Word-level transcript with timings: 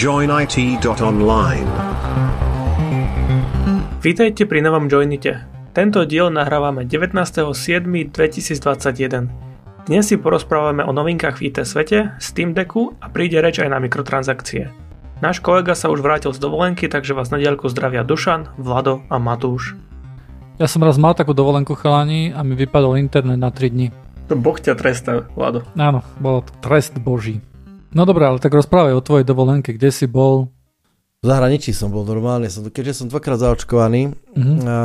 joinit.online. 0.00 1.68
Vítajte 4.00 4.48
pri 4.48 4.64
novom 4.64 4.88
Joinite. 4.88 5.44
Tento 5.76 6.08
diel 6.08 6.32
nahrávame 6.32 6.88
19.7.2021. 6.88 9.28
Dnes 9.84 10.04
si 10.08 10.16
porozprávame 10.16 10.88
o 10.88 10.96
novinkách 10.96 11.36
v 11.36 11.52
IT 11.52 11.68
svete, 11.68 12.16
Steam 12.16 12.56
Decku 12.56 12.96
a 12.96 13.12
príde 13.12 13.44
reč 13.44 13.60
aj 13.60 13.68
na 13.68 13.76
mikrotransakcie. 13.76 14.72
Náš 15.20 15.44
kolega 15.44 15.76
sa 15.76 15.92
už 15.92 16.00
vrátil 16.00 16.32
z 16.32 16.40
dovolenky, 16.40 16.88
takže 16.88 17.12
vás 17.12 17.28
na 17.28 17.36
diaľku 17.36 17.68
zdravia 17.68 18.00
Dušan, 18.00 18.56
Vlado 18.56 19.04
a 19.12 19.20
Matúš. 19.20 19.76
Ja 20.56 20.64
som 20.64 20.80
raz 20.80 20.96
mal 20.96 21.12
takú 21.12 21.36
dovolenku 21.36 21.76
chalani 21.76 22.32
a 22.32 22.40
mi 22.40 22.56
vypadol 22.56 22.96
internet 22.96 23.36
na 23.36 23.52
3 23.52 23.68
dní. 23.68 23.92
To 24.32 24.34
Boh 24.40 24.56
ťa 24.56 24.80
trestá, 24.80 25.28
Vlado. 25.36 25.60
Áno, 25.76 26.00
bol 26.16 26.40
to 26.40 26.56
trest 26.64 26.96
boží. 26.96 27.44
No 27.90 28.02
dobré, 28.04 28.24
ale 28.24 28.38
tak 28.38 28.52
rozprávaj 28.52 28.94
o 28.94 29.02
tvojej 29.02 29.24
dovolenke, 29.24 29.72
kde 29.72 29.90
si 29.90 30.06
bol, 30.06 30.50
V 31.20 31.28
zahraničí 31.28 31.76
som 31.76 31.92
bol 31.92 32.00
normálne, 32.02 32.48
som, 32.48 32.64
keďže 32.64 32.96
som 32.96 33.06
dvakrát 33.06 33.36
zaočkovaný, 33.38 34.16
Mhm. 34.32 34.54
a, 34.62 34.76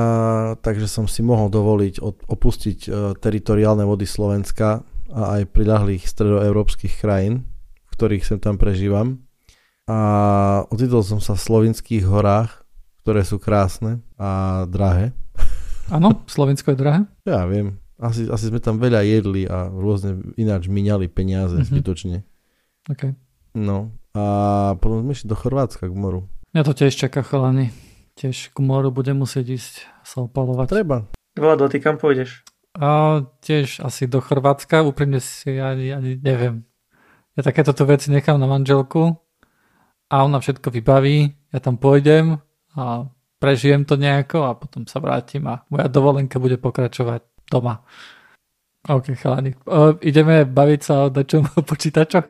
takže 0.60 0.84
som 0.86 1.06
si 1.06 1.22
mohol 1.22 1.48
dovoliť 1.48 2.04
od, 2.04 2.28
opustiť 2.28 2.80
uh, 2.86 2.94
teritoriálne 3.16 3.88
vody 3.88 4.04
Slovenska 4.04 4.84
a 5.08 5.40
aj 5.40 5.48
priľahlých 5.48 6.04
stredoeurópskych 6.04 7.00
krajín, 7.00 7.48
v 7.88 7.92
ktorých 7.94 8.26
sem 8.26 8.36
tam 8.36 8.60
prežívam. 8.60 9.24
A 9.88 9.98
ocitol 10.68 11.06
som 11.06 11.22
sa 11.22 11.38
v 11.38 11.46
slovinských 11.46 12.04
horách, 12.04 12.66
ktoré 13.06 13.22
sú 13.22 13.40
krásne 13.40 14.02
a 14.18 14.66
drahé. 14.68 15.14
Áno, 15.88 16.20
Slovensko 16.28 16.74
je 16.74 16.78
drahé. 16.78 17.00
Ja 17.24 17.48
viem, 17.48 17.80
asi, 17.96 18.28
asi 18.28 18.50
sme 18.50 18.60
tam 18.60 18.76
veľa 18.76 19.08
jedli 19.08 19.48
a 19.48 19.72
rôzne 19.72 20.20
ináč 20.36 20.68
miňali 20.68 21.08
peniaze 21.08 21.56
Mhm. 21.56 21.64
mm-hmm. 21.64 21.70
zbytočne. 21.72 22.18
Okay. 22.86 23.18
No 23.58 23.96
a 24.14 24.24
potom 24.78 25.02
sme 25.02 25.12
išli 25.12 25.28
do 25.28 25.36
Chorvátska 25.36 25.90
k 25.90 25.96
moru. 25.96 26.30
Mňa 26.54 26.64
to 26.64 26.74
tiež 26.78 26.94
čaká 26.96 27.26
chalani. 27.26 27.74
Tiež 28.16 28.56
k 28.56 28.58
moru 28.64 28.94
budem 28.94 29.20
musieť 29.20 29.60
ísť 29.60 29.74
sa 30.08 30.24
opalovať. 30.24 30.72
Treba. 30.72 30.98
Vlado, 31.36 31.68
ty 31.68 31.84
kam 31.84 32.00
pôjdeš? 32.00 32.48
A 32.80 33.24
tiež 33.44 33.84
asi 33.84 34.08
do 34.08 34.24
Chorvátska, 34.24 34.84
úprimne 34.84 35.20
si 35.20 35.60
ani, 35.60 35.92
ani 35.92 36.16
neviem. 36.20 36.64
Ja 37.36 37.44
takéto 37.44 37.76
tu 37.76 37.84
veci 37.84 38.08
nechám 38.08 38.40
na 38.40 38.48
manželku 38.48 39.20
a 40.08 40.16
ona 40.24 40.40
všetko 40.40 40.72
vybaví, 40.72 41.36
ja 41.52 41.60
tam 41.60 41.76
pôjdem 41.76 42.40
a 42.76 43.12
prežijem 43.40 43.84
to 43.84 44.00
nejako 44.00 44.48
a 44.48 44.56
potom 44.56 44.88
sa 44.88 45.04
vrátim 45.04 45.44
a 45.48 45.68
moja 45.68 45.92
dovolenka 45.92 46.40
bude 46.40 46.56
pokračovať 46.56 47.52
doma. 47.52 47.84
OK, 48.88 49.18
chalani. 49.18 49.58
O, 49.66 49.98
ideme 50.00 50.46
baviť 50.46 50.82
sa 50.84 50.94
o 51.08 51.12
dačom 51.12 51.52
počítačoch? 51.70 52.28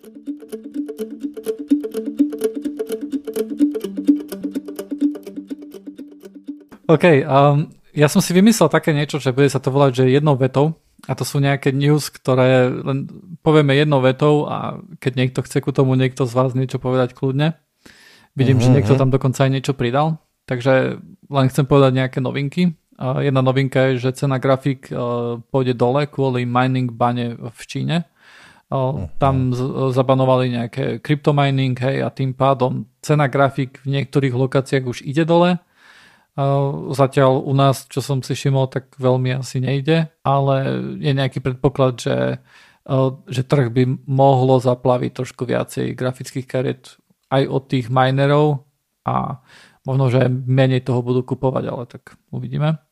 OK, 6.86 7.06
um, 7.26 7.66
ja 7.96 8.08
som 8.12 8.22
si 8.22 8.32
vymyslel 8.32 8.70
také 8.70 8.94
niečo, 8.94 9.18
že 9.18 9.34
bude 9.34 9.50
sa 9.50 9.58
to 9.58 9.74
volať, 9.74 10.04
že 10.06 10.14
jednou 10.14 10.38
vetou 10.38 10.78
a 11.06 11.14
to 11.18 11.26
sú 11.26 11.42
nejaké 11.42 11.74
news, 11.74 12.10
ktoré 12.10 12.70
len 12.70 13.10
povieme 13.42 13.74
jednou 13.74 14.02
vetou 14.02 14.46
a 14.46 14.80
keď 15.02 15.12
niekto 15.16 15.40
chce 15.46 15.62
ku 15.62 15.70
tomu 15.72 15.94
niekto 15.98 16.26
z 16.26 16.34
vás 16.34 16.54
niečo 16.54 16.78
povedať 16.78 17.14
kľudne. 17.18 17.58
Vidím, 18.36 18.60
že 18.60 18.70
Mhm, 18.70 18.76
niekto 18.76 18.94
mhm. 18.96 19.00
tam 19.00 19.10
dokonca 19.10 19.40
aj 19.48 19.52
niečo 19.52 19.74
pridal, 19.74 20.20
takže 20.46 21.00
len 21.30 21.46
chcem 21.50 21.66
povedať 21.66 21.92
nejaké 21.96 22.20
novinky. 22.20 22.76
A 22.96 23.20
Jedna 23.20 23.44
novinka 23.44 23.92
je, 23.92 24.08
že 24.08 24.16
cena 24.16 24.40
grafík 24.40 24.88
eh, 24.88 24.96
pôjde 25.40 25.76
dole 25.76 26.08
kvôli 26.08 26.48
mining 26.48 26.92
bane 26.92 27.36
v 27.36 27.62
Číne. 27.68 28.08
O, 28.66 29.06
Tam 29.22 29.54
z- 29.54 29.94
zabanovali 29.94 30.50
nejaké 30.50 30.98
kryptomining, 30.98 31.78
hej, 31.78 32.02
a 32.02 32.10
tým 32.10 32.34
pádom 32.34 32.90
cena 32.98 33.30
grafík 33.30 33.78
v 33.86 33.94
niektorých 33.94 34.34
lokáciách 34.34 34.84
už 34.90 34.98
ide 35.06 35.22
dole. 35.22 35.62
Zatiaľ 36.92 37.48
u 37.48 37.56
nás, 37.56 37.88
čo 37.88 38.04
som 38.04 38.20
si 38.20 38.36
všimol, 38.36 38.68
tak 38.68 38.92
veľmi 39.00 39.40
asi 39.40 39.64
nejde, 39.64 40.12
ale 40.20 40.56
je 41.00 41.16
nejaký 41.16 41.40
predpoklad, 41.40 41.96
že, 41.96 42.44
uh, 42.92 43.16
že 43.32 43.48
trh 43.48 43.72
by 43.72 44.04
mohlo 44.04 44.60
zaplaviť 44.60 45.16
trošku 45.16 45.48
viacej 45.48 45.96
grafických 45.96 46.44
kariet 46.44 47.00
aj 47.32 47.44
od 47.48 47.64
tých 47.72 47.88
minerov 47.88 48.68
a 49.08 49.40
možno, 49.88 50.12
že 50.12 50.28
menej 50.28 50.84
toho 50.84 51.00
budú 51.00 51.24
kupovať, 51.24 51.64
ale 51.72 51.84
tak 51.88 52.20
uvidíme. 52.36 52.84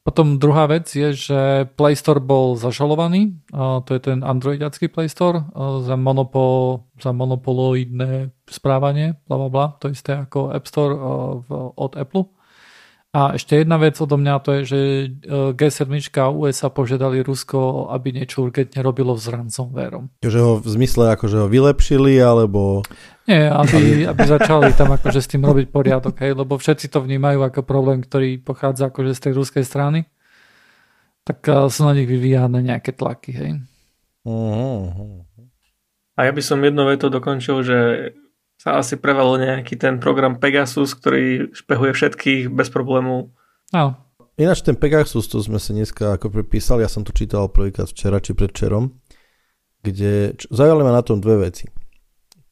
Potom 0.00 0.40
druhá 0.40 0.64
vec 0.64 0.88
je, 0.88 1.12
že 1.12 1.68
Play 1.76 1.92
Store 1.92 2.24
bol 2.24 2.56
zažalovaný, 2.56 3.36
uh, 3.52 3.84
to 3.84 3.92
je 3.92 4.00
ten 4.00 4.24
androidiacký 4.24 4.88
Play 4.88 5.12
Store, 5.12 5.44
uh, 5.44 5.84
za, 5.84 6.00
monopol, 6.00 6.88
za 6.96 7.12
monopoloidné 7.12 8.32
správanie, 8.48 9.20
bla 9.28 9.44
bla 9.44 9.50
bla, 9.52 9.66
to 9.76 9.92
isté 9.92 10.24
ako 10.24 10.56
App 10.56 10.64
Store 10.64 10.96
od 11.76 11.92
Apple. 12.00 12.32
A 13.16 13.32
ešte 13.32 13.64
jedna 13.64 13.80
vec 13.80 13.96
odo 13.96 14.20
mňa, 14.20 14.44
to 14.44 14.60
je, 14.60 14.62
že 14.68 14.80
uh, 15.24 15.56
G7 15.56 15.88
a 16.20 16.28
USA 16.28 16.68
požiadali 16.68 17.24
Rusko, 17.24 17.88
aby 17.88 18.12
niečo 18.12 18.44
urgentne 18.44 18.84
robilo 18.84 19.16
s 19.16 19.24
ransomwareom. 19.32 20.12
Že 20.20 20.40
ho 20.44 20.52
v 20.60 20.68
zmysle 20.68 21.16
akože 21.16 21.40
ho 21.40 21.48
vylepšili, 21.48 22.20
alebo... 22.20 22.84
Nie, 23.24 23.48
aby, 23.48 24.04
aby 24.04 24.20
začali 24.20 24.76
tam 24.76 24.92
akože 25.00 25.24
s 25.24 25.32
tým 25.32 25.48
robiť 25.48 25.72
poriadok, 25.72 26.12
hej, 26.20 26.36
lebo 26.36 26.60
všetci 26.60 26.92
to 26.92 27.00
vnímajú 27.00 27.40
ako 27.40 27.64
problém, 27.64 28.04
ktorý 28.04 28.36
pochádza 28.36 28.92
akože 28.92 29.16
z 29.16 29.20
tej 29.24 29.32
ruskej 29.32 29.64
strany. 29.64 30.04
Tak 31.24 31.40
uh, 31.48 31.72
sú 31.72 31.88
na 31.88 31.96
nich 31.96 32.04
vyvíjane 32.04 32.60
nejaké 32.60 32.92
tlaky, 32.92 33.32
hej. 33.32 33.50
Uh-huh. 34.28 35.24
A 36.20 36.28
ja 36.28 36.32
by 36.36 36.42
som 36.44 36.60
jednou 36.60 36.84
vetou 36.84 37.08
dokončil, 37.08 37.64
že 37.64 37.78
sa 38.56 38.80
asi 38.80 38.96
prevalil 38.96 39.44
nejaký 39.44 39.76
ten 39.76 40.00
program 40.00 40.40
Pegasus, 40.40 40.96
ktorý 40.96 41.52
špehuje 41.52 41.92
všetkých 41.92 42.48
bez 42.50 42.68
problémov. 42.72 43.30
Áno, 43.70 44.06
Ináč 44.36 44.60
ten 44.60 44.76
Pegasus, 44.76 45.24
to 45.32 45.40
sme 45.40 45.56
si 45.56 45.72
dneska 45.72 46.20
ako 46.20 46.28
prepísali, 46.28 46.84
ja 46.84 46.92
som 46.92 47.00
to 47.00 47.16
čítal 47.16 47.48
prvýkrát 47.48 47.88
včera 47.88 48.20
či 48.20 48.36
predčerom, 48.36 48.92
kde 49.80 50.36
zaujali 50.52 50.84
ma 50.84 50.92
na 50.92 51.00
tom 51.00 51.24
dve 51.24 51.48
veci. 51.48 51.64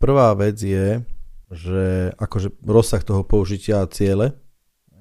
Prvá 0.01 0.33
vec 0.33 0.57
je, 0.57 1.05
že 1.53 2.09
akože 2.17 2.65
rozsah 2.65 3.05
toho 3.05 3.21
použitia 3.21 3.85
a 3.85 3.91
ciele, 3.93 4.33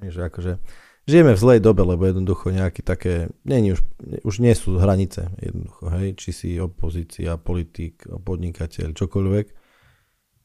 že 0.04 0.28
akože 0.28 0.60
žijeme 1.08 1.32
v 1.32 1.40
zlej 1.40 1.60
dobe, 1.64 1.88
lebo 1.88 2.04
jednoducho 2.04 2.52
nejaké 2.52 2.84
také, 2.84 3.32
nie, 3.48 3.72
už, 3.72 3.80
už 4.28 4.44
nie 4.44 4.52
sú 4.52 4.76
hranice 4.76 5.32
jednoducho, 5.40 5.88
hej, 5.88 6.20
či 6.20 6.30
si 6.36 6.50
opozícia, 6.60 7.40
politik, 7.40 8.04
podnikateľ, 8.12 8.92
čokoľvek. 8.92 9.63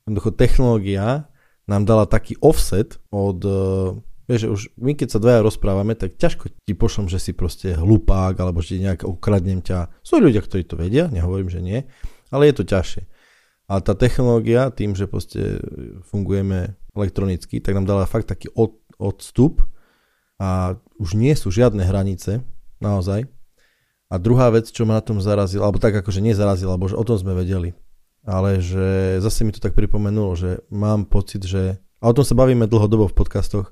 Jednoducho 0.09 0.33
technológia 0.33 1.29
nám 1.69 1.85
dala 1.85 2.09
taký 2.09 2.41
offset 2.41 2.97
od, 3.13 3.45
uh, 3.45 3.93
vieš, 4.25 4.49
už 4.49 4.63
my 4.81 4.97
keď 4.97 5.09
sa 5.13 5.21
dvaja 5.21 5.45
rozprávame, 5.45 5.93
tak 5.93 6.17
ťažko 6.17 6.49
ti 6.65 6.73
pošlom, 6.73 7.13
že 7.13 7.21
si 7.21 7.37
proste 7.37 7.77
hlupák, 7.77 8.33
alebo 8.41 8.65
že 8.65 8.81
nejak 8.81 9.05
ukradnem 9.05 9.61
ťa. 9.61 9.93
Sú 10.01 10.17
ľudia, 10.17 10.41
ktorí 10.41 10.65
to 10.65 10.81
vedia, 10.81 11.13
nehovorím, 11.13 11.53
že 11.53 11.61
nie, 11.61 11.85
ale 12.33 12.49
je 12.49 12.57
to 12.57 12.65
ťažšie. 12.65 13.05
A 13.69 13.85
tá 13.85 13.93
technológia, 13.93 14.73
tým, 14.73 14.97
že 14.97 15.05
proste 15.05 15.61
fungujeme 16.09 16.73
elektronicky, 16.97 17.61
tak 17.61 17.77
nám 17.77 17.85
dala 17.85 18.09
fakt 18.09 18.33
taký 18.33 18.49
od, 18.57 18.81
odstup 18.97 19.61
a 20.41 20.81
už 20.97 21.21
nie 21.21 21.37
sú 21.37 21.53
žiadne 21.53 21.85
hranice, 21.85 22.41
naozaj. 22.81 23.29
A 24.09 24.17
druhá 24.17 24.49
vec, 24.49 24.73
čo 24.73 24.89
ma 24.89 24.97
na 24.97 25.05
tom 25.05 25.21
zarazila, 25.21 25.69
alebo 25.69 25.77
tak 25.77 25.93
akože 26.01 26.25
nezarazila, 26.25 26.81
alebo 26.81 26.89
že 26.89 26.97
o 26.97 27.05
tom 27.05 27.21
sme 27.21 27.37
vedeli, 27.37 27.77
ale 28.27 28.59
že 28.59 29.19
zase 29.21 29.45
mi 29.45 29.53
to 29.53 29.61
tak 29.61 29.75
pripomenulo, 29.75 30.35
že 30.35 30.63
mám 30.71 31.05
pocit, 31.05 31.43
že, 31.43 31.79
a 31.99 32.05
o 32.09 32.15
tom 32.15 32.25
sa 32.25 32.35
bavíme 32.35 32.67
dlhodobo 32.67 33.11
v 33.11 33.17
podcastoch, 33.17 33.71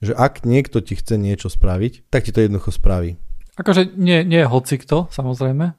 že 0.00 0.12
ak 0.12 0.44
niekto 0.44 0.80
ti 0.80 0.94
chce 0.94 1.16
niečo 1.16 1.48
spraviť, 1.48 2.08
tak 2.08 2.24
ti 2.24 2.32
to 2.32 2.40
jednoducho 2.40 2.70
spraví. 2.70 3.16
akože 3.54 3.94
nie, 3.94 4.26
nie 4.26 4.42
je 4.42 4.50
hocikto, 4.50 5.06
samozrejme. 5.14 5.78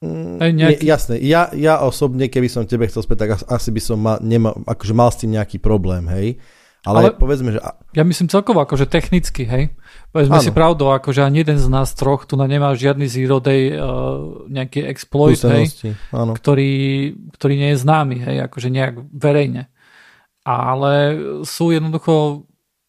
Mm, 0.00 0.38
Aj 0.40 0.48
nejaký- 0.48 0.80
nie, 0.80 0.88
jasné, 0.88 1.14
ja, 1.20 1.50
ja 1.52 1.82
osobne, 1.82 2.30
keby 2.30 2.48
som 2.48 2.64
tebe 2.64 2.88
chcel 2.88 3.02
späť, 3.04 3.26
tak 3.26 3.30
as- 3.36 3.46
asi 3.50 3.68
by 3.68 3.80
som 3.82 3.98
mal, 4.00 4.16
nemal, 4.22 4.56
akože 4.64 4.94
mal 4.96 5.10
s 5.12 5.20
tým 5.20 5.34
nejaký 5.34 5.60
problém, 5.60 6.06
hej. 6.08 6.40
Ale, 6.86 7.12
Ale- 7.12 7.18
povedzme, 7.18 7.52
že 7.52 7.60
Ja 7.92 8.06
myslím 8.06 8.32
celkovo 8.32 8.64
akože 8.64 8.88
technicky, 8.88 9.44
hej. 9.44 9.74
Povedzme 10.10 10.42
Áno. 10.42 10.44
si 10.44 10.50
pravdu, 10.50 10.90
akože 10.90 11.22
ani 11.22 11.46
jeden 11.46 11.58
z 11.62 11.70
nás 11.70 11.94
troch 11.94 12.26
tu 12.26 12.34
na 12.34 12.50
nemá 12.50 12.74
žiadny 12.74 13.06
zero 13.06 13.38
day 13.38 13.70
uh, 13.70 14.42
nejaký 14.50 14.82
exploit, 14.90 15.38
hej, 15.38 15.94
ktorý, 16.10 16.72
ktorý 17.38 17.54
nie 17.54 17.70
je 17.74 17.78
známy, 17.78 18.16
hej, 18.18 18.36
akože 18.50 18.68
nejak 18.74 19.06
verejne. 19.14 19.70
Ale 20.42 21.14
sú 21.46 21.70
jednoducho 21.70 22.42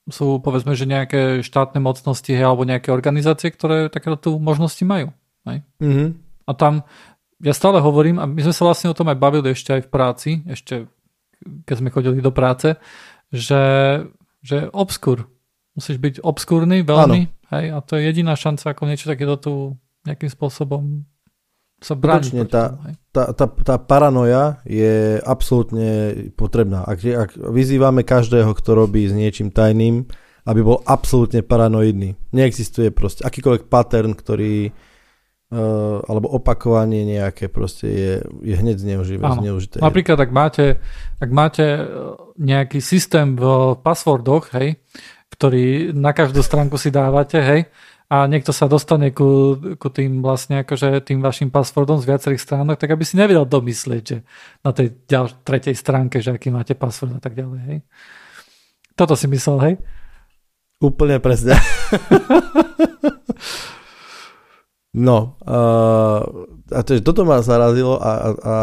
sú 0.10 0.42
povedzme, 0.42 0.74
že 0.74 0.90
nejaké 0.90 1.46
štátne 1.46 1.78
mocnosti 1.78 2.34
hej, 2.34 2.42
alebo 2.42 2.66
nejaké 2.66 2.90
organizácie, 2.90 3.54
ktoré 3.54 3.88
takéto 3.94 4.18
tu 4.18 4.30
možnosti 4.42 4.82
majú. 4.82 5.14
Hej. 5.46 5.62
Mhm. 5.78 6.06
A 6.50 6.52
tam 6.58 6.90
ja 7.42 7.54
stále 7.54 7.82
hovorím, 7.82 8.22
a 8.22 8.26
my 8.26 8.42
sme 8.42 8.54
sa 8.54 8.66
vlastne 8.66 8.90
o 8.90 8.98
tom 8.98 9.10
aj 9.10 9.18
bavili 9.18 9.54
ešte 9.54 9.78
aj 9.78 9.82
v 9.86 9.90
práci, 9.90 10.32
ešte 10.46 10.90
keď 11.66 11.76
sme 11.82 11.90
chodili 11.90 12.22
do 12.22 12.30
práce, 12.30 12.78
že, 13.34 13.64
že 14.46 14.70
obskur. 14.70 15.26
Musíš 15.72 15.98
byť 16.04 16.20
obskúrny 16.20 16.84
veľmi, 16.84 17.22
hej, 17.56 17.66
a 17.72 17.80
to 17.80 17.96
je 17.96 18.08
jediná 18.08 18.36
šanca, 18.36 18.76
ako 18.76 18.84
niečo 18.88 19.08
takéto 19.08 19.36
tu 19.40 19.54
nejakým 20.04 20.28
spôsobom 20.28 21.08
sa 21.82 21.98
brániť. 21.98 22.30
Skutočne 22.30 22.46
tá, 22.46 22.78
tá, 23.10 23.24
tá, 23.34 23.46
tá 23.50 23.76
paranoja 23.82 24.62
je 24.70 25.18
absolútne 25.26 26.14
potrebná. 26.38 26.86
Ak, 26.86 27.02
ak 27.02 27.34
vyzývame 27.40 28.06
každého, 28.06 28.54
kto 28.54 28.70
robí 28.78 29.10
s 29.10 29.14
niečím 29.18 29.50
tajným, 29.50 30.06
aby 30.46 30.62
bol 30.62 30.82
absolútne 30.86 31.42
paranoidný. 31.42 32.18
Neexistuje 32.34 32.94
proste 32.94 33.26
akýkoľvek 33.26 33.70
pattern, 33.70 34.14
ktorý 34.14 34.70
uh, 34.70 36.02
alebo 36.06 36.34
opakovanie 36.34 37.06
nejaké 37.06 37.50
proste 37.50 37.88
je, 37.90 38.14
je 38.42 38.56
hneď 38.58 38.78
zneužité. 38.82 39.22
zneužité. 39.22 39.78
Napríklad, 39.82 40.18
ak 40.18 40.32
máte, 40.34 40.66
ak 41.22 41.30
máte 41.30 41.66
eh, 41.66 41.86
nejaký 42.42 42.82
systém 42.82 43.38
v 43.38 43.74
passwordoch, 43.82 44.50
hej, 44.58 44.82
ktorý 45.42 45.90
na 45.98 46.14
každú 46.14 46.46
stránku 46.46 46.78
si 46.78 46.94
dávate, 46.94 47.42
hej, 47.42 47.66
a 48.14 48.30
niekto 48.30 48.54
sa 48.54 48.70
dostane 48.70 49.10
ku, 49.10 49.58
ku 49.82 49.90
tým 49.90 50.22
vlastne 50.22 50.62
akože 50.62 51.02
tým 51.02 51.18
vašim 51.18 51.50
passwordom 51.50 51.98
z 51.98 52.14
viacerých 52.14 52.46
stránok, 52.46 52.78
tak 52.78 52.94
aby 52.94 53.02
si 53.02 53.18
nevedel 53.18 53.50
domyslieť, 53.50 54.04
že 54.06 54.22
na 54.62 54.70
tej 54.70 54.94
ďal, 55.10 55.34
tretej 55.42 55.74
stránke, 55.74 56.22
že 56.22 56.36
aký 56.36 56.54
máte 56.54 56.78
password 56.78 57.18
a 57.18 57.22
tak 57.24 57.34
ďalej, 57.34 57.62
hej. 57.74 57.80
Toto 58.94 59.18
si 59.18 59.26
myslel, 59.32 59.58
hej? 59.66 59.74
Úplne 60.78 61.18
presne. 61.18 61.56
no, 65.10 65.42
uh, 65.42 66.22
a 66.70 66.80
to, 66.86 67.02
toto 67.02 67.26
ma 67.26 67.42
zarazilo 67.42 67.98
a, 67.98 68.12
a, 68.12 68.30
a 68.30 68.56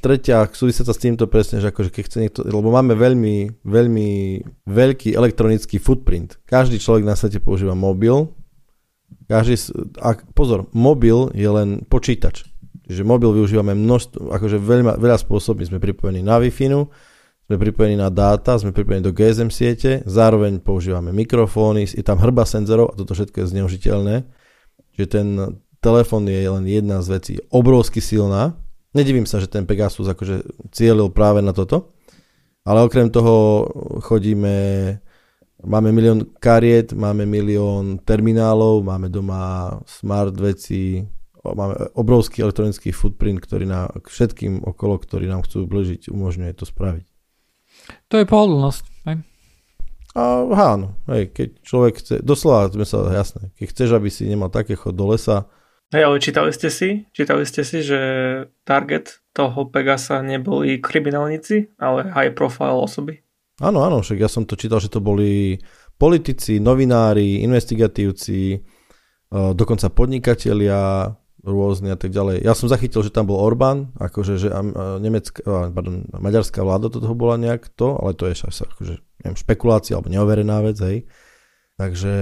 tretia 0.00 0.46
súvisia 0.50 0.86
sa 0.86 0.94
s 0.94 1.02
týmto 1.02 1.26
presne, 1.26 1.58
že 1.58 1.70
akože 1.70 1.90
keď 1.90 2.02
chce 2.06 2.18
niekto, 2.22 2.40
lebo 2.46 2.70
máme 2.70 2.94
veľmi, 2.94 3.62
veľmi 3.62 4.08
veľký 4.66 5.14
elektronický 5.14 5.78
footprint. 5.82 6.40
Každý 6.48 6.78
človek 6.78 7.04
na 7.04 7.14
svete 7.14 7.42
používa 7.42 7.74
mobil. 7.78 8.30
Každý, 9.28 9.76
a 10.00 10.16
pozor, 10.32 10.72
mobil 10.72 11.28
je 11.36 11.48
len 11.48 11.84
počítač. 11.84 12.48
Čiže 12.88 13.04
mobil 13.04 13.28
využívame 13.36 13.76
množstvo, 13.76 14.32
akože 14.32 14.56
veľa, 14.56 14.96
veľa 14.96 15.18
spôsobí. 15.20 15.60
Sme 15.68 15.76
pripojení 15.76 16.24
na 16.24 16.40
Wi-Fi, 16.40 16.72
sme 17.48 17.56
pripojení 17.56 17.96
na 17.96 18.08
dáta, 18.08 18.56
sme 18.60 18.72
pripojení 18.76 19.04
do 19.04 19.12
GSM 19.12 19.48
siete, 19.48 20.04
zároveň 20.04 20.60
používame 20.60 21.12
mikrofóny, 21.16 21.88
je 21.88 22.04
tam 22.04 22.20
hrba 22.20 22.44
senzorov 22.44 22.92
a 22.92 22.96
toto 22.96 23.16
všetko 23.16 23.44
je 23.44 23.50
zneužiteľné. 23.56 24.14
Čiže 24.96 25.08
ten 25.08 25.26
telefón 25.80 26.28
je 26.28 26.44
len 26.44 26.64
jedna 26.68 27.00
z 27.00 27.08
vecí 27.08 27.32
obrovsky 27.48 28.04
silná, 28.04 28.56
Nedivím 28.98 29.30
sa, 29.30 29.38
že 29.38 29.46
ten 29.46 29.62
Pegasus 29.62 30.10
akože 30.10 30.42
cieľil 30.74 31.14
práve 31.14 31.38
na 31.38 31.54
toto. 31.54 31.94
Ale 32.66 32.82
okrem 32.82 33.14
toho 33.14 33.62
chodíme, 34.02 34.56
máme 35.62 35.94
milión 35.94 36.34
kariet, 36.42 36.90
máme 36.98 37.22
milión 37.22 38.02
terminálov, 38.02 38.82
máme 38.82 39.06
doma 39.06 39.78
smart 39.86 40.34
veci, 40.34 41.06
máme 41.46 41.94
obrovský 41.94 42.42
elektronický 42.42 42.90
footprint, 42.90 43.38
ktorý 43.38 43.70
na 43.70 43.86
všetkým 44.02 44.66
okolo, 44.66 44.98
ktorí 44.98 45.30
nám 45.30 45.46
chcú 45.46 45.70
ubližiť, 45.70 46.10
umožňuje 46.10 46.52
to 46.58 46.66
spraviť. 46.66 47.06
To 48.10 48.14
je 48.18 48.26
pohodlnosť. 48.26 48.84
Hej? 49.06 49.16
A, 50.18 50.22
áno, 50.74 50.98
hej, 51.06 51.30
keď 51.30 51.48
človek 51.62 51.94
chce, 52.02 52.14
doslova 52.26 52.66
sme 52.74 52.82
sa, 52.82 53.06
jasné, 53.14 53.54
keď 53.54 53.66
chceš, 53.70 53.90
aby 53.94 54.10
si 54.10 54.26
nemal 54.26 54.50
také 54.50 54.74
chod 54.74 54.98
do 54.98 55.06
lesa, 55.14 55.46
Hej, 55.88 56.04
ale 56.04 56.20
čítali 56.20 56.52
ste 56.52 56.68
si, 56.68 57.08
čítali 57.16 57.48
ste 57.48 57.64
si, 57.64 57.80
že 57.80 58.00
target 58.68 59.24
toho 59.32 59.72
Pegasa 59.72 60.20
neboli 60.20 60.84
kriminálnici, 60.84 61.80
ale 61.80 62.12
high 62.12 62.36
profile 62.36 62.76
osoby? 62.76 63.24
Áno, 63.64 63.80
áno, 63.80 64.04
však 64.04 64.20
ja 64.20 64.28
som 64.28 64.44
to 64.44 64.52
čítal, 64.52 64.84
že 64.84 64.92
to 64.92 65.00
boli 65.00 65.56
politici, 65.96 66.60
novinári, 66.60 67.40
investigatívci, 67.40 68.40
e, 68.52 68.58
dokonca 69.32 69.88
podnikatelia 69.88 71.08
rôzne 71.40 71.96
a 71.96 71.98
tak 71.98 72.12
ďalej. 72.12 72.44
Ja 72.44 72.52
som 72.52 72.68
zachytil, 72.68 73.00
že 73.00 73.14
tam 73.14 73.24
bol 73.24 73.40
Orbán, 73.40 73.88
akože 73.96 74.36
že 74.36 74.52
nemecká, 75.00 75.72
pardon, 75.72 76.04
maďarská 76.12 76.60
vláda 76.60 76.92
do 76.92 77.00
toho 77.00 77.16
bola 77.16 77.40
nejak 77.40 77.72
to, 77.72 77.96
ale 77.96 78.12
to 78.12 78.28
je 78.28 78.36
akože, 78.44 78.94
neviem, 79.24 79.38
špekulácia 79.40 79.96
alebo 79.96 80.12
neoverená 80.12 80.60
vec, 80.60 80.76
hej. 80.84 80.98
Takže 81.80 82.12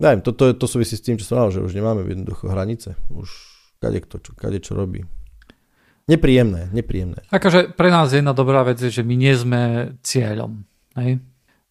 Neviem, 0.00 0.24
to, 0.24 0.32
to, 0.32 0.56
to 0.56 0.66
súvisí 0.66 0.96
s 0.96 1.04
tým, 1.04 1.20
čo 1.20 1.28
som 1.28 1.36
povedal, 1.36 1.60
že 1.60 1.64
už 1.68 1.72
nemáme 1.76 2.08
jednoducho 2.08 2.48
hranice. 2.48 2.96
Už 3.12 3.28
kade, 3.84 4.00
kto, 4.00 4.16
čo, 4.24 4.30
kade 4.32 4.58
čo 4.64 4.72
robí. 4.72 5.04
Nepríjemné, 6.08 6.72
nepríjemné. 6.74 7.22
Akože 7.30 7.76
pre 7.76 7.92
nás 7.92 8.10
jedna 8.10 8.32
dobrá 8.32 8.64
vec 8.64 8.80
je, 8.80 8.90
že 8.90 9.04
my 9.04 9.14
nie 9.14 9.36
sme 9.36 9.94
cieľom. 10.00 10.64
Hej? 10.96 11.22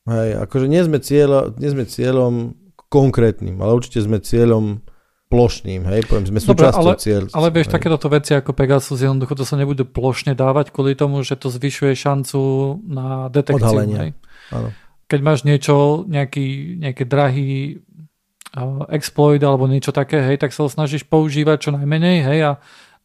Hej, 0.07 0.29
akože 0.45 0.65
nie 0.69 0.81
sme, 0.85 0.97
cieľo, 1.03 1.51
nie 1.59 1.69
sme 1.73 1.83
cieľom 1.83 2.55
konkrétnym, 2.87 3.59
ale 3.59 3.75
určite 3.75 3.99
sme 3.99 4.23
cieľom 4.23 4.81
plošným, 5.29 5.85
hej, 5.85 6.09
poviem, 6.09 6.25
sme 6.25 6.41
súčasťou 6.41 6.97
ale, 6.97 6.97
cieľ. 6.97 7.23
Ale 7.37 7.53
vieš, 7.53 7.69
takéto 7.69 8.01
veci 8.09 8.33
ako 8.33 8.57
Pegasus, 8.57 8.97
jednoducho 8.97 9.37
to 9.37 9.45
sa 9.45 9.61
nebude 9.61 9.85
plošne 9.85 10.33
dávať 10.33 10.73
kvôli 10.73 10.97
tomu, 10.97 11.21
že 11.21 11.37
to 11.37 11.53
zvyšuje 11.53 11.93
šancu 11.93 12.41
na 12.89 13.29
detekciu. 13.29 13.61
Odhalenie. 13.61 13.97
Hej. 14.01 14.11
Áno. 14.49 14.69
Keď 15.05 15.19
máš 15.21 15.45
niečo, 15.45 16.05
nejaký, 16.09 16.81
nejaký 16.81 17.03
drahý 17.05 17.81
exploit 18.89 19.41
alebo 19.41 19.69
niečo 19.69 19.93
také, 19.93 20.21
hej, 20.25 20.41
tak 20.41 20.53
sa 20.53 20.65
ho 20.65 20.69
snažíš 20.69 21.05
používať 21.05 21.69
čo 21.69 21.71
najmenej, 21.73 22.17
hej, 22.25 22.39
a 22.45 22.51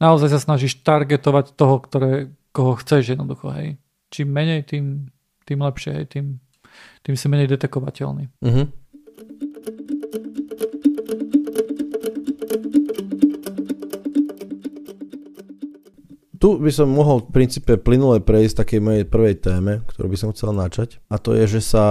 naozaj 0.00 0.32
sa 0.32 0.40
snažíš 0.40 0.80
targetovať 0.80 1.52
toho, 1.54 1.76
ktoré, 1.84 2.32
koho 2.54 2.76
chceš 2.80 3.16
jednoducho, 3.16 3.52
hej. 3.56 3.76
Čím 4.08 4.32
menej, 4.32 4.64
tým, 4.64 5.10
tým 5.44 5.58
lepšie, 5.60 5.90
hej, 6.00 6.06
tým, 6.08 6.26
tým 7.04 7.14
si 7.14 7.26
menej 7.28 7.52
detekovateľný. 7.52 8.24
Uh-huh. 8.40 8.66
Tu 16.44 16.60
by 16.60 16.68
som 16.68 16.92
mohol 16.92 17.24
v 17.24 17.40
princípe 17.40 17.72
plynule 17.80 18.20
prejsť 18.20 18.60
takej 18.60 18.80
mojej 18.84 19.04
prvej 19.08 19.40
téme, 19.40 19.80
ktorú 19.88 20.12
by 20.12 20.18
som 20.20 20.28
chcel 20.36 20.52
načať. 20.52 21.00
A 21.08 21.16
to 21.16 21.32
je, 21.32 21.48
že 21.56 21.64
sa... 21.64 21.84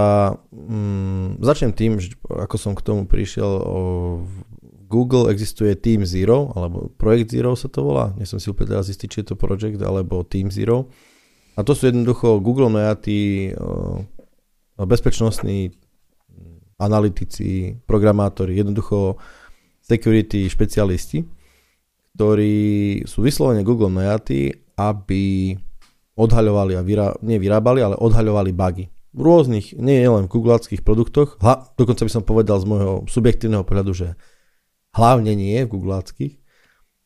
Mm, 0.54 1.42
začnem 1.42 1.74
tým, 1.74 1.98
že 1.98 2.14
ako 2.30 2.54
som 2.54 2.78
k 2.78 2.86
tomu 2.86 3.02
prišiel 3.10 3.50
o, 3.50 3.78
Google 4.86 5.26
existuje 5.34 5.74
Team 5.74 6.06
Zero, 6.06 6.54
alebo 6.54 6.86
Projekt 6.94 7.34
Zero 7.34 7.58
sa 7.58 7.66
to 7.66 7.82
volá. 7.82 8.14
Nie 8.14 8.30
som 8.30 8.38
si 8.38 8.46
úplne 8.46 8.78
teraz 8.78 8.86
istý, 8.86 9.10
či 9.10 9.26
je 9.26 9.34
to 9.34 9.42
Project, 9.42 9.82
alebo 9.82 10.22
Team 10.22 10.54
Zero. 10.54 10.86
A 11.58 11.66
to 11.66 11.74
sú 11.74 11.90
jednoducho 11.90 12.38
Google 12.38 12.70
najatí 12.70 13.50
bezpečnostní 14.78 15.74
analytici, 16.78 17.74
programátori, 17.90 18.54
jednoducho 18.54 19.18
security 19.82 20.46
špecialisti, 20.46 21.26
ktorí 22.14 23.02
sú 23.10 23.26
vyslovene 23.26 23.66
Google 23.66 23.90
najatí, 23.90 24.74
aby 24.78 25.54
odhaľovali 26.14 26.78
a 26.78 26.82
vyrá, 26.86 27.10
nie 27.26 27.42
vyrábali, 27.42 27.82
ale 27.82 27.98
odhaľovali 27.98 28.54
bugy. 28.54 28.86
V 29.14 29.20
rôznych, 29.22 29.78
nie 29.78 30.02
len 30.02 30.26
v 30.26 30.32
googleackých 30.38 30.82
produktoch, 30.82 31.38
hla, 31.42 31.70
dokonca 31.74 32.02
by 32.06 32.10
som 32.10 32.26
povedal 32.26 32.58
z 32.58 32.66
môjho 32.66 32.92
subjektívneho 33.06 33.66
pohľadu, 33.66 33.92
že 33.94 34.08
hlavne 34.94 35.34
nie 35.34 35.58
v 35.66 35.70
googleackých. 35.70 36.34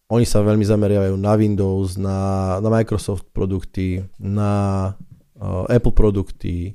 Oni 0.09 0.25
sa 0.25 0.41
veľmi 0.41 0.65
zameriavajú 0.65 1.17
na 1.21 1.37
Windows, 1.37 2.01
na, 2.01 2.19
na 2.65 2.69
Microsoft 2.73 3.29
produkty, 3.33 4.01
na 4.17 4.93
uh, 5.37 5.69
Apple 5.69 5.93
produkty, 5.93 6.73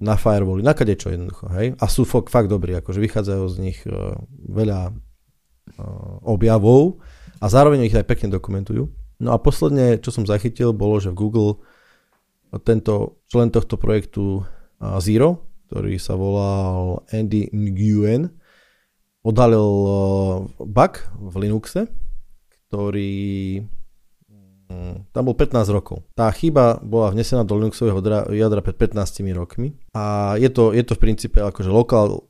na 0.00 0.16
firewally, 0.16 0.64
na 0.64 0.72
kadečo 0.72 1.12
jednoducho, 1.12 1.52
hej. 1.52 1.76
A 1.76 1.84
sú 1.88 2.08
fakt, 2.08 2.32
fakt 2.32 2.48
dobrí, 2.48 2.72
akože 2.72 2.96
vychádzajú 3.00 3.44
z 3.52 3.56
nich 3.60 3.78
uh, 3.84 4.16
veľa 4.48 4.88
uh, 4.88 4.92
objavov 6.24 7.00
a 7.42 7.44
zároveň 7.50 7.90
ich 7.90 7.98
aj 7.98 8.06
pekne 8.06 8.30
dokumentujú. 8.30 8.86
No 9.18 9.34
a 9.34 9.38
posledne, 9.42 9.98
čo 9.98 10.14
som 10.14 10.22
zachytil, 10.22 10.70
bolo, 10.70 11.02
že 11.02 11.10
v 11.10 11.18
Google 11.26 11.50
tento 12.62 13.18
člen 13.26 13.50
tohto 13.50 13.74
projektu 13.74 14.46
Zero, 15.02 15.42
ktorý 15.66 15.98
sa 15.98 16.14
volal 16.14 17.02
Andy 17.10 17.50
Nguyen, 17.50 18.30
odhalil 19.26 19.70
bug 20.58 20.92
v 21.18 21.34
Linuxe, 21.38 21.86
ktorý 22.68 23.14
mm, 24.26 25.14
tam 25.14 25.22
bol 25.26 25.38
15 25.38 25.70
rokov. 25.70 26.02
Tá 26.18 26.28
chyba 26.34 26.82
bola 26.82 27.14
vnesená 27.14 27.46
do 27.46 27.58
Linuxového 27.58 27.98
jadra 28.34 28.60
pred 28.60 28.74
15 28.74 29.22
rokmi 29.34 29.78
a 29.94 30.34
je 30.38 30.50
to, 30.50 30.74
je 30.74 30.82
to 30.82 30.98
v 30.98 31.02
princípe 31.08 31.38
akože 31.38 31.70
local 31.70 32.26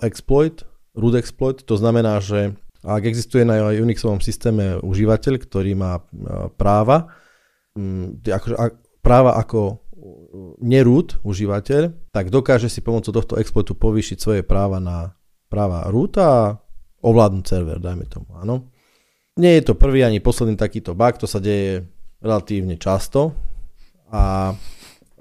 exploit, 0.00 0.64
root 0.96 1.18
exploit, 1.18 1.60
to 1.66 1.76
znamená, 1.76 2.22
že 2.22 2.56
ak 2.82 3.02
existuje 3.06 3.46
na 3.46 3.62
Unixovom 3.70 4.18
systéme 4.18 4.82
užívateľ, 4.82 5.34
ktorý 5.38 5.72
má 5.78 6.02
práva, 6.58 7.14
mm, 7.78 8.26
akože, 8.26 8.54
práva 9.02 9.38
ako 9.38 9.82
neroot 10.62 11.22
užívateľ, 11.22 12.10
tak 12.10 12.34
dokáže 12.34 12.66
si 12.66 12.82
pomocou 12.82 13.14
tohto 13.14 13.38
exploitu 13.38 13.78
povýšiť 13.78 14.18
svoje 14.18 14.42
práva 14.42 14.82
na 14.82 15.14
práva 15.46 15.86
roota 15.86 16.22
a 16.24 16.42
ovládnuť 17.02 17.44
server, 17.44 17.78
dajme 17.78 18.06
tomu, 18.08 18.34
áno. 18.34 18.72
Nie 19.38 19.60
je 19.60 19.72
to 19.72 19.74
prvý 19.78 20.04
ani 20.04 20.20
posledný 20.20 20.58
takýto 20.58 20.92
bug, 20.92 21.16
to 21.16 21.30
sa 21.30 21.40
deje 21.40 21.86
relatívne 22.20 22.76
často 22.76 23.32
a 24.10 24.54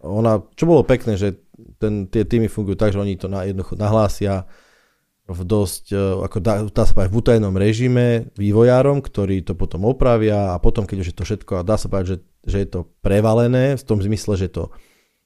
ona, 0.01 0.41
čo 0.57 0.65
bolo 0.65 0.81
pekné, 0.81 1.15
že 1.15 1.37
ten, 1.77 2.09
tie 2.09 2.25
týmy 2.25 2.49
fungujú 2.49 2.77
tak, 2.77 2.93
že 2.93 3.01
oni 3.01 3.17
to 3.17 3.29
na, 3.29 3.45
jednoducho 3.45 3.77
nahlásia, 3.77 4.49
v 5.29 5.41
dosť, 5.45 5.93
e, 5.93 5.97
ako 6.25 6.37
dá, 6.41 6.53
dá 6.65 6.83
sa 6.83 6.93
povedať, 6.97 7.11
v 7.13 7.19
utajnom 7.21 7.53
režime 7.53 8.29
vývojárom, 8.35 9.03
ktorí 9.03 9.45
to 9.45 9.53
potom 9.53 9.85
opravia 9.85 10.53
a 10.53 10.61
potom, 10.61 10.89
keď 10.89 10.97
už 11.05 11.09
je 11.13 11.17
to 11.17 11.23
všetko, 11.27 11.61
dá 11.61 11.77
sa 11.77 11.87
povedať, 11.87 12.07
že, 12.07 12.17
že 12.47 12.57
je 12.65 12.67
to 12.67 12.79
prevalené, 13.05 13.77
v 13.77 13.83
tom 13.85 14.01
zmysle, 14.01 14.35
že 14.35 14.49
to 14.49 14.73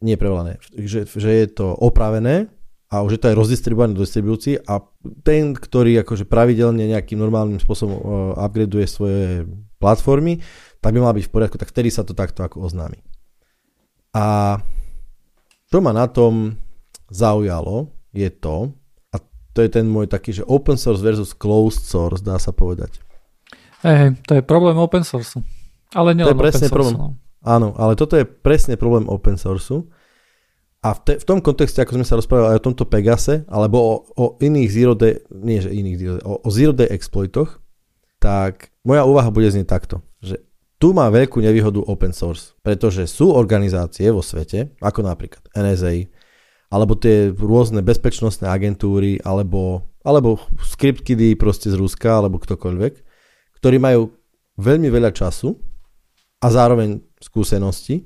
nie 0.04 0.16
je 0.16 0.22
prevalené, 0.22 0.54
že, 0.76 1.08
že 1.08 1.32
je 1.32 1.48
to 1.48 1.72
opravené 1.72 2.52
a 2.92 3.02
už 3.02 3.18
je 3.18 3.22
to 3.24 3.30
aj 3.34 3.40
rozdistribuované 3.40 3.98
do 3.98 4.04
distribúcií 4.04 4.62
a 4.62 4.84
ten, 5.26 5.58
ktorý 5.58 6.06
akože 6.06 6.30
pravidelne 6.30 6.86
nejakým 6.86 7.18
normálnym 7.18 7.58
spôsobom 7.58 7.98
uh, 7.98 8.04
upgradeuje 8.38 8.88
svoje 8.88 9.24
platformy, 9.82 10.44
tak 10.84 10.94
by 10.94 11.02
mal 11.02 11.16
byť 11.16 11.26
v 11.26 11.34
poriadku, 11.34 11.58
tak 11.58 11.72
vtedy 11.74 11.90
sa 11.90 12.06
to 12.06 12.14
takto 12.14 12.46
ako 12.46 12.62
oznámi. 12.62 13.02
A 14.16 14.60
čo 15.68 15.82
ma 15.82 15.92
na 15.92 16.06
tom 16.08 16.56
zaujalo, 17.10 17.90
je 18.16 18.30
to, 18.32 18.72
a 18.72 18.85
to 19.56 19.64
je 19.64 19.72
ten 19.72 19.88
môj 19.88 20.12
taký, 20.12 20.36
že 20.36 20.44
open 20.44 20.76
source 20.76 21.00
versus 21.00 21.32
closed 21.32 21.88
source, 21.88 22.20
dá 22.20 22.36
sa 22.36 22.52
povedať. 22.52 23.00
Hej, 23.88 24.20
to 24.28 24.36
je 24.36 24.44
problém 24.44 24.76
open 24.76 25.08
source. 25.08 25.40
Ale 25.96 26.12
nie 26.12 26.28
to 26.28 26.36
je 26.36 26.44
presne 26.44 26.68
open 26.68 26.76
problém. 26.76 26.96
No. 27.00 27.10
Áno, 27.46 27.72
ale 27.80 27.96
toto 27.96 28.20
je 28.20 28.28
presne 28.28 28.76
problém 28.76 29.08
open 29.08 29.40
source. 29.40 29.72
A 30.84 30.94
v, 30.94 31.00
te, 31.02 31.14
v 31.18 31.26
tom 31.26 31.40
kontexte, 31.40 31.80
ako 31.80 31.98
sme 31.98 32.06
sa 32.06 32.20
rozprávali 32.20 32.58
aj 32.58 32.60
o 32.62 32.66
tomto 32.68 32.86
Pegase, 32.86 33.48
alebo 33.48 33.78
o, 33.80 33.94
o 34.20 34.26
iných 34.44 34.70
zero 34.70 34.94
day, 34.94 35.24
nie 35.32 35.64
že 35.64 35.72
iných 35.72 35.98
zero 35.98 36.14
day, 36.20 36.26
o, 36.28 36.34
o 36.44 36.50
zero 36.52 36.74
day 36.76 36.92
exploitoch, 36.92 37.64
tak 38.20 38.76
moja 38.84 39.08
úvaha 39.08 39.32
bude 39.32 39.50
znieť 39.50 39.70
takto, 39.70 40.04
že 40.20 40.42
tu 40.76 40.92
má 40.92 41.08
veľkú 41.08 41.40
nevýhodu 41.40 41.80
open 41.88 42.12
source, 42.12 42.54
pretože 42.60 43.08
sú 43.08 43.32
organizácie 43.32 44.12
vo 44.12 44.20
svete, 44.20 44.76
ako 44.84 45.08
napríklad 45.08 45.42
NSA, 45.56 46.12
alebo 46.70 46.98
tie 46.98 47.32
rôzne 47.32 47.86
bezpečnostné 47.86 48.50
agentúry, 48.50 49.22
alebo, 49.22 49.86
alebo 50.02 50.42
scriptkidy 50.62 51.38
proste 51.38 51.70
z 51.70 51.76
Ruska, 51.78 52.20
alebo 52.20 52.42
ktokoľvek, 52.42 52.94
ktorí 53.62 53.78
majú 53.78 54.12
veľmi 54.58 54.90
veľa 54.90 55.12
času 55.14 55.56
a 56.42 56.48
zároveň 56.48 57.02
skúsenosti 57.22 58.06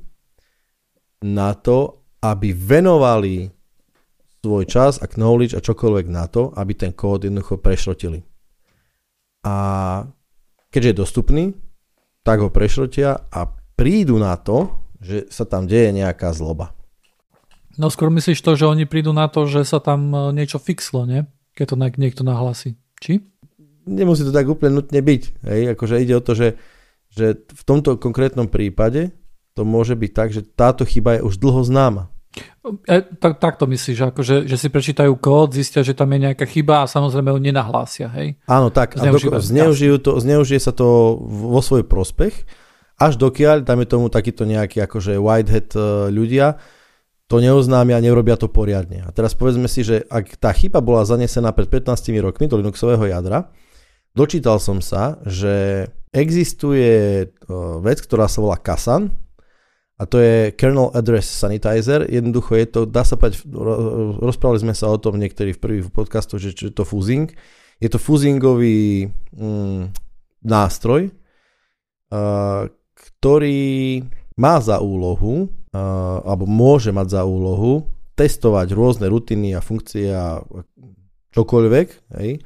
na 1.24 1.52
to, 1.56 2.08
aby 2.24 2.52
venovali 2.52 3.52
svoj 4.40 4.64
čas 4.68 5.04
a 5.04 5.08
knowledge 5.08 5.56
a 5.56 5.64
čokoľvek 5.64 6.06
na 6.08 6.26
to, 6.32 6.56
aby 6.56 6.72
ten 6.76 6.96
kód 6.96 7.28
jednoducho 7.28 7.60
prešrotili. 7.60 8.24
A 9.44 9.56
keďže 10.72 10.90
je 10.92 11.02
dostupný, 11.02 11.44
tak 12.24 12.40
ho 12.40 12.52
prešrotia 12.52 13.28
a 13.32 13.40
prídu 13.76 14.20
na 14.20 14.36
to, 14.40 14.72
že 15.00 15.32
sa 15.32 15.48
tam 15.48 15.68
deje 15.68 15.96
nejaká 15.96 16.32
zloba. 16.36 16.76
No 17.80 17.88
skôr 17.88 18.12
myslíš 18.12 18.44
to, 18.44 18.60
že 18.60 18.68
oni 18.68 18.84
prídu 18.84 19.16
na 19.16 19.32
to, 19.32 19.48
že 19.48 19.64
sa 19.64 19.80
tam 19.80 20.12
e, 20.12 20.36
niečo 20.36 20.60
fixlo, 20.60 21.08
nie? 21.08 21.24
Keď 21.56 21.66
to 21.72 21.76
niekto 21.96 22.28
nahlasí. 22.28 22.76
Či? 23.00 23.24
Nemusí 23.88 24.28
to 24.28 24.36
tak 24.36 24.52
úplne 24.52 24.84
nutne 24.84 25.00
byť. 25.00 25.24
Hej? 25.48 25.62
Akože 25.80 25.96
ide 26.04 26.20
o 26.20 26.22
to, 26.22 26.36
že, 26.36 26.60
že 27.08 27.40
v 27.40 27.64
tomto 27.64 27.96
konkrétnom 27.96 28.52
prípade 28.52 29.16
to 29.56 29.64
môže 29.64 29.96
byť 29.96 30.12
tak, 30.12 30.30
že 30.36 30.44
táto 30.44 30.84
chyba 30.84 31.20
je 31.20 31.22
už 31.24 31.40
dlho 31.40 31.64
známa. 31.64 32.12
E, 32.84 33.00
tak, 33.16 33.40
tak 33.40 33.56
to 33.56 33.64
myslíš, 33.64 34.12
ako 34.12 34.22
že, 34.28 34.56
si 34.60 34.68
prečítajú 34.68 35.16
kód, 35.16 35.56
zistia, 35.56 35.80
že 35.80 35.96
tam 35.96 36.12
je 36.12 36.28
nejaká 36.28 36.44
chyba 36.44 36.84
a 36.84 36.92
samozrejme 36.92 37.32
ho 37.32 37.40
nenahlásia, 37.40 38.12
hej? 38.12 38.36
Áno, 38.44 38.76
tak. 38.76 39.00
A 39.00 39.08
doko, 39.08 39.40
zneužijú 39.40 40.04
to, 40.04 40.20
zneužije 40.20 40.60
sa 40.60 40.76
to 40.76 41.16
vo 41.24 41.64
svoj 41.64 41.88
prospech, 41.88 42.44
až 43.00 43.16
dokiaľ, 43.16 43.64
je 43.64 43.88
tomu 43.88 44.12
takýto 44.12 44.44
nejaký 44.44 44.84
akože 44.84 45.16
whitehead 45.16 45.72
e, 45.80 46.12
ľudia, 46.12 46.60
to 47.30 47.38
neoznámia, 47.38 48.02
neurobia 48.02 48.34
to 48.42 48.50
poriadne. 48.50 49.06
A 49.06 49.14
teraz 49.14 49.38
povedzme 49.38 49.70
si, 49.70 49.86
že 49.86 50.02
ak 50.10 50.42
tá 50.42 50.50
chyba 50.50 50.82
bola 50.82 51.06
zanesená 51.06 51.54
pred 51.54 51.70
15 51.70 52.10
rokmi 52.26 52.50
do 52.50 52.58
Linuxového 52.58 53.06
jadra, 53.06 53.54
dočítal 54.18 54.58
som 54.58 54.82
sa, 54.82 55.22
že 55.30 55.86
existuje 56.10 57.30
vec, 57.86 57.98
ktorá 58.02 58.26
sa 58.26 58.42
volá 58.42 58.58
Kasan, 58.58 59.14
a 60.00 60.08
to 60.08 60.16
je 60.24 60.56
kernel 60.56 60.96
address 60.96 61.28
sanitizer. 61.28 62.08
Jednoducho 62.08 62.56
je 62.56 62.66
to, 62.72 62.80
dá 62.88 63.04
sa 63.04 63.20
povedať, 63.20 63.44
rozprávali 64.24 64.64
sme 64.64 64.72
sa 64.72 64.88
o 64.88 64.96
tom 64.96 65.20
niektorí 65.20 65.52
v 65.52 65.60
prvých 65.60 65.92
podcastoch, 65.92 66.40
že 66.40 66.56
je 66.56 66.72
to 66.72 66.88
fuzing. 66.88 67.36
Je 67.84 67.92
to 67.92 68.00
fuzingový 68.00 69.12
mm, 69.36 69.92
nástroj, 70.48 71.12
uh, 72.16 72.72
ktorý 72.96 74.08
má 74.40 74.64
za 74.64 74.80
úlohu, 74.80 75.52
uh, 75.52 76.24
alebo 76.24 76.48
môže 76.48 76.96
mať 76.96 77.20
za 77.20 77.22
úlohu 77.28 77.92
testovať 78.16 78.72
rôzne 78.72 79.12
rutiny 79.12 79.52
a 79.56 79.64
funkcie 79.64 80.12
a 80.12 80.40
čokoľvek 81.36 81.88
hej, 82.20 82.44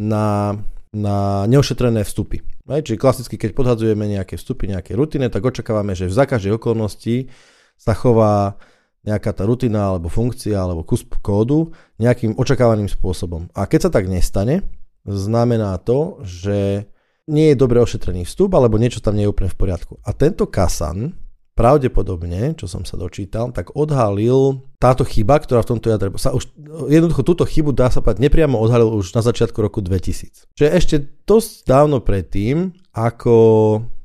na, 0.00 0.56
na 0.92 1.48
neošetrené 1.48 2.04
vstupy. 2.04 2.44
Hej, 2.68 2.84
čiže 2.84 3.00
klasicky, 3.00 3.40
keď 3.40 3.56
podhadzujeme 3.56 4.04
nejaké 4.04 4.36
vstupy, 4.36 4.68
nejaké 4.68 4.92
rutine, 4.92 5.32
tak 5.32 5.44
očakávame, 5.44 5.96
že 5.96 6.12
za 6.12 6.28
každej 6.28 6.60
okolnosti 6.60 7.32
sa 7.80 7.96
chová 7.96 8.60
nejaká 9.06 9.32
tá 9.32 9.48
rutina 9.48 9.94
alebo 9.94 10.12
funkcia 10.12 10.58
alebo 10.60 10.84
kus 10.84 11.06
kódu 11.24 11.72
nejakým 11.96 12.36
očakávaným 12.36 12.90
spôsobom. 12.92 13.48
A 13.56 13.64
keď 13.64 13.88
sa 13.88 13.90
tak 13.94 14.10
nestane, 14.10 14.68
znamená 15.08 15.80
to, 15.80 16.20
že 16.26 16.84
nie 17.28 17.52
je 17.52 17.60
dobre 17.60 17.78
ošetrený 17.78 18.24
vstup 18.24 18.56
alebo 18.56 18.80
niečo 18.80 19.04
tam 19.04 19.14
nie 19.14 19.28
je 19.28 19.32
úplne 19.32 19.52
v 19.52 19.58
poriadku. 19.60 20.00
A 20.02 20.16
tento 20.16 20.48
Kasan 20.48 21.14
pravdepodobne, 21.58 22.54
čo 22.54 22.70
som 22.70 22.86
sa 22.86 22.94
dočítal, 22.94 23.50
tak 23.50 23.74
odhalil 23.74 24.62
táto 24.78 25.02
chyba, 25.02 25.42
ktorá 25.42 25.66
v 25.66 25.70
tomto 25.74 25.90
jadre 25.90 26.14
sa 26.14 26.30
už, 26.30 26.46
jednoducho 26.86 27.26
túto 27.26 27.42
chybu 27.42 27.74
dá 27.74 27.90
sa 27.90 27.98
povedať 27.98 28.22
nepriamo 28.22 28.54
odhalil 28.54 28.94
už 28.94 29.10
na 29.10 29.26
začiatku 29.26 29.58
roku 29.58 29.82
2000. 29.82 30.54
Čiže 30.54 30.70
ešte 30.70 30.96
dosť 31.26 31.66
dávno 31.66 31.98
predtým, 31.98 32.70
ako, 32.94 33.36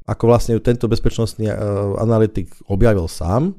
ako 0.09 0.23
vlastne 0.25 0.57
tento 0.65 0.89
bezpečnostný 0.89 1.45
uh, 1.53 1.55
analytik 2.01 2.49
objavil 2.65 3.05
sám, 3.05 3.53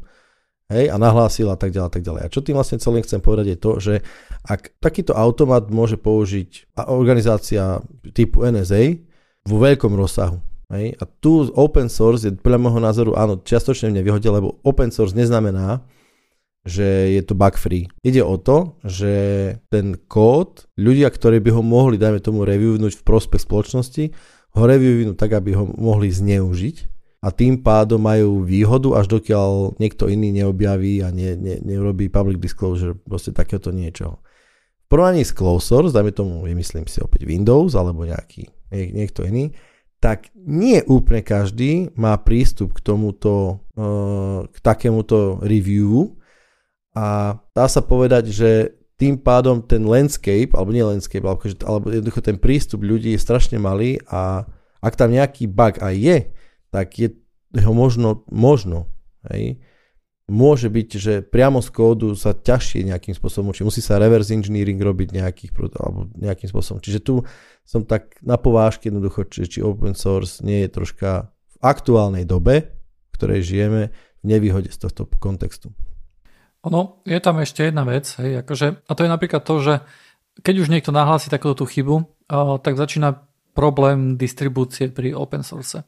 hej, 0.75 0.91
a 0.91 0.99
nahlásil 0.99 1.47
a 1.47 1.55
tak 1.55 1.71
ďalej, 1.71 1.87
a 1.87 1.93
tak 1.95 2.03
ďalej. 2.03 2.21
A 2.27 2.33
čo 2.35 2.43
tým 2.43 2.59
vlastne 2.59 2.83
celým 2.83 3.07
chcem 3.07 3.23
povedať 3.23 3.47
je 3.55 3.59
to, 3.63 3.71
že 3.79 3.95
ak 4.43 4.75
takýto 4.83 5.15
automat 5.15 5.71
môže 5.71 5.97
použiť 6.03 6.75
organizácia 6.91 7.79
typu 8.11 8.43
NSA 8.43 9.14
vo 9.45 9.57
veľkom 9.61 9.93
rozsahu, 9.95 10.41
Hej? 10.73 10.97
A 10.99 11.05
tu 11.07 11.47
open 11.53 11.93
source 11.93 12.25
je 12.25 12.33
podľa 12.33 12.59
môjho 12.61 12.81
názoru, 12.81 13.11
áno, 13.15 13.41
čiastočne 13.41 13.93
mne 13.93 14.03
vyhodil, 14.03 14.33
lebo 14.33 14.59
open 14.65 14.89
source 14.89 15.13
neznamená, 15.13 15.85
že 16.65 17.13
je 17.13 17.23
to 17.23 17.37
bug 17.37 17.61
free. 17.61 17.85
Ide 18.01 18.25
o 18.25 18.41
to, 18.41 18.81
že 18.81 19.13
ten 19.69 20.01
kód, 20.09 20.65
ľudia, 20.81 21.13
ktorí 21.13 21.45
by 21.45 21.51
ho 21.53 21.63
mohli, 21.63 22.01
dajme 22.01 22.25
tomu, 22.25 22.49
reviewnúť 22.49 22.97
v 22.97 23.07
prospech 23.07 23.45
spoločnosti, 23.45 24.05
ho 24.55 24.63
reviewnú 24.65 25.13
tak, 25.13 25.37
aby 25.37 25.53
ho 25.53 25.69
mohli 25.77 26.09
zneužiť 26.09 26.77
a 27.21 27.29
tým 27.29 27.61
pádom 27.61 28.01
majú 28.01 28.45
výhodu, 28.45 28.97
až 28.97 29.13
dokiaľ 29.13 29.77
niekto 29.77 30.09
iný 30.09 30.33
neobjaví 30.33 31.05
a 31.05 31.13
ne, 31.13 31.37
ne, 31.37 31.61
neurobí 31.61 32.09
public 32.09 32.41
disclosure, 32.41 32.97
proste 32.97 33.37
takéto 33.37 33.69
niečo. 33.69 34.25
V 34.85 34.87
porovnaní 34.89 35.25
s 35.25 35.37
closed 35.37 35.93
dajme 35.93 36.13
tomu, 36.17 36.45
myslím 36.49 36.89
si 36.89 37.01
opäť 37.01 37.29
Windows 37.29 37.77
alebo 37.77 38.09
nejaký, 38.09 38.49
niekto 38.75 39.23
iný, 39.25 39.55
tak 40.03 40.29
nie 40.37 40.85
úplne 40.85 41.25
každý 41.25 41.89
má 41.97 42.13
prístup 42.21 42.77
k 42.77 42.85
tomuto, 42.85 43.65
eh, 43.79 44.45
k 44.53 44.57
takémuto 44.61 45.41
review. 45.41 46.21
A 46.93 47.41
dá 47.57 47.67
sa 47.67 47.81
povedať, 47.81 48.31
že 48.31 48.51
tým 48.95 49.19
pádom 49.19 49.65
ten 49.65 49.83
landscape, 49.83 50.55
alebo 50.55 50.71
nie 50.71 50.85
landscape, 50.87 51.25
alebo, 51.25 51.43
alebo 51.67 51.87
jednoducho 51.91 52.23
ten 52.23 52.39
prístup 52.39 52.87
ľudí 52.87 53.17
je 53.17 53.25
strašne 53.25 53.59
malý 53.59 53.99
a 54.07 54.47
ak 54.79 54.95
tam 54.95 55.11
nejaký 55.11 55.51
bug 55.51 55.81
aj 55.83 55.95
je, 55.97 56.19
tak 56.71 56.95
je 56.95 57.09
ho 57.65 57.73
možno, 57.75 58.23
možno, 58.31 58.91
hej, 59.31 59.59
môže 60.25 60.73
byť, 60.73 60.89
že 60.97 61.15
priamo 61.21 61.61
z 61.61 61.69
kódu 61.69 62.17
sa 62.17 62.33
ťažšie 62.33 62.89
nejakým 62.89 63.13
spôsobom, 63.13 63.53
či 63.53 63.65
musí 63.65 63.85
sa 63.85 64.01
reverse 64.01 64.33
engineering 64.33 64.81
robiť 64.81 65.13
nejakých, 65.13 65.53
alebo 65.77 66.09
nejakým 66.17 66.49
spôsobom. 66.49 66.81
Čiže 66.81 67.01
tu 67.05 67.15
som 67.65 67.85
tak 67.85 68.17
na 68.25 68.41
povážke 68.41 68.89
jednoducho, 68.89 69.29
či, 69.29 69.45
či 69.45 69.59
open 69.61 69.93
source 69.93 70.41
nie 70.41 70.65
je 70.65 70.73
troška 70.73 71.29
v 71.29 71.57
aktuálnej 71.61 72.25
dobe, 72.25 72.73
v 72.73 73.13
ktorej 73.13 73.45
žijeme, 73.45 73.93
v 73.93 74.25
nevýhode 74.25 74.73
z 74.73 74.79
tohto 74.81 75.05
kontextu. 75.21 75.77
Ono, 76.65 77.05
je 77.05 77.21
tam 77.21 77.45
ešte 77.45 77.69
jedna 77.69 77.85
vec, 77.85 78.09
hej, 78.17 78.41
akože, 78.41 78.89
a 78.89 78.93
to 78.97 79.05
je 79.05 79.11
napríklad 79.13 79.45
to, 79.45 79.55
že 79.61 79.75
keď 80.41 80.55
už 80.65 80.73
niekto 80.73 80.97
nahlási 80.97 81.29
takúto 81.29 81.63
tú 81.63 81.65
chybu, 81.69 81.97
uh, 82.01 82.57
tak 82.65 82.81
začína 82.81 83.29
problém 83.53 84.17
distribúcie 84.19 84.91
pri 84.91 85.15
open 85.15 85.45
source. 85.47 85.85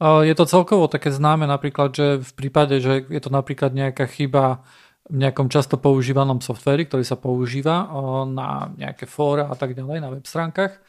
Je 0.00 0.32
to 0.32 0.48
celkovo 0.48 0.88
také 0.88 1.12
známe 1.12 1.44
napríklad, 1.44 1.92
že 1.92 2.06
v 2.24 2.32
prípade, 2.32 2.80
že 2.80 3.04
je 3.04 3.20
to 3.20 3.28
napríklad 3.28 3.76
nejaká 3.76 4.08
chyba 4.08 4.64
v 5.10 5.16
nejakom 5.20 5.52
často 5.52 5.76
používanom 5.76 6.40
softveri, 6.40 6.88
ktorý 6.88 7.04
sa 7.04 7.20
používa 7.20 7.84
na 8.24 8.72
nejaké 8.80 9.04
fóra 9.04 9.52
a 9.52 9.54
tak 9.58 9.76
ďalej, 9.76 9.98
na 10.00 10.08
web 10.08 10.24
stránkach, 10.24 10.80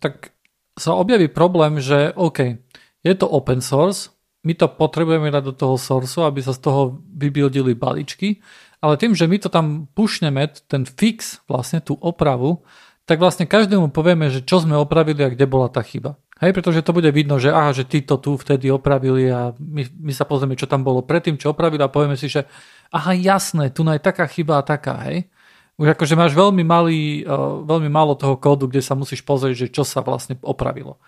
tak 0.00 0.32
sa 0.80 0.96
objaví 0.96 1.28
problém, 1.28 1.76
že 1.76 2.16
OK, 2.16 2.56
je 3.04 3.14
to 3.18 3.28
open 3.28 3.60
source, 3.60 4.14
my 4.48 4.56
to 4.56 4.70
potrebujeme 4.70 5.28
dať 5.28 5.42
do 5.42 5.54
toho 5.54 5.76
sourceu, 5.76 6.24
aby 6.24 6.40
sa 6.40 6.56
z 6.56 6.60
toho 6.64 7.04
vybildili 7.12 7.76
balíčky 7.76 8.40
ale 8.82 8.98
tým, 8.98 9.14
že 9.14 9.30
my 9.30 9.38
to 9.38 9.46
tam 9.48 9.86
pušneme, 9.94 10.42
ten 10.66 10.82
fix, 10.82 11.38
vlastne 11.46 11.78
tú 11.78 11.94
opravu, 12.02 12.66
tak 13.06 13.22
vlastne 13.22 13.46
každému 13.46 13.94
povieme, 13.94 14.26
že 14.26 14.42
čo 14.42 14.58
sme 14.58 14.74
opravili 14.74 15.22
a 15.22 15.30
kde 15.30 15.46
bola 15.46 15.70
tá 15.70 15.86
chyba. 15.86 16.18
Hej, 16.42 16.58
pretože 16.58 16.82
to 16.82 16.90
bude 16.90 17.06
vidno, 17.14 17.38
že 17.38 17.54
aha, 17.54 17.70
že 17.70 17.86
tí 17.86 18.02
to 18.02 18.18
tu 18.18 18.34
vtedy 18.34 18.66
opravili 18.66 19.30
a 19.30 19.54
my, 19.54 20.10
my 20.10 20.10
sa 20.10 20.26
pozrieme, 20.26 20.58
čo 20.58 20.66
tam 20.66 20.82
bolo 20.82 20.98
predtým, 21.06 21.38
čo 21.38 21.54
opravili 21.54 21.78
a 21.78 21.86
povieme 21.86 22.18
si, 22.18 22.26
že 22.26 22.50
aha, 22.90 23.14
jasné, 23.14 23.70
tu 23.70 23.86
je 23.86 24.02
taká 24.02 24.26
chyba 24.26 24.58
a 24.58 24.66
taká, 24.66 25.06
hej. 25.06 25.30
Už 25.78 25.94
akože 25.94 26.18
máš 26.18 26.34
veľmi, 26.34 26.66
malý, 26.66 27.22
uh, 27.22 27.62
veľmi 27.62 27.86
málo 27.86 28.18
toho 28.18 28.34
kódu, 28.36 28.66
kde 28.66 28.82
sa 28.82 28.98
musíš 28.98 29.22
pozrieť, 29.22 29.54
že 29.54 29.66
čo 29.70 29.86
sa 29.86 30.02
vlastne 30.02 30.34
opravilo. 30.42 30.98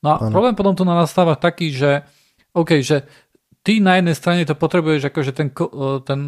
No 0.00 0.16
a 0.16 0.16
ano. 0.24 0.32
problém 0.32 0.56
potom 0.56 0.72
tu 0.72 0.88
nastáva 0.88 1.36
taký, 1.36 1.68
že 1.68 2.08
OK, 2.56 2.80
že 2.80 3.04
ty 3.68 3.84
na 3.84 4.00
jednej 4.00 4.16
strane 4.16 4.48
to 4.48 4.56
potrebuješ 4.56 5.12
akože 5.12 5.36
ten, 5.36 5.52
ten, 6.08 6.20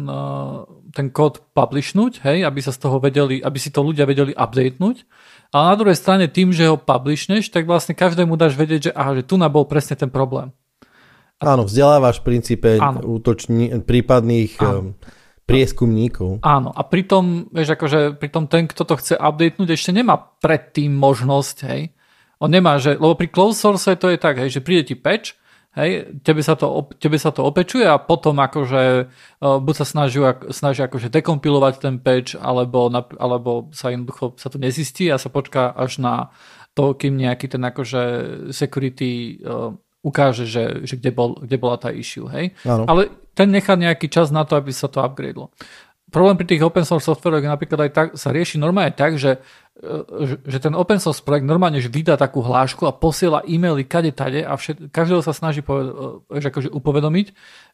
ten 0.93 1.07
kód 1.09 1.41
publishnúť, 1.57 2.21
hej, 2.21 2.45
aby 2.45 2.61
sa 2.61 2.69
z 2.69 2.85
toho 2.85 3.01
vedeli, 3.01 3.41
aby 3.41 3.57
si 3.57 3.73
to 3.73 3.81
ľudia 3.81 4.05
vedeli 4.05 4.29
updatenúť. 4.37 5.09
A 5.49 5.73
na 5.73 5.75
druhej 5.75 5.97
strane 5.97 6.29
tým, 6.29 6.53
že 6.53 6.69
ho 6.69 6.77
publishneš, 6.77 7.49
tak 7.49 7.65
vlastne 7.65 7.97
každému 7.97 8.37
dáš 8.37 8.53
vedieť, 8.53 8.81
že 8.87 8.91
aha, 8.93 9.17
že 9.17 9.25
tu 9.25 9.41
bol 9.41 9.65
presne 9.65 9.97
ten 9.97 10.13
problém. 10.13 10.53
A... 11.41 11.57
Áno, 11.57 11.65
vzdelávaš 11.65 12.21
v 12.21 12.29
princípe 12.29 12.77
útoční, 13.01 13.73
prípadných 13.81 14.61
Áno. 14.61 14.93
prieskumníkov. 15.49 16.45
Áno, 16.45 16.69
a 16.69 16.85
pritom, 16.85 17.49
vieš, 17.49 17.73
akože 17.73 18.21
pritom 18.21 18.45
ten, 18.45 18.69
kto 18.69 18.85
to 18.85 19.01
chce 19.01 19.17
updatenúť, 19.17 19.73
ešte 19.73 19.89
nemá 19.89 20.37
predtým 20.45 20.93
možnosť, 20.93 21.57
hej. 21.73 21.89
On 22.37 22.53
nemá, 22.53 22.77
že, 22.77 23.01
lebo 23.01 23.17
pri 23.17 23.33
closed 23.33 23.57
source 23.57 23.89
to 23.97 24.13
je 24.13 24.21
tak, 24.21 24.37
hej, 24.37 24.53
že 24.53 24.61
príde 24.61 24.93
ti 24.93 24.93
patch, 24.93 25.40
Hej, 25.71 26.19
tebe 26.27 26.43
sa, 26.43 26.59
to, 26.59 26.91
tebe 26.99 27.15
sa 27.15 27.31
to 27.31 27.47
opečuje 27.47 27.87
a 27.87 27.95
potom 27.95 28.35
akože 28.43 29.07
uh, 29.07 29.55
buď 29.63 29.75
sa 29.79 29.85
snaží, 29.87 30.19
snaží 30.51 30.83
akože 30.83 31.07
dekompilovať 31.07 31.73
ten 31.79 31.95
patch, 31.95 32.35
alebo, 32.35 32.91
alebo 33.15 33.71
sa 33.71 33.87
jednoducho 33.87 34.35
sa 34.35 34.51
to 34.51 34.59
nezistí 34.59 35.07
a 35.07 35.15
sa 35.15 35.31
počká 35.31 35.71
až 35.71 36.03
na 36.03 36.13
to, 36.75 36.91
kým 36.91 37.15
nejaký 37.15 37.47
ten 37.47 37.63
akože 37.63 38.01
security 38.51 39.39
uh, 39.47 39.71
ukáže, 40.03 40.43
že, 40.43 40.83
že 40.83 40.99
kde, 40.99 41.11
bol, 41.15 41.39
kde 41.39 41.55
bola 41.55 41.79
tá 41.79 41.87
issue. 41.95 42.27
Hej? 42.27 42.51
Ale 42.67 43.07
ten 43.31 43.47
nechá 43.47 43.79
nejaký 43.79 44.11
čas 44.11 44.27
na 44.27 44.43
to, 44.43 44.59
aby 44.59 44.75
sa 44.75 44.91
to 44.91 44.99
upgradelo 44.99 45.55
problém 46.11 46.35
pri 46.35 46.47
tých 46.51 46.61
open 46.61 46.83
source 46.83 47.07
softveroch 47.07 47.41
napríklad 47.41 47.87
aj 47.87 47.91
tak, 47.95 48.07
sa 48.19 48.35
rieši 48.35 48.59
normálne 48.59 48.91
tak, 48.91 49.15
že, 49.15 49.39
e, 49.79 50.37
že 50.43 50.59
ten 50.59 50.75
open 50.75 50.99
source 50.99 51.23
projekt 51.23 51.47
normálne 51.47 51.79
že 51.79 51.87
vydá 51.87 52.19
takú 52.19 52.43
hlášku 52.43 52.83
a 52.83 52.93
posiela 52.93 53.41
e-maily 53.47 53.87
kade 53.87 54.11
tade 54.11 54.43
a 54.43 54.53
všet, 54.59 54.91
každého 54.91 55.23
sa 55.23 55.31
snaží 55.31 55.63
poved, 55.63 55.95
že 56.37 56.51
akože 56.51 56.69
upovedomiť, 56.69 57.27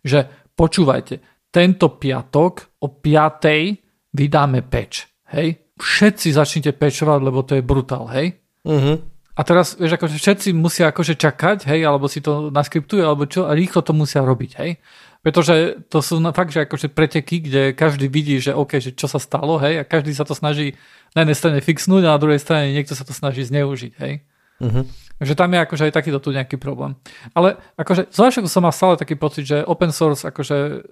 že 0.06 0.30
počúvajte, 0.54 1.20
tento 1.50 1.98
piatok 1.98 2.80
o 2.86 2.88
5. 2.94 4.14
vydáme 4.14 4.62
patch. 4.70 5.10
Hej? 5.34 5.74
Všetci 5.78 6.38
začnite 6.38 6.72
patchovať, 6.78 7.20
lebo 7.22 7.42
to 7.42 7.58
je 7.58 7.64
brutál, 7.66 8.06
hej? 8.14 8.38
Uh-huh. 8.66 8.98
A 9.38 9.42
teraz, 9.46 9.78
vieš, 9.78 10.02
akože 10.02 10.18
všetci 10.18 10.50
musia 10.58 10.90
akože 10.90 11.14
čakať, 11.14 11.70
hej, 11.70 11.86
alebo 11.86 12.10
si 12.10 12.26
to 12.26 12.50
naskriptujú, 12.50 13.06
alebo 13.06 13.30
čo, 13.30 13.46
a 13.46 13.54
rýchlo 13.54 13.86
to 13.86 13.94
musia 13.94 14.26
robiť, 14.26 14.52
hej. 14.58 14.82
Pretože 15.28 15.84
to 15.92 16.00
sú 16.00 16.24
fakt, 16.32 16.56
že 16.56 16.64
akože 16.64 16.88
preteky, 16.88 17.44
kde 17.44 17.76
každý 17.76 18.08
vidí, 18.08 18.40
že 18.40 18.56
OK, 18.56 18.80
že 18.80 18.96
čo 18.96 19.12
sa 19.12 19.20
stalo, 19.20 19.60
hej, 19.60 19.76
a 19.76 19.84
každý 19.84 20.16
sa 20.16 20.24
to 20.24 20.32
snaží 20.32 20.80
na 21.12 21.28
jednej 21.28 21.36
strane 21.36 21.60
fixnúť 21.60 22.08
a 22.08 22.16
na 22.16 22.22
druhej 22.24 22.40
strane 22.40 22.72
niekto 22.72 22.96
sa 22.96 23.04
to 23.04 23.12
snaží 23.12 23.44
zneužiť, 23.44 23.94
hej. 24.00 24.24
Uh-huh. 24.64 24.88
Takže 25.20 25.36
tam 25.36 25.52
je 25.52 25.60
akože 25.68 25.84
aj 25.92 25.94
takýto 26.00 26.24
tu 26.24 26.32
nejaký 26.32 26.56
problém. 26.56 26.96
Ale 27.36 27.60
akože 27.76 28.08
zvlášť 28.08 28.48
som 28.48 28.64
mal 28.64 28.72
stále 28.72 28.96
taký 28.96 29.20
pocit, 29.20 29.44
že 29.44 29.68
open 29.68 29.92
source 29.92 30.24
akože 30.24 30.88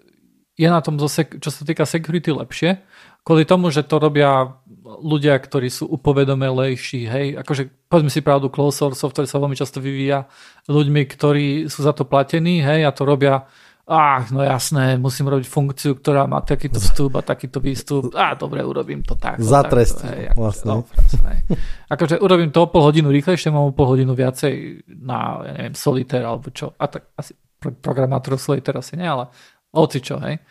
je 0.60 0.68
na 0.68 0.84
tom, 0.84 1.00
čo 1.00 1.50
sa 1.52 1.62
týka 1.64 1.88
security 1.88 2.36
lepšie, 2.36 2.84
kvôli 3.24 3.48
tomu, 3.48 3.72
že 3.72 3.88
to 3.88 4.04
robia 4.04 4.52
ľudia, 4.84 5.40
ktorí 5.40 5.72
sú 5.72 5.88
upovedomelejší, 5.96 7.08
hej, 7.08 7.28
akože 7.40 7.88
povedzme 7.88 8.12
si 8.12 8.20
pravdu, 8.20 8.52
closed 8.52 8.84
source 8.84 9.00
software 9.00 9.32
sa 9.32 9.40
veľmi 9.40 9.56
často 9.56 9.80
vyvíja 9.80 10.28
ľuďmi, 10.68 11.02
ktorí 11.08 11.48
sú 11.72 11.88
za 11.88 11.96
to 11.96 12.04
platení, 12.04 12.60
hej, 12.60 12.84
a 12.84 12.92
to 12.92 13.08
robia 13.08 13.48
Ach, 13.86 14.34
no 14.34 14.42
jasné, 14.42 14.98
musím 14.98 15.30
robiť 15.30 15.46
funkciu, 15.46 15.94
ktorá 16.02 16.26
má 16.26 16.42
takýto 16.42 16.82
vstup 16.82 17.14
a 17.18 17.22
takýto 17.22 17.62
výstup. 17.62 18.10
Á, 18.18 18.34
dobre, 18.34 18.66
urobím 18.66 19.06
to 19.06 19.14
tak. 19.14 19.38
Za 19.38 19.62
trest, 19.62 20.02
hej, 20.10 20.34
ako, 20.34 20.40
vlastne. 20.42 20.68
No, 20.74 20.78
akože 21.94 22.18
urobím 22.18 22.50
to 22.50 22.66
o 22.66 22.72
pol 22.74 22.82
hodinu 22.82 23.14
rýchlejšie, 23.14 23.54
mám 23.54 23.70
o 23.70 23.78
pol 23.78 23.94
hodinu 23.94 24.18
viacej 24.18 24.82
na, 24.90 25.46
ja 25.46 25.54
neviem, 25.54 25.78
Solitaire 25.78 26.26
alebo 26.26 26.50
čo. 26.50 26.74
A 26.82 26.90
tak 26.90 27.14
asi 27.14 27.38
programátor 27.62 28.42
Solitaire 28.42 28.82
asi 28.82 28.98
nie, 28.98 29.06
ale 29.06 29.30
oci 29.70 30.02
čo, 30.02 30.18
hej. 30.18 30.42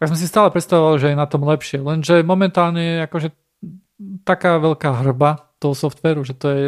Tak 0.00 0.08
som 0.08 0.16
si 0.16 0.24
stále 0.24 0.48
predstavoval, 0.48 0.96
že 0.96 1.12
je 1.12 1.20
na 1.20 1.28
tom 1.28 1.44
lepšie, 1.44 1.84
lenže 1.84 2.24
momentálne 2.24 2.80
je 2.80 2.96
akože 3.04 3.28
taká 4.24 4.56
veľká 4.56 5.04
hrba 5.04 5.52
toho 5.60 5.76
softveru, 5.76 6.24
že 6.24 6.32
to 6.32 6.46
je, 6.48 6.66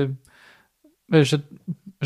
vieš, 1.09 1.27
že 1.27 1.39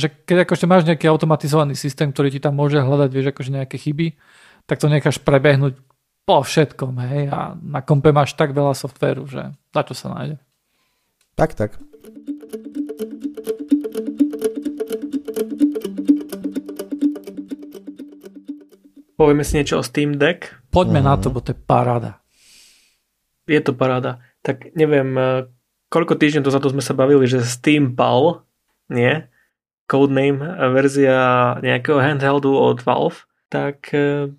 že 0.00 0.08
keď 0.08 0.48
akože 0.48 0.64
máš 0.64 0.88
nejaký 0.88 1.06
automatizovaný 1.06 1.76
systém, 1.76 2.08
ktorý 2.08 2.32
ti 2.32 2.40
tam 2.40 2.56
môže 2.56 2.80
hľadať, 2.80 3.10
vieš, 3.12 3.26
akože 3.36 3.50
nejaké 3.52 3.76
chyby, 3.76 4.16
tak 4.64 4.80
to 4.80 4.88
necháš 4.88 5.20
prebehnúť 5.20 5.76
po 6.24 6.40
všetkom, 6.40 6.94
hej, 7.10 7.28
a 7.28 7.58
na 7.60 7.84
kompe 7.84 8.14
máš 8.14 8.32
tak 8.38 8.56
veľa 8.56 8.72
softvéru, 8.72 9.28
že 9.28 9.52
za 9.52 9.82
čo 9.84 9.92
sa 9.92 10.14
nájde. 10.14 10.36
Tak, 11.36 11.52
tak. 11.56 11.76
Povieme 19.20 19.44
si 19.44 19.60
niečo 19.60 19.80
o 19.80 19.84
Steam 19.84 20.16
Deck. 20.16 20.48
Poďme 20.72 21.04
uh-huh. 21.04 21.12
na 21.12 21.20
to, 21.20 21.28
bo 21.28 21.44
to 21.44 21.52
je 21.52 21.58
paráda. 21.60 22.24
Je 23.44 23.60
to 23.60 23.76
paráda. 23.76 24.24
Tak 24.40 24.72
neviem, 24.72 25.12
koľko 25.92 26.16
týždňov 26.16 26.46
dozadu 26.46 26.72
sme 26.72 26.80
sa 26.80 26.96
bavili, 26.96 27.28
že 27.28 27.44
Steam 27.44 27.92
Pal, 27.92 28.46
nie? 28.88 29.28
Codename 29.90 30.38
verzia 30.70 31.58
nejakého 31.58 31.98
handheldu 31.98 32.54
od 32.54 32.78
Valve, 32.86 33.26
tak 33.50 33.90
e, 33.90 34.30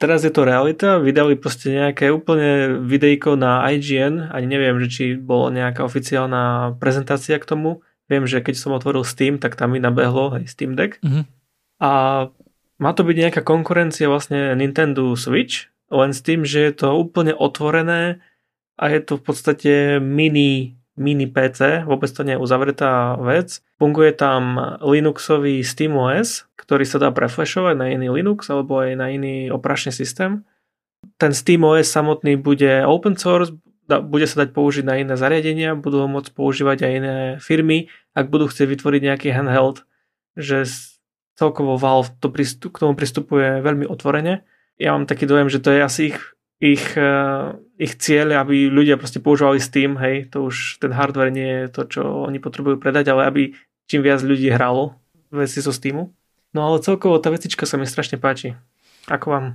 teraz 0.00 0.24
je 0.24 0.32
to 0.32 0.48
realita, 0.48 0.96
vydali 0.96 1.36
proste 1.36 1.68
nejaké 1.76 2.08
úplne 2.08 2.80
videjko 2.80 3.36
na 3.36 3.60
IGN, 3.68 4.32
ani 4.32 4.46
neviem, 4.48 4.80
že 4.80 4.88
či 4.88 5.04
bola 5.20 5.52
nejaká 5.52 5.84
oficiálna 5.84 6.74
prezentácia 6.80 7.36
k 7.36 7.44
tomu. 7.44 7.84
Viem, 8.08 8.24
že 8.24 8.40
keď 8.40 8.56
som 8.56 8.72
otvoril 8.72 9.04
Steam, 9.04 9.36
tak 9.36 9.60
tam 9.60 9.76
mi 9.76 9.80
nabehlo 9.80 10.40
aj 10.40 10.48
Steam 10.48 10.76
Deck. 10.76 11.00
Mm-hmm. 11.04 11.24
A 11.84 11.90
má 12.80 12.90
to 12.92 13.04
byť 13.04 13.16
nejaká 13.16 13.40
konkurencia 13.44 14.08
vlastne 14.08 14.56
Nintendo 14.56 15.12
Switch, 15.16 15.68
len 15.92 16.16
s 16.16 16.24
tým, 16.24 16.48
že 16.48 16.64
je 16.68 16.72
to 16.74 16.96
úplne 16.96 17.36
otvorené 17.36 18.24
a 18.74 18.84
je 18.90 19.00
to 19.04 19.20
v 19.20 19.22
podstate 19.22 19.72
mini 20.02 20.80
mini 20.94 21.26
PC, 21.26 21.82
vôbec 21.82 22.10
to 22.10 22.22
nie 22.22 22.38
je 22.38 22.42
uzavretá 22.42 23.18
vec. 23.18 23.58
Funguje 23.78 24.14
tam 24.14 24.58
Linuxový 24.78 25.60
SteamOS, 25.66 26.46
ktorý 26.54 26.86
sa 26.86 27.02
dá 27.02 27.10
preflashovať 27.10 27.74
na 27.74 27.90
iný 27.90 28.14
Linux 28.14 28.46
alebo 28.50 28.82
aj 28.82 28.94
na 28.94 29.10
iný 29.10 29.50
operačný 29.50 29.90
systém. 29.90 30.46
Ten 31.18 31.34
SteamOS 31.34 31.90
samotný 31.90 32.38
bude 32.38 32.86
open 32.86 33.18
source, 33.18 33.52
bude 33.86 34.24
sa 34.24 34.46
dať 34.46 34.56
použiť 34.56 34.84
na 34.86 34.96
iné 35.02 35.14
zariadenia, 35.18 35.76
budú 35.76 36.06
ho 36.06 36.08
môcť 36.08 36.32
používať 36.32 36.88
aj 36.88 36.92
iné 36.96 37.16
firmy, 37.42 37.92
ak 38.16 38.32
budú 38.32 38.48
chcieť 38.48 38.70
vytvoriť 38.70 39.00
nejaký 39.04 39.28
handheld, 39.34 39.84
že 40.38 40.64
celkovo 41.36 41.76
Valve 41.76 42.14
to 42.22 42.32
pristup, 42.32 42.78
k 42.78 42.86
tomu 42.86 42.96
pristupuje 42.96 43.60
veľmi 43.60 43.84
otvorene. 43.84 44.46
Ja 44.80 44.96
mám 44.96 45.04
taký 45.04 45.28
dojem, 45.28 45.52
že 45.52 45.60
to 45.60 45.74
je 45.74 45.80
asi 45.84 46.02
ich 46.14 46.18
ich, 46.64 46.96
eh, 46.96 47.52
ich 47.78 47.98
cieľ, 47.98 48.38
aby 48.38 48.70
ľudia 48.70 48.94
proste 48.94 49.18
používali 49.18 49.58
Steam, 49.58 49.98
hej, 49.98 50.30
to 50.30 50.46
už 50.46 50.78
ten 50.78 50.94
hardware 50.94 51.34
nie 51.34 51.66
je 51.66 51.66
to, 51.74 51.82
čo 51.90 52.02
oni 52.26 52.38
potrebujú 52.38 52.78
predať, 52.78 53.10
ale 53.10 53.22
aby 53.26 53.42
čím 53.90 54.06
viac 54.06 54.22
ľudí 54.22 54.50
hralo 54.50 54.98
veci 55.34 55.58
zo 55.58 55.74
Steamu. 55.74 56.14
No 56.54 56.70
ale 56.70 56.78
celkovo 56.82 57.18
tá 57.18 57.34
vecička 57.34 57.66
sa 57.66 57.74
mi 57.74 57.86
strašne 57.86 58.16
páči. 58.22 58.54
Ako 59.10 59.26
vám? 59.30 59.46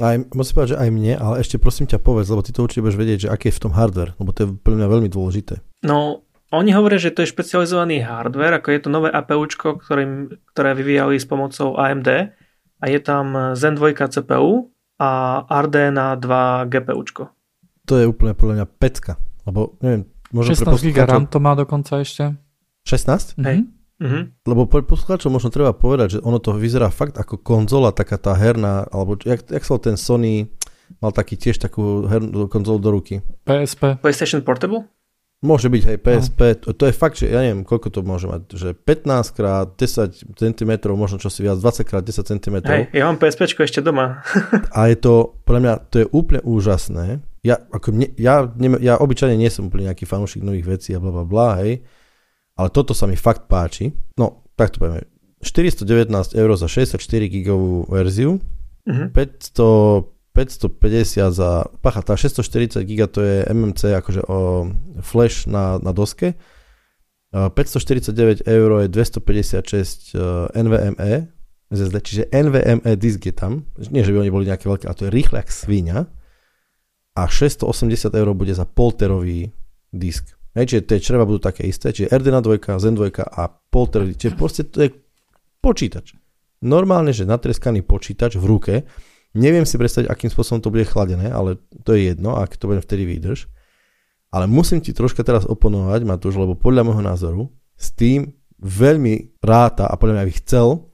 Aj, 0.00 0.16
musím 0.32 0.54
povedať, 0.56 0.72
že 0.76 0.80
aj 0.80 0.90
mne, 0.92 1.14
ale 1.16 1.34
ešte 1.40 1.60
prosím 1.60 1.88
ťa 1.88 2.00
povedz, 2.00 2.28
lebo 2.28 2.44
ty 2.44 2.52
to 2.52 2.64
určite 2.64 2.84
budeš 2.84 3.00
vedieť, 3.00 3.18
že 3.28 3.32
aký 3.32 3.52
je 3.52 3.56
v 3.56 3.62
tom 3.68 3.72
hardware, 3.76 4.16
lebo 4.16 4.30
to 4.32 4.38
je 4.44 4.48
pre 4.56 4.72
mňa 4.76 4.88
veľmi 4.88 5.08
dôležité. 5.12 5.60
No, 5.84 6.24
oni 6.52 6.72
hovoria, 6.72 7.00
že 7.00 7.12
to 7.12 7.24
je 7.24 7.32
špecializovaný 7.32 8.04
hardware, 8.04 8.56
ako 8.60 8.68
je 8.72 8.80
to 8.80 8.88
nové 8.92 9.08
APUčko, 9.12 9.80
ktorým, 9.80 10.32
ktoré 10.52 10.76
vyvíjali 10.76 11.20
s 11.20 11.28
pomocou 11.28 11.76
AMD 11.76 12.08
a 12.80 12.84
je 12.88 13.00
tam 13.00 13.56
Zen 13.56 13.76
2 13.76 13.96
CPU, 13.96 14.72
a 15.02 15.42
Ardena 15.50 16.14
2 16.14 16.70
GPUčko. 16.70 17.41
To 17.92 18.00
je 18.00 18.08
úplne 18.08 18.32
podľa 18.32 18.54
mňa 18.56 18.66
pecka, 18.80 19.20
lebo 19.44 19.76
neviem, 19.84 20.08
možno 20.32 20.56
16 20.56 20.80
GB 20.80 21.04
RAM 21.04 21.28
to 21.28 21.36
má 21.44 21.52
dokonca 21.52 22.00
ešte. 22.00 22.32
16? 22.88 23.36
Mhm. 23.36 23.44
Hej. 23.44 23.58
Mm-hmm. 24.02 24.22
Lebo 24.48 24.66
pre 24.66 24.82
poslucháčov 24.82 25.30
možno 25.30 25.52
treba 25.52 25.70
povedať, 25.76 26.18
že 26.18 26.24
ono 26.26 26.42
to 26.42 26.56
vyzerá 26.56 26.90
fakt 26.90 27.20
ako 27.20 27.38
konzola, 27.38 27.94
taká 27.94 28.18
tá 28.18 28.34
herná, 28.34 28.82
alebo 28.90 29.14
jak, 29.14 29.46
jak 29.46 29.62
sa 29.62 29.78
ten 29.78 29.94
Sony 29.94 30.50
mal 30.98 31.14
taký 31.14 31.38
tiež 31.38 31.62
takú 31.62 32.10
hernú 32.10 32.50
konzolu 32.50 32.82
do 32.82 32.90
ruky. 32.90 33.22
PSP. 33.46 34.02
PlayStation 34.02 34.42
Portable? 34.42 34.90
Môže 35.42 35.66
byť, 35.66 35.82
hej, 35.90 35.98
PSP, 35.98 36.40
to, 36.62 36.70
to 36.70 36.86
je 36.86 36.94
fakt, 36.94 37.18
že 37.18 37.26
ja 37.26 37.42
neviem, 37.42 37.66
koľko 37.66 37.90
to 37.90 38.06
môže 38.06 38.30
mať, 38.30 38.54
že 38.54 38.78
15 38.78 39.34
krát 39.34 39.74
10 39.74 40.38
cm, 40.38 40.72
možno 40.94 41.18
čo 41.18 41.34
si 41.34 41.42
viac, 41.42 41.58
20 41.58 41.82
krát 41.82 42.06
10 42.06 42.30
cm. 42.30 42.56
Hej, 42.62 42.94
ja 42.94 43.10
mám 43.10 43.18
PSP 43.18 43.50
ešte 43.50 43.82
doma. 43.82 44.22
a 44.78 44.86
je 44.86 44.96
to, 45.02 45.34
podľa 45.42 45.60
mňa, 45.66 45.74
to 45.90 45.96
je 45.98 46.06
úplne 46.14 46.46
úžasné. 46.46 47.26
Ja, 47.42 47.58
ako 47.58 47.90
mne, 47.90 48.14
ja, 48.14 48.46
ne, 48.54 48.78
ja 48.78 49.02
obyčajne 49.02 49.34
nie 49.34 49.50
som 49.50 49.66
úplne 49.66 49.90
nejaký 49.90 50.06
fanúšik 50.06 50.46
nových 50.46 50.78
vecí 50.78 50.94
a 50.94 51.02
bla 51.02 51.10
bla 51.10 51.26
bla, 51.26 51.58
hej, 51.58 51.82
ale 52.54 52.68
toto 52.70 52.94
sa 52.94 53.10
mi 53.10 53.18
fakt 53.18 53.50
páči. 53.50 53.90
No, 54.14 54.46
tak 54.54 54.78
to 54.78 54.78
povieme. 54.78 55.10
419 55.42 56.38
eur 56.38 56.50
za 56.54 56.70
64 56.70 57.02
gigovú 57.26 57.90
verziu, 57.90 58.38
uh-huh. 58.38 59.10
500 59.10 60.06
550 60.32 61.32
za, 61.32 61.68
pacha, 61.84 62.00
tá 62.00 62.16
640 62.16 62.80
GB 62.88 63.00
to 63.12 63.20
je 63.20 63.44
MMC, 63.52 63.80
akože 64.00 64.24
o 64.28 64.68
flash 65.04 65.44
na, 65.44 65.76
na 65.76 65.92
doske. 65.92 66.40
549 67.32 68.44
eur 68.44 68.70
je 68.84 68.88
256 68.88 70.16
NVMe, 70.52 71.12
SSD, 71.72 71.96
čiže 72.04 72.22
NVMe 72.28 72.92
disk 73.00 73.24
je 73.24 73.32
tam. 73.32 73.64
Nie, 73.88 74.04
že 74.04 74.12
by 74.12 74.24
oni 74.24 74.32
boli 74.32 74.44
nejaké 74.48 74.68
veľké, 74.68 74.84
a 74.88 74.96
to 74.96 75.08
je 75.08 75.10
rýchle 75.12 75.40
jak 75.40 75.48
svíňa. 75.52 75.98
A 77.12 77.22
680 77.28 78.12
eur 78.12 78.28
bude 78.32 78.52
za 78.52 78.64
polterový 78.64 79.52
disk. 79.92 80.32
Hej, 80.52 80.68
čiže 80.68 80.82
tie 80.84 80.98
čreva 81.00 81.24
budú 81.24 81.40
také 81.40 81.64
isté, 81.64 81.92
čiže 81.92 82.12
RDNA 82.12 82.44
2, 82.44 82.76
Zen 82.76 82.96
2 82.96 83.08
a 83.20 83.48
polterový, 83.48 84.16
čiže 84.16 84.36
proste 84.36 84.68
to 84.68 84.84
je 84.84 84.92
počítač. 85.64 86.16
Normálne, 86.60 87.16
že 87.16 87.24
natreskaný 87.24 87.80
počítač 87.80 88.36
v 88.36 88.44
ruke, 88.44 88.74
Neviem 89.32 89.64
si 89.64 89.80
predstaviť, 89.80 90.12
akým 90.12 90.28
spôsobom 90.28 90.60
to 90.60 90.68
bude 90.68 90.84
chladené, 90.84 91.32
ale 91.32 91.56
to 91.88 91.96
je 91.96 92.12
jedno, 92.12 92.36
ak 92.36 92.60
to 92.60 92.68
bude 92.68 92.84
vtedy 92.84 93.08
výdrž. 93.08 93.48
Ale 94.32 94.48
musím 94.48 94.80
ti 94.80 94.92
troška 94.92 95.24
teraz 95.24 95.48
oponovať, 95.48 96.04
Matúš, 96.04 96.36
lebo 96.36 96.56
podľa 96.56 96.88
môjho 96.88 97.04
názoru 97.04 97.42
s 97.76 97.92
tým 97.92 98.32
veľmi 98.60 99.40
ráta 99.44 99.88
a 99.88 99.96
podľa 99.96 100.20
mňa 100.20 100.24
by 100.28 100.34
chcel, 100.44 100.88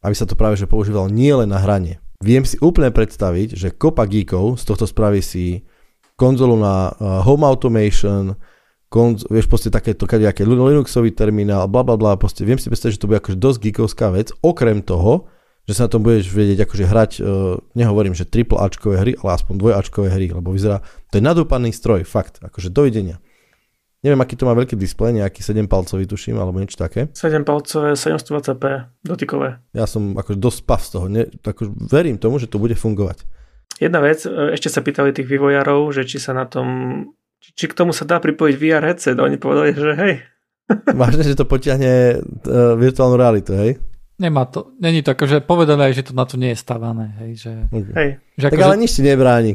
aby 0.00 0.14
sa 0.16 0.26
to 0.26 0.34
práve 0.34 0.56
že 0.56 0.70
používal 0.70 1.10
nie 1.10 1.30
len 1.30 1.50
na 1.50 1.60
hranie. 1.60 2.00
Viem 2.20 2.44
si 2.44 2.60
úplne 2.60 2.92
predstaviť, 2.92 3.56
že 3.56 3.68
kopa 3.74 4.04
geekov 4.04 4.60
z 4.60 4.64
tohto 4.68 4.84
spraví 4.84 5.24
si 5.24 5.64
konzolu 6.20 6.56
na 6.56 6.92
uh, 6.92 7.24
home 7.24 7.48
automation, 7.48 8.36
konz, 8.92 9.24
vieš, 9.30 9.48
proste 9.48 9.72
takéto 9.72 10.04
kadejaké 10.04 10.44
Linuxový 10.44 11.16
terminál, 11.16 11.64
bla 11.70 11.80
bla 11.80 11.96
bla, 11.96 12.20
proste 12.20 12.44
viem 12.44 12.60
si 12.60 12.68
predstaviť, 12.68 12.92
že 12.98 13.00
to 13.00 13.08
bude 13.08 13.22
akože 13.24 13.38
dosť 13.40 13.58
geekovská 13.64 14.06
vec. 14.12 14.28
Okrem 14.44 14.84
toho, 14.84 15.30
že 15.70 15.78
sa 15.78 15.86
na 15.86 15.94
tom 15.94 16.02
budeš 16.02 16.34
vedieť 16.34 16.66
akože 16.66 16.84
hrať, 16.90 17.12
uh, 17.22 17.62
nehovorím, 17.78 18.18
že 18.18 18.26
triple 18.26 18.58
Ačkové 18.58 18.98
hry, 18.98 19.12
ale 19.22 19.38
aspoň 19.38 19.54
dvojačkové 19.62 20.10
hry, 20.10 20.34
lebo 20.34 20.50
vyzerá, 20.50 20.82
to 21.14 21.22
je 21.22 21.22
nadúpaný 21.22 21.70
stroj, 21.70 22.02
fakt, 22.02 22.42
akože 22.42 22.74
dovidenia. 22.74 23.22
Neviem, 24.02 24.18
aký 24.18 24.34
to 24.34 24.48
má 24.48 24.56
veľký 24.58 24.74
displej, 24.74 25.22
nejaký 25.22 25.44
7 25.44 25.70
palcový 25.70 26.08
tuším, 26.10 26.40
alebo 26.40 26.58
niečo 26.58 26.74
také. 26.74 27.06
7 27.14 27.46
palcové, 27.46 27.94
720p 27.94 28.64
dotykové. 29.06 29.62
Ja 29.70 29.86
som 29.86 30.18
akože 30.18 30.40
dosť 30.40 30.58
spav 30.66 30.80
z 30.82 30.90
toho, 30.90 31.06
ne, 31.06 31.22
akože 31.30 31.70
verím 31.86 32.18
tomu, 32.18 32.42
že 32.42 32.50
to 32.50 32.58
bude 32.58 32.74
fungovať. 32.74 33.22
Jedna 33.78 34.02
vec, 34.02 34.26
e, 34.26 34.56
ešte 34.58 34.72
sa 34.72 34.82
pýtali 34.82 35.14
tých 35.14 35.30
vývojárov, 35.30 35.94
že 35.94 36.02
či 36.02 36.18
sa 36.18 36.34
na 36.34 36.48
tom, 36.50 36.66
či, 37.38 37.54
či 37.54 37.64
k 37.70 37.76
tomu 37.78 37.94
sa 37.94 38.08
dá 38.08 38.18
pripojiť 38.18 38.54
VR 38.58 38.82
headset, 38.90 39.20
oni 39.20 39.38
povedali, 39.38 39.70
že 39.76 39.94
hej. 39.94 40.14
Vážne, 40.96 41.22
že 41.26 41.36
to 41.36 41.44
potiahne 41.44 42.22
uh, 42.22 42.78
virtuálnu 42.78 43.18
realitu, 43.18 43.52
hej? 43.52 43.82
Nemá 44.20 44.44
to, 44.44 44.76
není 44.76 45.00
to 45.00 45.16
akože 45.16 45.40
povedali 45.40 45.88
aj, 45.88 45.92
že 45.96 46.06
to 46.06 46.12
na 46.12 46.28
to 46.28 46.36
nie 46.36 46.52
je 46.52 46.60
stavané, 46.60 47.16
hej, 47.24 47.48
že... 47.48 47.52
Okay. 47.72 47.94
Hej. 47.96 48.10
Že 48.36 48.44
tak 48.44 48.52
akože, 48.52 48.66
ale 48.68 48.76
nič 48.76 48.90
ti 48.92 49.02
nebráni. 49.02 49.52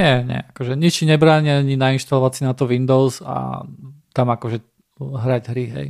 Nie, 0.00 0.14
nie, 0.24 0.40
akože 0.40 0.72
nič 0.80 0.92
ti 0.96 1.04
nebráni 1.04 1.52
ani 1.52 1.76
nainštalovať 1.76 2.32
si 2.32 2.42
na 2.48 2.56
to 2.56 2.64
Windows 2.64 3.20
a 3.20 3.68
tam 4.16 4.32
akože 4.32 4.64
hrať 4.96 5.42
hry, 5.52 5.64
hej. 5.68 5.88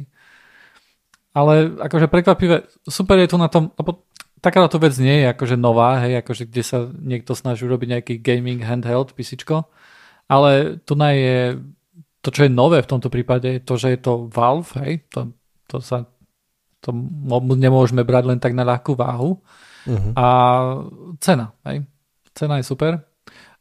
Ale 1.30 1.78
akože 1.78 2.10
prekvapivé, 2.10 2.66
super 2.90 3.22
je 3.22 3.30
tu 3.30 3.38
na 3.38 3.46
tom, 3.46 3.70
lebo 3.78 4.02
takáto 4.42 4.82
vec 4.82 4.98
nie 4.98 5.22
je 5.22 5.26
akože 5.30 5.54
nová, 5.54 6.02
hej, 6.02 6.18
akože 6.26 6.50
kde 6.50 6.62
sa 6.66 6.90
niekto 6.90 7.38
snaží 7.38 7.62
urobiť 7.62 7.88
nejaký 7.88 8.14
gaming 8.18 8.66
handheld 8.66 9.14
písičko, 9.14 9.70
ale 10.26 10.82
tu 10.82 10.98
je 10.98 11.62
to, 12.22 12.28
čo 12.30 12.46
je 12.46 12.50
nové 12.50 12.82
v 12.82 12.90
tomto 12.90 13.10
prípade, 13.10 13.46
je 13.46 13.62
to, 13.62 13.74
že 13.78 13.94
je 13.94 13.98
to 14.02 14.26
Valve, 14.30 14.70
hej, 14.82 15.06
to, 15.10 15.34
to 15.70 15.78
sa 15.78 16.06
to 16.82 16.90
nemôžeme 17.54 18.02
brať 18.02 18.24
len 18.26 18.38
tak 18.42 18.58
na 18.58 18.66
ľahkú 18.66 18.98
váhu. 18.98 19.38
Uh-huh. 19.86 20.12
A 20.18 20.26
cena, 21.22 21.54
hej. 21.70 21.86
Cena 22.34 22.58
je 22.58 22.66
super. 22.66 23.06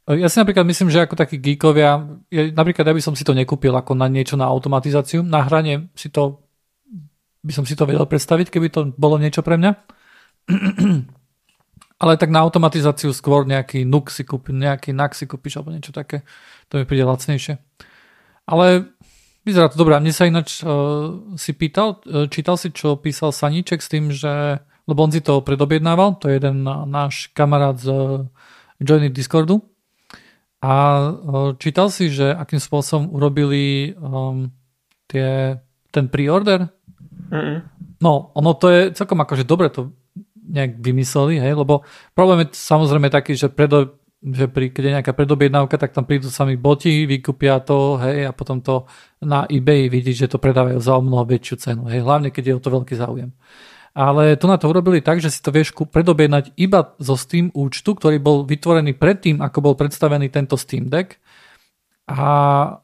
Ja 0.10 0.28
si 0.28 0.42
napríklad 0.42 0.66
myslím, 0.66 0.90
že 0.90 1.06
ako 1.06 1.14
takí 1.14 1.38
geekovia, 1.38 2.02
ja, 2.34 2.42
napríklad 2.52 2.90
ja 2.90 2.98
by 2.98 3.04
som 3.06 3.14
si 3.14 3.22
to 3.22 3.38
nekúpil 3.38 3.72
ako 3.78 3.94
na 3.94 4.10
niečo 4.10 4.34
na 4.34 4.50
automatizáciu. 4.50 5.22
Na 5.22 5.46
hranie 5.46 5.94
si 5.94 6.10
to, 6.10 6.42
by 7.46 7.54
som 7.54 7.64
si 7.70 7.78
to 7.78 7.86
vedel 7.86 8.10
predstaviť, 8.10 8.50
keby 8.50 8.68
to 8.74 8.90
bolo 8.98 9.22
niečo 9.22 9.46
pre 9.46 9.62
mňa. 9.62 9.72
Ale 12.02 12.18
tak 12.18 12.34
na 12.34 12.42
automatizáciu 12.42 13.14
skôr 13.14 13.46
nejaký 13.46 13.86
NUC 13.86 14.10
si 14.10 14.24
kúpi, 14.26 14.58
nejaký 14.58 14.90
NUC 14.90 15.14
si 15.14 15.26
kúpiš 15.30 15.62
alebo 15.62 15.70
niečo 15.70 15.94
také. 15.94 16.26
To 16.74 16.82
mi 16.82 16.90
príde 16.90 17.06
lacnejšie. 17.06 17.62
Ale 18.50 18.90
Vyzerá 19.42 19.74
to 19.74 19.82
dobré. 19.82 19.98
Mne 19.98 20.14
sa 20.14 20.30
ináč 20.30 20.62
uh, 20.62 21.34
si 21.34 21.58
pýtal, 21.58 21.98
uh, 22.06 22.30
čítal 22.30 22.62
si, 22.62 22.70
čo 22.70 22.94
písal 22.94 23.34
Saníček 23.34 23.82
s 23.82 23.90
tým, 23.90 24.14
že, 24.14 24.62
lebo 24.86 25.00
on 25.02 25.10
si 25.10 25.22
to 25.22 25.42
predobjednával, 25.42 26.22
to 26.22 26.30
je 26.30 26.38
jeden 26.38 26.62
náš 26.66 27.34
kamarát 27.34 27.74
z 27.82 27.90
uh, 27.90 28.30
Joiny 28.78 29.10
Discordu. 29.10 29.66
A 30.62 30.74
uh, 31.10 31.58
čítal 31.58 31.90
si, 31.90 32.14
že 32.14 32.30
akým 32.38 32.62
spôsobom 32.62 33.10
urobili 33.10 33.98
um, 33.98 34.54
tie, 35.10 35.58
ten 35.90 36.06
pre-order? 36.06 36.70
Mm-mm. 37.34 37.66
No, 37.98 38.30
ono 38.38 38.54
to 38.54 38.70
je 38.70 38.82
celkom 38.94 39.22
akože 39.26 39.46
dobre 39.46 39.74
to 39.74 39.90
nejak 40.42 40.82
vymysleli, 40.82 41.40
hej, 41.40 41.54
lebo 41.54 41.86
problém 42.14 42.46
je 42.46 42.58
samozrejme 42.58 43.08
taký, 43.14 43.38
že 43.38 43.48
predo, 43.48 44.01
že 44.22 44.46
pri, 44.46 44.70
keď 44.70 44.84
je 44.86 44.96
nejaká 45.02 45.14
predobjednávka, 45.18 45.82
tak 45.82 45.98
tam 45.98 46.06
prídu 46.06 46.30
sami 46.30 46.54
boti, 46.54 47.10
vykúpia 47.10 47.58
to, 47.66 47.98
hej, 47.98 48.30
a 48.30 48.32
potom 48.32 48.62
to 48.62 48.86
na 49.18 49.50
eBay 49.50 49.90
vidí, 49.90 50.14
že 50.14 50.30
to 50.30 50.38
predávajú 50.38 50.78
za 50.78 50.94
o 50.94 51.02
mnoho 51.02 51.26
väčšiu 51.26 51.56
cenu, 51.58 51.84
hej, 51.90 52.06
hlavne 52.06 52.30
keď 52.30 52.54
je 52.54 52.54
o 52.54 52.62
to 52.62 52.70
veľký 52.70 52.94
záujem. 52.94 53.34
Ale 53.92 54.40
tu 54.40 54.48
na 54.48 54.56
to 54.56 54.72
urobili 54.72 55.04
tak, 55.04 55.20
že 55.20 55.34
si 55.34 55.44
to 55.44 55.52
vieš 55.52 55.74
predobjednať 55.76 56.56
iba 56.56 56.96
zo 57.02 57.20
Steam 57.20 57.52
účtu, 57.52 57.98
ktorý 57.98 58.24
bol 58.24 58.48
vytvorený 58.48 58.96
predtým, 58.96 59.44
ako 59.44 59.58
bol 59.60 59.74
predstavený 59.76 60.32
tento 60.32 60.56
Steam 60.56 60.88
Deck 60.88 61.20
a 62.08 62.30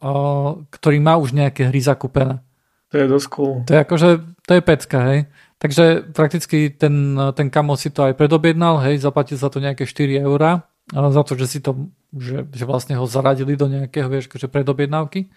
o, 0.03 0.67
ktorý 0.67 0.97
má 0.99 1.15
už 1.15 1.31
nejaké 1.31 1.69
hry 1.69 1.79
zakúpené. 1.79 2.43
To 2.91 2.95
je 2.99 3.07
dosť 3.07 3.27
cool. 3.31 3.53
To 3.63 3.71
je 3.71 3.79
akože, 3.87 4.09
to 4.43 4.51
je 4.51 4.61
pecka, 4.63 4.97
hej. 5.13 5.19
Takže 5.57 6.11
prakticky 6.11 6.75
ten, 6.75 7.15
ten 7.35 7.47
kamo 7.47 7.79
si 7.79 7.87
to 7.87 8.03
aj 8.03 8.17
predobjednal, 8.19 8.83
hej, 8.83 8.99
zaplatil 8.99 9.39
za 9.39 9.47
to 9.47 9.63
nejaké 9.63 9.87
4 9.87 10.27
eurá 10.27 10.67
za 10.91 11.21
to, 11.27 11.35
že 11.35 11.47
si 11.47 11.59
to, 11.59 11.91
že, 12.15 12.47
že 12.47 12.63
vlastne 12.63 12.95
ho 12.95 13.03
zaradili 13.03 13.59
do 13.59 13.67
nejakého, 13.67 14.07
vieš, 14.07 14.31
akože 14.31 14.47
predobjednávky. 14.47 15.27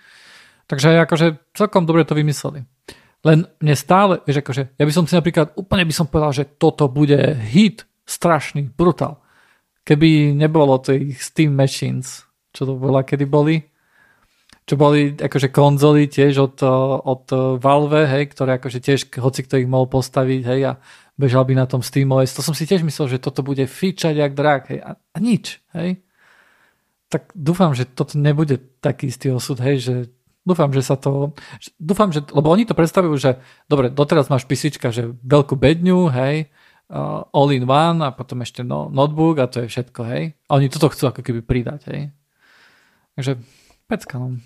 Takže 0.71 1.03
akože 1.03 1.27
celkom 1.59 1.83
dobre 1.83 2.07
to 2.07 2.15
vymysleli. 2.15 2.63
Len 3.27 3.45
mne 3.59 3.75
stále, 3.75 4.23
vieš, 4.23 4.47
akože, 4.47 4.79
ja 4.79 4.85
by 4.87 4.93
som 4.95 5.05
si 5.05 5.19
napríklad, 5.19 5.53
úplne 5.59 5.83
by 5.85 5.95
som 5.95 6.07
povedal, 6.07 6.33
že 6.33 6.47
toto 6.47 6.87
bude 6.87 7.19
hit, 7.51 7.85
strašný, 8.07 8.71
brutál. 8.71 9.19
Keby 9.83 10.39
nebolo 10.39 10.79
tých 10.79 11.19
Steam 11.19 11.59
Machines, 11.59 12.23
čo 12.55 12.67
to 12.67 12.79
bola, 12.79 13.03
kedy 13.03 13.27
boli, 13.27 13.59
čo 14.63 14.79
boli 14.79 15.19
akože 15.19 15.51
konzoly 15.51 16.07
tiež 16.07 16.39
od, 16.39 16.57
od 17.03 17.25
Valve, 17.59 18.07
hej, 18.07 18.31
ktoré 18.31 18.63
akože 18.63 18.79
tiež 18.79 19.01
hoci 19.19 19.43
kto 19.43 19.59
ich 19.59 19.67
mohol 19.67 19.91
postaviť, 19.91 20.43
hej, 20.47 20.61
a 20.71 20.73
bežal 21.21 21.45
by 21.45 21.53
na 21.53 21.69
tom 21.69 21.85
SteamOS. 21.85 22.33
To 22.33 22.41
som 22.41 22.57
si 22.57 22.65
tiež 22.65 22.81
myslel, 22.81 23.13
že 23.13 23.23
toto 23.23 23.45
bude 23.45 23.69
fičať 23.69 24.17
jak 24.17 24.33
drak, 24.33 24.73
hej, 24.73 24.81
a, 24.81 24.97
a 24.97 25.17
nič, 25.21 25.61
hej. 25.77 26.01
Tak 27.13 27.37
dúfam, 27.37 27.77
že 27.77 27.85
toto 27.85 28.17
nebude 28.17 28.57
taký 28.81 29.13
istý 29.13 29.29
osud, 29.29 29.61
hej, 29.61 29.77
že 29.85 29.95
dúfam, 30.49 30.73
že 30.73 30.81
sa 30.81 30.97
to, 30.97 31.37
dúfam, 31.77 32.09
že, 32.09 32.25
lebo 32.33 32.49
oni 32.49 32.65
to 32.65 32.73
predstavujú, 32.73 33.15
že 33.21 33.37
dobre, 33.69 33.93
doteraz 33.93 34.33
máš 34.33 34.49
písička, 34.49 34.89
že 34.89 35.13
veľkú 35.21 35.61
bedňu, 35.61 36.09
hej, 36.09 36.49
uh, 36.89 37.29
all 37.37 37.53
in 37.53 37.69
one 37.69 38.01
a 38.01 38.11
potom 38.11 38.41
ešte 38.41 38.65
no, 38.65 38.89
notebook 38.89 39.37
a 39.39 39.51
to 39.51 39.67
je 39.67 39.69
všetko, 39.69 40.01
hej. 40.09 40.23
A 40.49 40.57
oni 40.57 40.73
toto 40.73 40.89
chcú 40.89 41.13
ako 41.13 41.21
keby 41.21 41.45
pridať, 41.45 41.81
hej. 41.93 42.03
Takže 43.21 43.37
pecka, 43.85 44.17
no. 44.17 44.41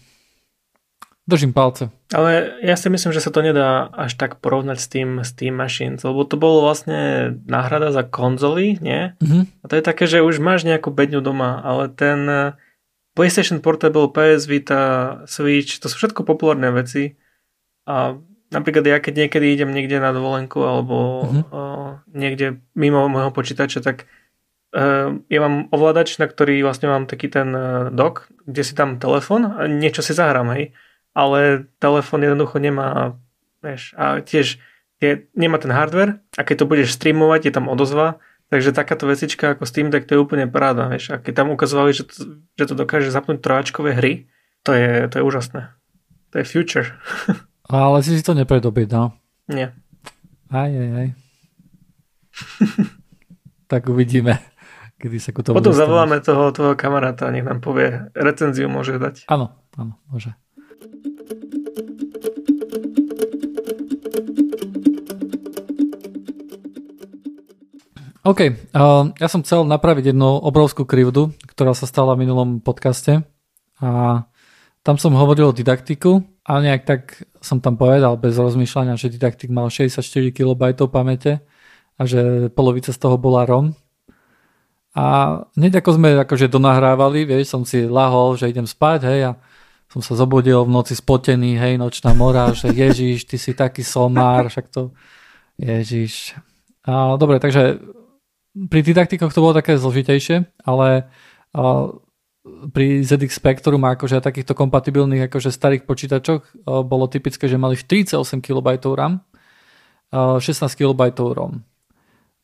Držím 1.24 1.56
palce. 1.56 1.88
Ale 2.12 2.60
ja 2.60 2.76
si 2.76 2.92
myslím, 2.92 3.16
že 3.16 3.24
sa 3.24 3.32
to 3.32 3.40
nedá 3.40 3.88
až 3.96 4.12
tak 4.20 4.44
porovnať 4.44 4.76
s 4.76 4.92
tým 4.92 5.08
Steam 5.24 5.56
Machines, 5.56 6.04
lebo 6.04 6.20
to 6.28 6.36
bolo 6.36 6.60
vlastne 6.60 7.32
náhrada 7.48 7.96
za 7.96 8.04
konzoly, 8.04 8.76
nie? 8.84 9.16
Uh-huh. 9.24 9.48
A 9.64 9.72
to 9.72 9.80
je 9.80 9.88
také, 9.88 10.04
že 10.04 10.20
už 10.20 10.36
máš 10.44 10.68
nejakú 10.68 10.92
bedňu 10.92 11.24
doma, 11.24 11.64
ale 11.64 11.88
ten 11.88 12.20
eh, 12.28 12.52
PlayStation 13.16 13.64
Portable, 13.64 14.12
PS 14.12 14.44
Vita, 14.44 14.82
Switch, 15.24 15.80
to 15.80 15.88
sú 15.88 15.96
všetko 15.96 16.28
populárne 16.28 16.68
veci 16.76 17.16
a 17.88 18.20
napríklad 18.52 18.84
ja 18.84 19.00
keď 19.00 19.24
niekedy 19.24 19.56
idem 19.56 19.72
niekde 19.72 20.04
na 20.04 20.12
dovolenku 20.12 20.60
alebo 20.60 21.24
uh-huh. 21.24 21.44
uh, 21.48 21.90
niekde 22.12 22.60
mimo 22.76 23.08
môjho 23.08 23.32
počítača, 23.32 23.80
tak 23.80 24.04
uh, 24.76 25.24
ja 25.32 25.40
mám 25.40 25.72
ovládač, 25.72 26.20
na 26.20 26.28
ktorý 26.28 26.60
vlastne 26.60 26.92
mám 26.92 27.08
taký 27.08 27.32
ten 27.32 27.48
dock, 27.96 28.28
kde 28.44 28.60
si 28.60 28.76
tam 28.76 29.00
telefon 29.00 29.56
a 29.56 29.64
niečo 29.72 30.04
si 30.04 30.12
zahrám, 30.12 30.52
hej 30.52 30.76
ale 31.14 31.70
telefón 31.78 32.26
jednoducho 32.26 32.58
nemá, 32.58 33.16
vieš, 33.62 33.94
a 33.94 34.20
tiež 34.20 34.58
je, 34.98 35.30
nemá 35.38 35.62
ten 35.62 35.70
hardware 35.70 36.20
a 36.34 36.42
keď 36.42 36.66
to 36.66 36.70
budeš 36.70 36.98
streamovať, 36.98 37.48
je 37.48 37.52
tam 37.54 37.70
odozva, 37.70 38.18
takže 38.50 38.74
takáto 38.74 39.06
vecička 39.06 39.54
ako 39.54 39.64
Steam 39.64 39.88
Deck 39.88 40.10
to 40.10 40.18
je 40.18 40.20
úplne 40.20 40.50
paráda, 40.50 40.90
vieš, 40.90 41.14
a 41.14 41.22
keď 41.22 41.32
tam 41.46 41.48
ukazovali, 41.54 41.94
že 41.94 42.04
to, 42.10 42.42
že 42.58 42.64
to 42.66 42.74
dokáže 42.74 43.14
zapnúť 43.14 43.40
trojáčkové 43.40 43.94
hry, 43.94 44.26
to 44.66 44.74
je, 44.74 45.06
to 45.08 45.14
je 45.20 45.24
úžasné. 45.24 45.70
To 46.34 46.42
je 46.42 46.44
future. 46.44 46.98
Ale 47.70 48.02
si 48.02 48.12
si 48.18 48.26
to 48.26 48.34
no. 48.34 49.04
Nie. 49.48 49.72
Aj, 50.52 50.68
aj, 50.68 50.90
aj. 50.92 51.08
tak 53.72 53.88
uvidíme, 53.88 54.36
kedy 55.00 55.16
sa 55.20 55.30
ku 55.32 55.40
tomu 55.40 55.56
Potom 55.60 55.72
zavoláme 55.72 56.20
toho, 56.20 56.52
toho 56.52 56.76
kamaráta, 56.76 57.30
nech 57.32 57.46
nám 57.46 57.64
povie, 57.64 58.10
recenziu 58.12 58.68
môže 58.68 58.98
dať. 59.00 59.28
Áno, 59.30 59.56
áno, 59.78 59.96
môže. 60.10 60.36
OK, 68.24 68.40
uh, 68.40 69.12
ja 69.20 69.28
som 69.28 69.44
chcel 69.44 69.68
napraviť 69.68 70.16
jednu 70.16 70.40
obrovskú 70.48 70.88
krivdu, 70.88 71.36
ktorá 71.44 71.76
sa 71.76 71.84
stala 71.84 72.16
v 72.16 72.24
minulom 72.24 72.56
podcaste 72.56 73.20
a 73.76 74.24
tam 74.80 74.96
som 74.96 75.12
hovoril 75.12 75.52
o 75.52 75.56
didaktiku 75.56 76.24
a 76.48 76.56
nejak 76.56 76.88
tak 76.88 77.28
som 77.44 77.60
tam 77.60 77.76
povedal 77.76 78.16
bez 78.16 78.40
rozmýšľania, 78.40 78.96
že 78.96 79.12
didaktik 79.12 79.52
mal 79.52 79.68
64 79.68 80.00
KB 80.32 80.62
pamäte 80.88 81.44
a 82.00 82.08
že 82.08 82.48
polovica 82.48 82.96
z 82.96 82.98
toho 83.04 83.20
bola 83.20 83.44
ROM. 83.44 83.76
A 84.96 85.04
hneď 85.60 85.84
ako 85.84 86.00
sme 86.00 86.16
akože 86.24 86.48
donahrávali, 86.48 87.28
vieš, 87.28 87.52
som 87.52 87.68
si 87.68 87.84
lahol, 87.84 88.40
že 88.40 88.48
idem 88.48 88.64
spať, 88.64 89.04
hej, 89.04 89.20
a 89.28 89.30
som 89.92 90.00
sa 90.00 90.16
zobudil 90.16 90.64
v 90.64 90.72
noci 90.72 90.96
spotený, 90.96 91.60
hej, 91.60 91.76
nočná 91.76 92.16
mora, 92.16 92.56
že 92.56 92.72
Ježiš, 92.72 93.28
ty 93.28 93.36
si 93.36 93.52
taký 93.52 93.84
somár, 93.84 94.48
však 94.48 94.72
to, 94.72 94.96
Ježiš. 95.60 96.40
A, 96.88 97.20
dobre, 97.20 97.36
takže 97.36 97.84
pri 98.54 98.80
didaktikoch 98.86 99.34
to 99.34 99.42
bolo 99.42 99.58
také 99.58 99.74
zložitejšie, 99.74 100.46
ale 100.62 101.10
pri 102.44 102.86
ZX 103.02 103.40
Spectrum 103.40 103.82
a 103.88 103.98
akože 103.98 104.20
takýchto 104.20 104.54
kompatibilných 104.54 105.26
akože 105.26 105.50
starých 105.50 105.88
počítačoch 105.88 106.66
bolo 106.86 107.10
typické, 107.10 107.50
že 107.50 107.58
mali 107.58 107.74
48 107.74 108.20
KB 108.44 108.68
RAM, 108.94 109.24
16 110.12 110.40
KB 110.78 111.00
ROM. 111.18 111.64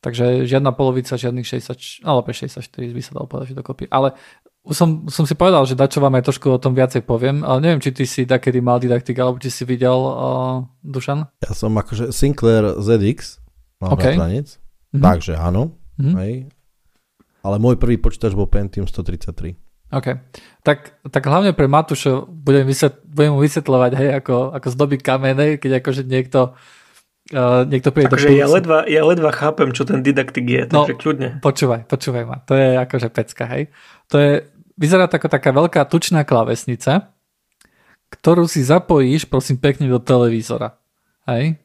Takže 0.01 0.49
žiadna 0.49 0.73
polovica, 0.73 1.13
žiadnych 1.21 1.45
60, 1.45 2.09
alebo 2.09 2.33
64 2.33 2.65
by 2.73 3.03
sa 3.05 3.13
dalo 3.13 3.29
povedať, 3.29 3.53
že 3.53 3.61
dokopy. 3.61 3.85
Ale 3.93 4.17
už 4.65 4.73
som, 4.73 4.89
som 5.13 5.29
si 5.29 5.37
povedal, 5.37 5.69
že 5.69 5.77
dačo 5.77 6.01
vám 6.01 6.17
aj 6.17 6.25
trošku 6.33 6.49
o 6.49 6.57
tom 6.57 6.73
viacej 6.73 7.05
poviem, 7.05 7.45
ale 7.45 7.61
neviem, 7.61 7.85
či 7.85 7.93
ty 7.93 8.09
si 8.09 8.25
takedy 8.25 8.65
mal 8.65 8.81
didaktik, 8.81 9.21
alebo 9.21 9.37
či 9.37 9.53
si 9.53 9.69
videl, 9.69 9.93
uh, 9.93 10.65
Dušan? 10.81 11.29
Ja 11.45 11.53
som 11.53 11.77
akože 11.77 12.17
Sinclair 12.17 12.81
ZX, 12.81 13.45
mal 13.85 13.93
okay. 13.93 14.17
bratranec, 14.17 14.57
mm-hmm. 14.57 15.05
takže 15.05 15.37
áno, 15.37 15.80
Mm-hmm. 15.97 16.15
Hej. 16.21 16.33
Ale 17.41 17.57
môj 17.57 17.81
prvý 17.81 17.97
počítač 17.97 18.37
bol 18.37 18.47
Pentium 18.47 18.85
133. 18.85 19.57
OK. 19.91 20.09
Tak, 20.63 21.03
tak 21.11 21.23
hlavne 21.27 21.51
pre 21.51 21.67
Matúša 21.67 22.23
budem, 22.29 22.63
vysvet, 22.63 23.03
budem 23.03 23.35
mu 23.35 23.43
vysvetľovať, 23.43 23.93
hej, 23.99 24.11
ako, 24.23 24.55
ako 24.55 24.67
z 24.71 24.77
doby 24.79 24.97
kamenej, 25.03 25.59
keď 25.59 25.83
akože 25.83 26.03
niekto 26.07 26.55
uh, 27.35 27.67
niekto 27.67 27.91
príde 27.91 28.07
akože 28.07 28.31
ja 28.39 28.47
ledva, 28.47 28.87
ja 28.87 29.03
ledva 29.03 29.35
chápem, 29.35 29.75
čo 29.75 29.83
ten 29.83 30.05
didaktik 30.05 30.47
je, 30.47 30.63
no, 30.71 30.87
takže 30.87 30.95
kľudne. 30.95 31.29
Počúvaj, 31.43 31.91
počúvaj 31.91 32.25
ma. 32.29 32.39
To 32.47 32.55
je 32.55 32.79
akože 32.79 33.09
pecka, 33.11 33.45
hej. 33.51 33.75
To 34.15 34.17
je, 34.23 34.47
vyzerá 34.79 35.11
to 35.11 35.19
ako 35.19 35.27
taká 35.27 35.51
veľká 35.51 35.83
tučná 35.91 36.23
klávesnica, 36.23 37.11
ktorú 38.15 38.47
si 38.47 38.63
zapojíš, 38.63 39.27
prosím, 39.27 39.59
pekne 39.59 39.91
do 39.91 39.99
televízora. 39.99 40.79
Hej? 41.27 41.59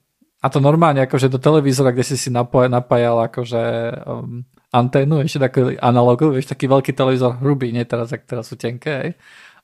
A 0.45 0.47
to 0.53 0.61
normálne 0.61 1.01
akože 1.01 1.25
do 1.25 1.41
televízora, 1.41 1.89
kde 1.89 2.05
si 2.05 2.21
si 2.21 2.29
napájal, 2.29 2.69
napájal 2.69 3.17
akože 3.25 3.63
um, 4.05 4.45
anténu, 4.69 5.25
ešte 5.25 5.41
taký 5.41 5.73
analogu, 5.81 6.29
vieš, 6.29 6.53
taký 6.53 6.69
veľký 6.69 6.93
televízor 6.93 7.41
hrubý, 7.41 7.73
nie 7.73 7.81
teraz, 7.81 8.13
ak 8.13 8.29
teraz 8.29 8.45
sú 8.45 8.53
tenké, 8.53 8.93
hej. 8.93 9.11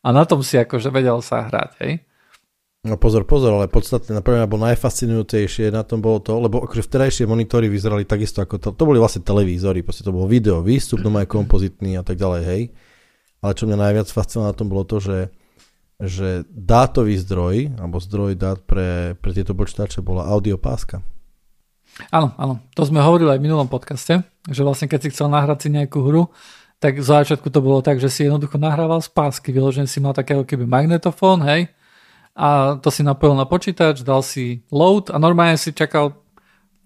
A 0.01 0.09
na 0.09 0.25
tom 0.25 0.41
si 0.41 0.57
akože 0.57 0.89
vedel 0.89 1.21
sa 1.21 1.45
hrať, 1.45 1.71
hej. 1.85 2.01
No 2.81 2.97
pozor, 2.97 3.29
pozor, 3.29 3.53
ale 3.53 3.69
podstatne, 3.69 4.17
napríklad 4.17 4.49
bol 4.49 4.57
najfascinujúcejšie 4.65 5.69
na 5.69 5.85
tom 5.85 6.01
bolo 6.01 6.17
to, 6.17 6.33
lebo 6.41 6.65
akože 6.65 6.81
vtedajšie 6.89 7.29
monitory 7.29 7.69
vyzerali 7.69 8.09
takisto 8.09 8.41
ako 8.41 8.57
to, 8.57 8.73
to 8.73 8.83
boli 8.89 8.97
vlastne 8.97 9.21
televízory, 9.21 9.85
proste 9.85 10.01
to 10.01 10.09
bol 10.09 10.25
video, 10.25 10.65
výstup, 10.65 11.05
no 11.05 11.13
aj 11.13 11.29
kompozitný 11.29 11.93
a 11.93 12.01
tak 12.01 12.17
ďalej, 12.17 12.41
hej. 12.41 12.61
Ale 13.45 13.53
čo 13.53 13.69
mňa 13.69 13.77
najviac 13.85 14.09
fascinovalo 14.09 14.49
na 14.49 14.57
tom 14.57 14.65
bolo 14.65 14.81
to, 14.89 14.97
že 14.97 15.29
že 16.01 16.49
dátový 16.49 17.15
zdroj, 17.21 17.77
alebo 17.77 18.01
zdroj 18.01 18.33
dát 18.33 18.57
pre, 18.65 19.13
pre 19.21 19.31
tieto 19.31 19.53
počítače 19.53 20.01
bola 20.01 20.25
audiopáska. 20.25 21.05
Áno, 22.09 22.33
áno. 22.39 22.57
To 22.73 22.81
sme 22.87 23.03
hovorili 23.03 23.29
aj 23.35 23.39
v 23.39 23.45
minulom 23.45 23.69
podcaste, 23.69 24.25
že 24.49 24.61
vlastne 24.65 24.89
keď 24.89 24.99
si 25.05 25.11
chcel 25.13 25.29
nahrať 25.29 25.67
si 25.67 25.69
nejakú 25.69 25.99
hru, 26.01 26.23
tak 26.81 26.97
v 26.97 27.05
začiatku 27.05 27.53
to 27.53 27.61
bolo 27.61 27.85
tak, 27.85 28.01
že 28.01 28.09
si 28.09 28.25
jednoducho 28.25 28.57
nahrával 28.57 29.05
z 29.05 29.13
pásky, 29.13 29.53
vyložený 29.53 29.85
si 29.85 30.01
mal 30.01 30.17
takého 30.17 30.41
keby 30.41 30.65
magnetofón, 30.65 31.45
hej, 31.45 31.69
a 32.33 32.79
to 32.79 32.89
si 32.89 33.05
napojil 33.05 33.37
na 33.37 33.45
počítač, 33.45 34.01
dal 34.01 34.23
si 34.25 34.65
load 34.71 35.13
a 35.13 35.19
normálne 35.21 35.59
si 35.59 35.75
čakal 35.75 36.15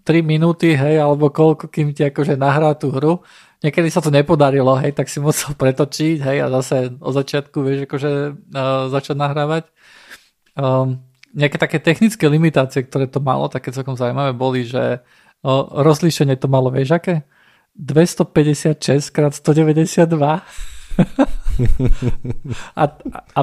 3 0.03 0.25
minúty, 0.25 0.73
hej, 0.75 0.99
alebo 0.99 1.31
koľko, 1.31 1.69
kým 1.69 1.95
ti 1.95 2.03
akože 2.03 2.35
nahrá 2.35 2.75
tú 2.75 2.91
hru 2.91 3.23
niekedy 3.65 3.89
sa 3.89 4.05
to 4.05 4.13
nepodarilo, 4.13 4.77
hej, 4.77 4.93
tak 4.93 5.09
si 5.09 5.17
musel 5.17 5.57
pretočiť, 5.61 6.21
hej, 6.21 6.37
a 6.45 6.47
zase 6.61 6.93
od 7.01 7.13
začiatku, 7.17 7.57
vieš, 7.65 7.89
akože 7.89 8.11
uh, 8.53 8.93
začať 8.93 9.15
nahrávať. 9.17 9.63
Um, 10.53 11.01
nejaké 11.35 11.57
také 11.57 11.77
technické 11.81 12.29
limitácie, 12.29 12.85
ktoré 12.85 13.09
to 13.09 13.19
malo, 13.19 13.49
také 13.49 13.73
celkom 13.73 13.97
zaujímavé, 13.97 14.31
boli, 14.37 14.63
že 14.63 15.01
uh, 15.01 15.65
rozlíšenie 15.81 16.37
to 16.37 16.45
malo, 16.45 16.69
vieš, 16.69 17.01
aké? 17.01 17.25
256 17.75 19.11
x 19.11 19.35
192 19.43 20.15
a, 22.79 22.83
a, 23.35 23.41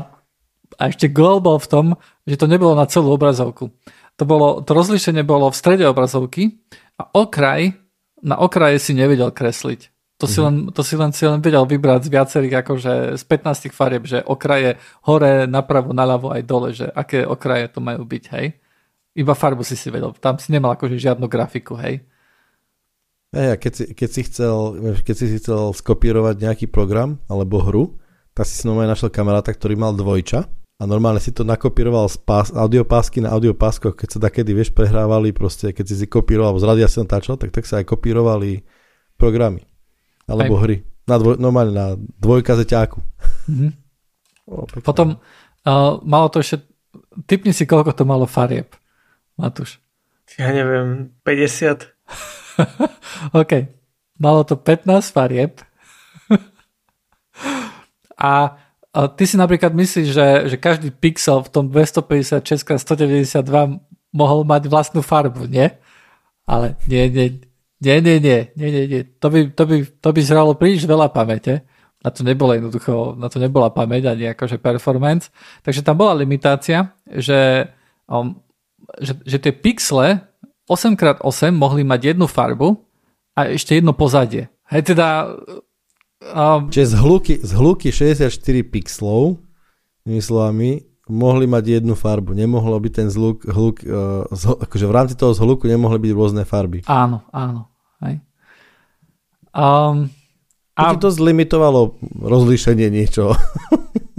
a, 0.81 0.85
ešte 0.89 1.13
gól 1.13 1.45
bol 1.45 1.61
v 1.61 1.69
tom, 1.69 1.87
že 2.25 2.41
to 2.41 2.49
nebolo 2.49 2.73
na 2.73 2.89
celú 2.89 3.13
obrazovku. 3.13 3.69
To, 4.17 4.25
bolo, 4.25 4.65
to 4.65 4.73
rozlíšenie 4.73 5.21
bolo 5.21 5.53
v 5.53 5.57
strede 5.57 5.85
obrazovky 5.85 6.65
a 6.97 7.13
okraj, 7.13 7.77
na 8.25 8.41
okraje 8.41 8.81
si 8.81 8.97
nevedel 8.97 9.29
kresliť. 9.29 9.92
To 10.23 10.31
si, 10.31 10.39
mhm. 10.39 10.47
len, 10.47 10.57
to 10.71 10.87
si 10.87 10.95
len 10.95 11.11
si 11.11 11.27
len 11.27 11.43
vedel 11.43 11.67
vybrať 11.67 12.07
z 12.07 12.13
viacerých, 12.15 12.63
akože 12.63 12.93
z 13.19 13.23
15 13.27 13.75
farieb, 13.75 14.07
že 14.07 14.23
okraje 14.23 14.79
hore, 15.03 15.51
napravo, 15.51 15.91
naľavo 15.91 16.31
aj 16.31 16.43
dole, 16.47 16.71
že 16.71 16.87
aké 16.87 17.27
okraje 17.27 17.67
to 17.67 17.83
majú 17.83 18.07
byť, 18.07 18.25
hej. 18.39 18.55
Iba 19.19 19.35
farbu 19.35 19.67
si 19.67 19.75
si 19.75 19.91
vedel, 19.91 20.15
tam 20.23 20.39
si 20.39 20.55
nemal 20.55 20.79
akože 20.79 20.95
žiadnu 20.95 21.27
grafiku, 21.27 21.75
hej. 21.75 22.07
Hej, 23.35 23.49
a 23.51 23.57
keď 23.59 23.73
si, 23.75 23.85
keď, 23.99 24.09
si 24.15 24.21
chcel, 24.31 24.55
keď 25.03 25.15
si 25.19 25.27
chcel 25.43 25.75
skopírovať 25.75 26.39
nejaký 26.39 26.67
program 26.71 27.19
alebo 27.27 27.59
hru, 27.59 27.85
tak 28.31 28.47
si 28.47 28.63
si 28.63 28.65
normálne 28.71 28.95
našiel 28.95 29.11
kamaráta, 29.11 29.51
ktorý 29.51 29.75
mal 29.75 29.91
dvojča 29.91 30.47
a 30.79 30.83
normálne 30.87 31.19
si 31.19 31.35
to 31.35 31.43
nakopíroval 31.43 32.07
z 32.07 32.23
pás, 32.23 32.55
audiopásky 32.55 33.19
na 33.27 33.35
audiopáskoch, 33.35 33.99
keď 33.99 34.09
sa 34.15 34.19
takedy, 34.31 34.55
vieš, 34.55 34.71
prehrávali 34.71 35.35
proste, 35.35 35.75
keď 35.75 35.85
si 35.91 35.95
si 35.99 36.07
kopíroval, 36.07 36.63
z 36.63 36.65
radia 36.69 36.87
si 36.87 37.03
tačal, 37.11 37.35
tak, 37.43 37.51
tak 37.51 37.67
sa 37.67 37.83
aj 37.83 37.91
kopírovali 37.91 38.63
programy. 39.19 39.72
Alebo 40.33 40.57
Aj. 40.57 40.61
hry. 40.65 40.77
Na 41.05 41.21
dvoj, 41.21 41.37
normálne 41.37 41.73
na 41.77 41.87
dvojkazeťáku. 42.19 42.99
Mm-hmm. 43.53 43.73
O, 44.43 44.67
Potom 44.83 45.23
uh, 45.71 46.03
malo 46.03 46.27
to 46.27 46.43
ešte... 46.43 46.67
Typni 47.31 47.55
si, 47.55 47.63
koľko 47.63 47.95
to 47.95 48.03
malo 48.03 48.27
farieb, 48.27 48.75
Matúš. 49.39 49.79
Ja 50.35 50.51
neviem, 50.51 51.15
50. 51.23 51.87
OK. 53.39 53.53
Malo 54.19 54.43
to 54.43 54.59
15 54.59 55.15
farieb. 55.15 55.63
a, 58.19 58.59
a 58.91 58.99
ty 59.15 59.25
si 59.31 59.39
napríklad 59.39 59.71
myslíš, 59.73 60.09
že, 60.11 60.29
že 60.51 60.57
každý 60.59 60.91
pixel 60.91 61.47
v 61.47 61.49
tom 61.55 61.65
256 61.71 62.67
x 62.67 62.83
192 62.83 63.79
mohol 64.13 64.41
mať 64.45 64.69
vlastnú 64.69 65.01
farbu, 65.01 65.49
nie? 65.49 65.71
Ale 66.45 66.77
nie, 66.91 67.09
nie, 67.09 67.27
nie, 67.83 67.99
nie, 67.99 68.17
nie, 68.23 68.39
nie, 68.55 68.69
nie, 68.71 68.85
nie. 68.87 69.03
To 69.19 69.27
by, 69.27 69.51
to 69.59 69.63
by, 69.67 69.77
to 69.83 70.09
by 70.15 70.21
zhralo 70.23 70.55
príliš 70.55 70.87
veľa 70.87 71.11
pamäte. 71.11 71.67
Na 72.03 72.15
to 72.15 72.23
nebolo 72.23 72.55
jednoducho, 72.55 73.15
na 73.19 73.27
to 73.27 73.43
nebola 73.43 73.75
pamäť 73.75 74.15
ani 74.15 74.31
akože 74.35 74.63
performance. 74.63 75.35
Takže 75.67 75.83
tam 75.83 75.99
bola 75.99 76.19
limitácia, 76.19 76.95
že, 77.07 77.71
um, 78.07 78.39
že, 79.03 79.19
že 79.27 79.39
tie 79.39 79.51
pixle 79.55 80.23
8x8 80.71 81.51
mohli 81.55 81.83
mať 81.83 82.15
jednu 82.15 82.31
farbu 82.31 82.79
a 83.35 83.51
ešte 83.51 83.79
jedno 83.79 83.95
pozadie. 83.95 84.51
Hej, 84.71 84.95
teda... 84.95 85.35
Um, 86.23 86.71
Čiže 86.71 86.87
z 86.87 86.97
hluky, 87.03 87.35
z 87.43 87.51
hluky 87.59 87.89
64 87.91 88.31
pixlov, 88.71 89.43
slovami, 90.07 90.87
mohli 91.11 91.51
mať 91.51 91.83
jednu 91.83 91.99
farbu. 91.99 92.35
Nemohlo 92.35 92.79
byť 92.79 92.93
ten 92.95 93.09
zhluk, 93.11 93.43
hluk, 93.47 93.83
uh, 93.83 94.27
zhl, 94.31 94.55
akože 94.63 94.87
v 94.87 94.95
rámci 94.95 95.15
toho 95.19 95.35
zhluku 95.35 95.67
nemohli 95.67 95.99
byť 95.99 96.13
rôzne 96.15 96.43
farby. 96.47 96.87
Áno, 96.87 97.27
áno. 97.35 97.72
Hej. 98.03 98.21
Um, 99.53 100.11
a... 100.75 100.97
To 100.97 101.13
zlimitovalo 101.13 102.01
rozlíšenie 102.21 102.89
niečo. 102.89 103.33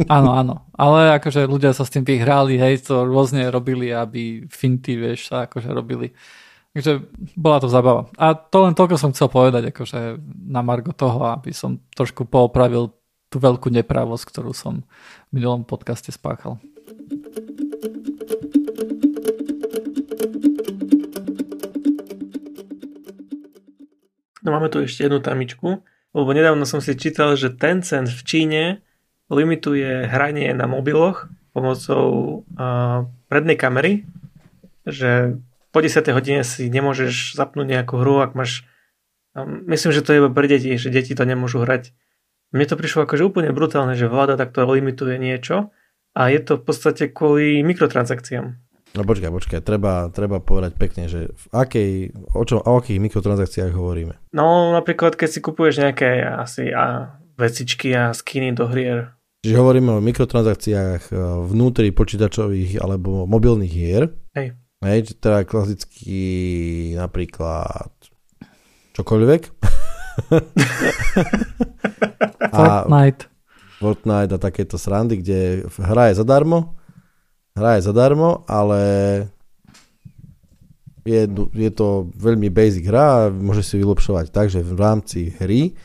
Áno, 0.10 0.34
áno. 0.34 0.66
Ale 0.74 1.22
akože 1.22 1.46
ľudia 1.46 1.70
sa 1.70 1.86
s 1.86 1.94
tým 1.94 2.02
vyhrali, 2.02 2.58
hej, 2.58 2.82
to 2.90 3.06
rôzne 3.06 3.46
robili, 3.54 3.94
aby 3.94 4.42
finty, 4.50 4.98
vieš, 4.98 5.30
sa 5.30 5.46
akože 5.46 5.70
robili. 5.70 6.10
Takže 6.74 7.06
bola 7.38 7.62
to 7.62 7.70
zabava. 7.70 8.10
A 8.18 8.34
to 8.34 8.66
len 8.66 8.74
toľko 8.74 8.98
som 8.98 9.14
chcel 9.14 9.30
povedať, 9.30 9.70
akože 9.70 10.18
na 10.50 10.66
margo 10.66 10.90
toho, 10.98 11.30
aby 11.38 11.54
som 11.54 11.78
trošku 11.94 12.26
poopravil 12.26 12.90
tú 13.30 13.38
veľkú 13.38 13.70
nepravosť, 13.70 14.34
ktorú 14.34 14.52
som 14.58 14.82
v 15.30 15.32
minulom 15.38 15.62
podcaste 15.62 16.10
spáchal. 16.10 16.58
No 24.44 24.52
máme 24.52 24.68
tu 24.68 24.84
ešte 24.84 25.08
jednu 25.08 25.24
tamičku, 25.24 25.82
lebo 26.14 26.30
nedávno 26.36 26.68
som 26.68 26.84
si 26.84 27.00
čítal, 27.00 27.40
že 27.40 27.50
Tencent 27.50 28.12
v 28.12 28.22
Číne 28.28 28.64
limituje 29.32 30.06
hranie 30.06 30.52
na 30.52 30.68
mobiloch 30.68 31.32
pomocou 31.56 32.42
uh, 32.44 33.08
prednej 33.32 33.56
kamery, 33.56 34.04
že 34.84 35.40
po 35.72 35.80
10. 35.82 36.06
hodine 36.14 36.44
si 36.44 36.68
nemôžeš 36.68 37.40
zapnúť 37.40 37.66
nejakú 37.66 37.98
hru, 37.98 38.22
ak 38.22 38.36
máš 38.36 38.68
um, 39.34 39.64
myslím, 39.72 39.96
že 39.96 40.04
to 40.04 40.12
je 40.14 40.20
iba 40.22 40.30
pre 40.30 40.46
deti, 40.52 40.76
že 40.76 40.92
deti 40.92 41.16
to 41.16 41.24
nemôžu 41.24 41.64
hrať. 41.64 41.96
Mne 42.54 42.70
to 42.70 42.78
prišlo 42.78 43.10
akože 43.10 43.26
úplne 43.26 43.50
brutálne, 43.56 43.98
že 43.98 44.12
vláda 44.12 44.38
takto 44.38 44.68
limituje 44.68 45.18
niečo 45.18 45.74
a 46.14 46.30
je 46.30 46.40
to 46.44 46.62
v 46.62 46.64
podstate 46.68 47.10
kvôli 47.10 47.66
mikrotransakciám. 47.66 48.54
No 48.94 49.02
počkaj, 49.02 49.34
počkaj, 49.34 49.66
treba, 49.66 50.14
treba 50.14 50.38
povedať 50.38 50.78
pekne, 50.78 51.10
že 51.10 51.34
v 51.34 51.46
akej, 51.50 52.14
o, 52.38 52.46
čo, 52.46 52.62
o 52.62 52.78
akých 52.78 53.02
mikrotransakciách 53.02 53.74
hovoríme? 53.74 54.14
No 54.38 54.70
napríklad, 54.70 55.18
keď 55.18 55.30
si 55.34 55.42
kupuješ 55.42 55.82
nejaké 55.82 56.22
asi 56.22 56.70
a 56.70 57.18
vecičky 57.34 57.90
a 57.98 58.14
skiny 58.14 58.54
do 58.54 58.70
hrier. 58.70 59.18
Čiže 59.42 59.58
hovoríme 59.58 59.98
o 59.98 60.06
mikrotransakciách 60.06 61.10
e, 61.10 61.14
vnútri 61.50 61.90
počítačových 61.90 62.86
alebo 62.86 63.26
mobilných 63.26 63.74
hier. 63.74 64.14
Hej. 64.38 64.62
Hej, 64.86 65.18
teda 65.18 65.50
klasicky 65.50 66.22
napríklad 66.94 67.90
čokoľvek. 68.94 69.42
a 72.54 72.86
Fortnite. 72.86 73.26
Fortnite 73.82 74.38
a 74.38 74.40
takéto 74.40 74.78
srandy, 74.78 75.18
kde 75.18 75.66
hra 75.82 76.14
je 76.14 76.22
zadarmo 76.22 76.78
hra 77.54 77.78
je 77.78 77.86
zadarmo, 77.86 78.46
ale 78.50 78.82
je, 81.04 81.28
je 81.54 81.72
to 81.74 82.10
veľmi 82.16 82.48
basic 82.50 82.88
hra 82.88 83.06
a 83.06 83.20
môže 83.30 83.64
si 83.64 83.76
vylepšovať 83.78 84.32
tak, 84.32 84.48
že 84.50 84.64
v 84.64 84.74
rámci 84.80 85.20
hry 85.38 85.76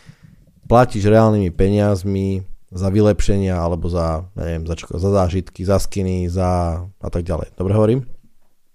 platíš 0.68 1.08
reálnymi 1.10 1.50
peniazmi 1.50 2.44
za 2.68 2.92
vylepšenia 2.92 3.56
alebo 3.56 3.88
za, 3.88 4.28
neviem, 4.36 4.68
za, 4.68 4.76
čo, 4.76 4.92
za 4.92 5.10
zážitky, 5.10 5.64
za 5.64 5.80
skiny, 5.80 6.28
za 6.28 6.82
a 6.84 7.08
tak 7.08 7.24
ďalej. 7.24 7.56
Dobre 7.56 7.72
hovorím? 7.72 8.00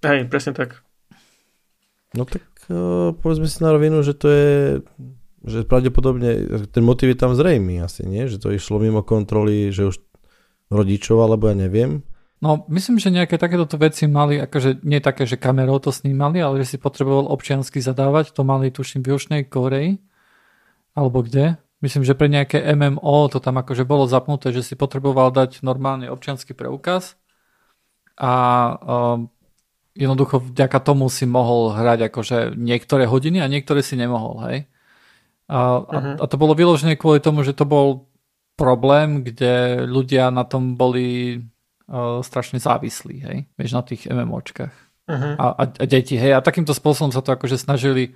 Hej, 0.01 0.27
presne 0.27 0.57
tak. 0.57 0.81
No 2.17 2.25
tak 2.25 2.43
uh, 2.69 3.13
povedzme 3.13 3.45
si 3.45 3.61
na 3.61 3.73
rovinu, 3.73 4.01
že 4.01 4.13
to 4.17 4.27
je 4.29 4.51
že 5.43 5.67
pravdepodobne 5.67 6.47
ten 6.71 6.83
motiv 6.87 7.11
je 7.11 7.19
tam 7.19 7.35
zrejmý 7.35 7.83
asi, 7.83 8.07
nie? 8.07 8.31
Že 8.31 8.37
to 8.39 8.49
išlo 8.55 8.79
mimo 8.79 9.03
kontroly, 9.03 9.75
že 9.75 9.91
už 9.91 9.99
rodičov, 10.71 11.19
alebo 11.19 11.51
ja 11.51 11.55
neviem. 11.55 11.99
No, 12.43 12.67
myslím, 12.67 12.99
že 12.99 13.07
nejaké 13.07 13.39
takéto 13.39 13.63
veci 13.79 14.03
mali, 14.03 14.35
akože 14.35 14.83
nie 14.83 14.99
také, 14.99 15.23
že 15.23 15.39
kamerou 15.39 15.79
to 15.79 15.95
snímali, 15.95 16.43
ale 16.43 16.59
že 16.59 16.75
si 16.75 16.77
potreboval 16.77 17.31
občiansky 17.31 17.79
zadávať, 17.79 18.35
to 18.35 18.43
mali 18.43 18.67
tuším 18.67 18.99
v 18.99 19.15
Južnej 19.15 19.41
Koreji, 19.47 20.03
alebo 20.91 21.23
kde. 21.23 21.55
Myslím, 21.79 22.03
že 22.03 22.19
pre 22.19 22.27
nejaké 22.27 22.59
MMO 22.75 23.31
to 23.31 23.39
tam 23.39 23.63
akože 23.63 23.87
bolo 23.87 24.11
zapnuté, 24.11 24.51
že 24.51 24.59
si 24.59 24.75
potreboval 24.75 25.31
dať 25.31 25.63
normálne 25.63 26.11
občianský 26.11 26.51
preukaz 26.51 27.15
a 28.19 28.33
um, 28.75 29.31
jednoducho 29.95 30.43
vďaka 30.43 30.83
tomu 30.83 31.07
si 31.07 31.23
mohol 31.23 31.71
hrať 31.71 32.11
akože 32.11 32.59
niektoré 32.59 33.07
hodiny 33.07 33.39
a 33.39 33.47
niektoré 33.47 33.79
si 33.79 33.95
nemohol, 33.95 34.43
hej. 34.51 34.57
A, 35.47 35.79
uh-huh. 35.79 35.87
a, 35.87 35.95
mhm. 35.95 36.13
a 36.19 36.25
to 36.27 36.35
bolo 36.35 36.59
vyložené 36.59 36.99
kvôli 36.99 37.23
tomu, 37.23 37.47
že 37.47 37.55
to 37.55 37.63
bol 37.63 38.11
problém, 38.59 39.23
kde 39.23 39.87
ľudia 39.87 40.27
na 40.27 40.43
tom 40.43 40.75
boli 40.75 41.39
uh, 41.89 42.19
strašne 42.23 42.59
závislí, 42.61 43.15
hej, 43.23 43.37
vieš, 43.57 43.71
na 43.73 43.83
tých 43.83 44.07
MMOčkách. 44.07 44.75
Uh-huh. 45.03 45.33
A, 45.35 45.45
a, 45.59 45.63
a 45.67 45.83
deti, 45.83 46.15
hej, 46.15 46.35
a 46.35 46.45
takýmto 46.45 46.71
spôsobom 46.71 47.11
sa 47.11 47.19
to 47.19 47.35
akože 47.35 47.59
snažili 47.59 48.15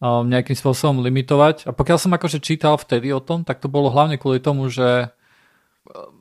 um, 0.00 0.24
nejakým 0.24 0.56
spôsobom 0.56 1.04
limitovať. 1.04 1.68
A 1.68 1.76
pokiaľ 1.76 1.98
som 2.00 2.12
akože 2.16 2.40
čítal 2.40 2.80
vtedy 2.80 3.12
o 3.12 3.20
tom, 3.20 3.44
tak 3.44 3.60
to 3.60 3.68
bolo 3.68 3.92
hlavne 3.92 4.16
kvôli 4.16 4.40
tomu, 4.40 4.72
že 4.72 5.12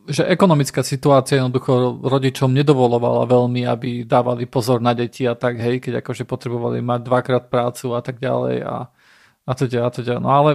že 0.03 0.27
ekonomická 0.27 0.83
situácia 0.83 1.39
jednoducho 1.39 2.03
rodičom 2.03 2.51
nedovolovala 2.51 3.23
veľmi, 3.23 3.63
aby 3.63 4.03
dávali 4.03 4.43
pozor 4.43 4.83
na 4.83 4.91
deti 4.91 5.23
a 5.23 5.39
tak, 5.39 5.55
hej, 5.55 5.79
keď 5.79 6.03
akože 6.03 6.27
potrebovali 6.27 6.83
mať 6.83 6.99
dvakrát 7.07 7.43
prácu 7.47 7.95
a 7.95 8.03
tak 8.03 8.19
ďalej 8.19 8.67
a, 8.67 8.91
a 9.47 9.51
to 9.55 9.63
ďalej, 9.71 9.87
a 9.87 9.91
to 9.95 10.01
ďalej. 10.03 10.21
No 10.21 10.31
ale 10.35 10.51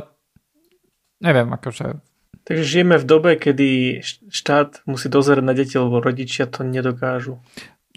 neviem, 1.24 1.48
akože 1.48 1.96
Takže 2.48 2.64
žijeme 2.64 2.96
v 2.96 3.04
dobe, 3.04 3.36
kedy 3.36 4.00
štát 4.32 4.88
musí 4.88 5.12
dozerať 5.12 5.44
na 5.44 5.52
deti, 5.52 5.76
lebo 5.76 6.00
rodičia 6.00 6.48
to 6.48 6.64
nedokážu. 6.64 7.36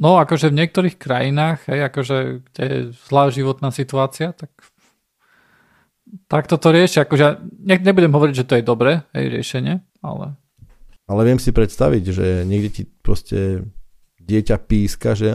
No 0.03 0.19
akože 0.19 0.51
v 0.51 0.59
niektorých 0.59 0.99
krajinách, 0.99 1.71
hej, 1.71 1.87
akože 1.87 2.17
kde 2.51 2.63
je 2.67 2.77
zlá 3.07 3.31
životná 3.31 3.71
situácia, 3.71 4.35
tak 4.35 4.51
tak 6.27 6.51
toto 6.51 6.75
rieši. 6.75 7.07
Akože 7.07 7.39
ne, 7.63 7.75
nebudem 7.79 8.11
hovoriť, 8.11 8.35
že 8.35 8.47
to 8.47 8.59
je 8.59 8.63
dobré 8.67 9.07
hej, 9.15 9.31
riešenie, 9.31 9.79
ale... 10.03 10.35
Ale 11.07 11.21
viem 11.27 11.39
si 11.39 11.55
predstaviť, 11.55 12.03
že 12.11 12.27
niekde 12.43 12.69
ti 12.71 12.83
proste 12.87 13.67
dieťa 14.19 14.57
píska, 14.63 15.11
že 15.11 15.31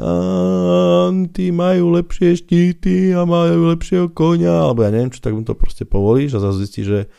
tí 1.37 1.46
majú 1.52 1.92
lepšie 2.00 2.40
štíty 2.40 3.12
a 3.12 3.29
majú 3.29 3.72
lepšieho 3.76 4.09
konia, 4.12 4.68
alebo 4.68 4.85
ja 4.85 4.92
neviem 4.92 5.12
čo, 5.12 5.20
tak 5.20 5.37
mu 5.37 5.44
to 5.44 5.52
proste 5.52 5.85
povolíš 5.85 6.37
a 6.37 6.44
zase 6.44 6.64
zistí, 6.64 6.81
že 6.85 7.12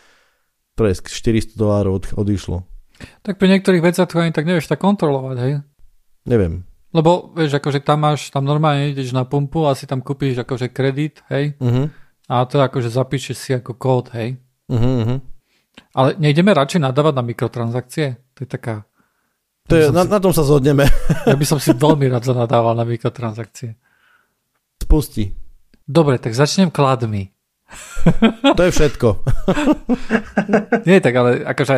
presk 0.77 1.09
400 1.09 1.57
dolárov 1.57 1.97
od, 1.97 2.05
odišlo. 2.13 2.61
Tak 3.25 3.41
pri 3.41 3.57
niektorých 3.57 3.81
veciach 3.81 4.05
to 4.05 4.21
ani 4.21 4.33
tak 4.33 4.45
nevieš 4.45 4.69
tak 4.69 4.77
kontrolovať, 4.77 5.37
hej? 5.41 5.53
Neviem. 6.29 6.65
Lebo, 6.93 7.33
vieš, 7.35 7.57
akože 7.59 7.83
tam 7.83 8.05
máš, 8.05 8.29
tam 8.31 8.47
normálne 8.47 8.93
ideš 8.93 9.11
na 9.11 9.27
pumpu 9.27 9.65
a 9.67 9.75
si 9.75 9.89
tam 9.89 9.99
kúpiš 9.99 10.45
akože 10.45 10.71
kredit, 10.71 11.21
hej? 11.27 11.57
Uh-huh. 11.59 11.91
A 12.29 12.45
to 12.47 12.61
akože 12.61 12.89
zapíšeš 12.89 13.37
si 13.37 13.51
ako 13.53 13.75
kód, 13.75 14.13
hej? 14.15 14.39
Uh-huh. 14.71 15.19
Ale 15.93 16.09
nejdeme 16.17 16.53
radšej 16.55 16.81
nadávať 16.81 17.13
na 17.17 17.23
mikrotransakcie? 17.25 18.05
To 18.37 18.39
je 18.45 18.49
taká... 18.49 18.87
To 19.67 19.75
je, 19.75 19.91
na, 19.91 20.07
si, 20.07 20.09
na 20.09 20.19
tom 20.23 20.31
sa 20.31 20.47
zhodneme. 20.47 20.87
ja 21.27 21.35
by 21.35 21.45
som 21.45 21.59
si 21.59 21.75
veľmi 21.85 22.07
rád 22.07 22.23
zanadával 22.23 22.73
na 22.73 22.87
mikrotransakcie. 22.87 23.75
Spusti. 24.79 25.35
Dobre, 25.83 26.17
tak 26.17 26.33
začnem 26.33 26.71
kladmi. 26.71 27.36
To 28.55 28.61
je 28.63 28.71
všetko. 28.71 29.07
Nie, 30.87 31.03
tak 31.03 31.13
ale 31.15 31.43
akože, 31.43 31.75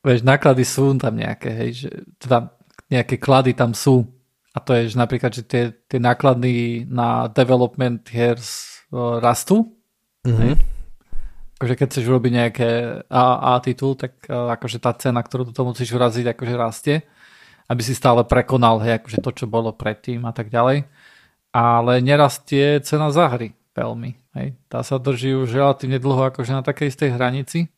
vieš, 0.00 0.20
náklady 0.24 0.64
sú 0.64 0.96
tam 0.96 1.14
nejaké, 1.16 1.50
hej, 1.52 1.70
že 1.86 1.90
teda 2.16 2.56
nejaké 2.88 3.20
klady 3.20 3.52
tam 3.52 3.76
sú. 3.76 4.08
A 4.56 4.58
to 4.64 4.72
je, 4.72 4.88
že 4.88 4.96
napríklad, 4.96 5.36
že 5.36 5.44
tie, 5.44 5.76
tie 5.84 6.00
náklady 6.00 6.88
na 6.88 7.28
development 7.28 8.08
hier 8.08 8.40
rastú. 9.20 9.76
Mm-hmm. 10.24 10.40
Hej. 10.40 10.52
Akože 11.56 11.74
keď 11.76 11.86
chceš 11.88 12.04
urobiť 12.08 12.32
nejaké 12.32 12.68
AA 13.08 13.54
titul, 13.64 13.96
tak 13.96 14.24
akože 14.28 14.80
tá 14.80 14.92
cena, 14.96 15.20
ktorú 15.20 15.48
do 15.48 15.52
toho 15.56 15.72
musíš 15.72 15.92
uraziť, 15.92 16.32
akože 16.32 16.54
rastie, 16.56 16.96
aby 17.68 17.80
si 17.84 17.96
stále 17.96 18.24
prekonal, 18.24 18.80
hej, 18.80 19.00
akože 19.00 19.18
to, 19.20 19.30
čo 19.44 19.46
bolo 19.48 19.72
predtým 19.76 20.24
a 20.24 20.32
tak 20.32 20.48
ďalej. 20.48 20.88
Ale 21.52 21.92
nerastie 22.04 22.80
cena 22.84 23.08
za 23.12 23.28
hry 23.32 23.56
veľmi. 23.76 24.10
Hej. 24.40 24.56
Tá 24.72 24.80
sa 24.80 24.96
drží 24.96 25.36
už 25.36 25.52
relatívne 25.52 26.00
dlho 26.00 26.32
akože 26.32 26.56
na 26.56 26.64
takej 26.64 26.96
istej 26.96 27.12
hranici. 27.12 27.68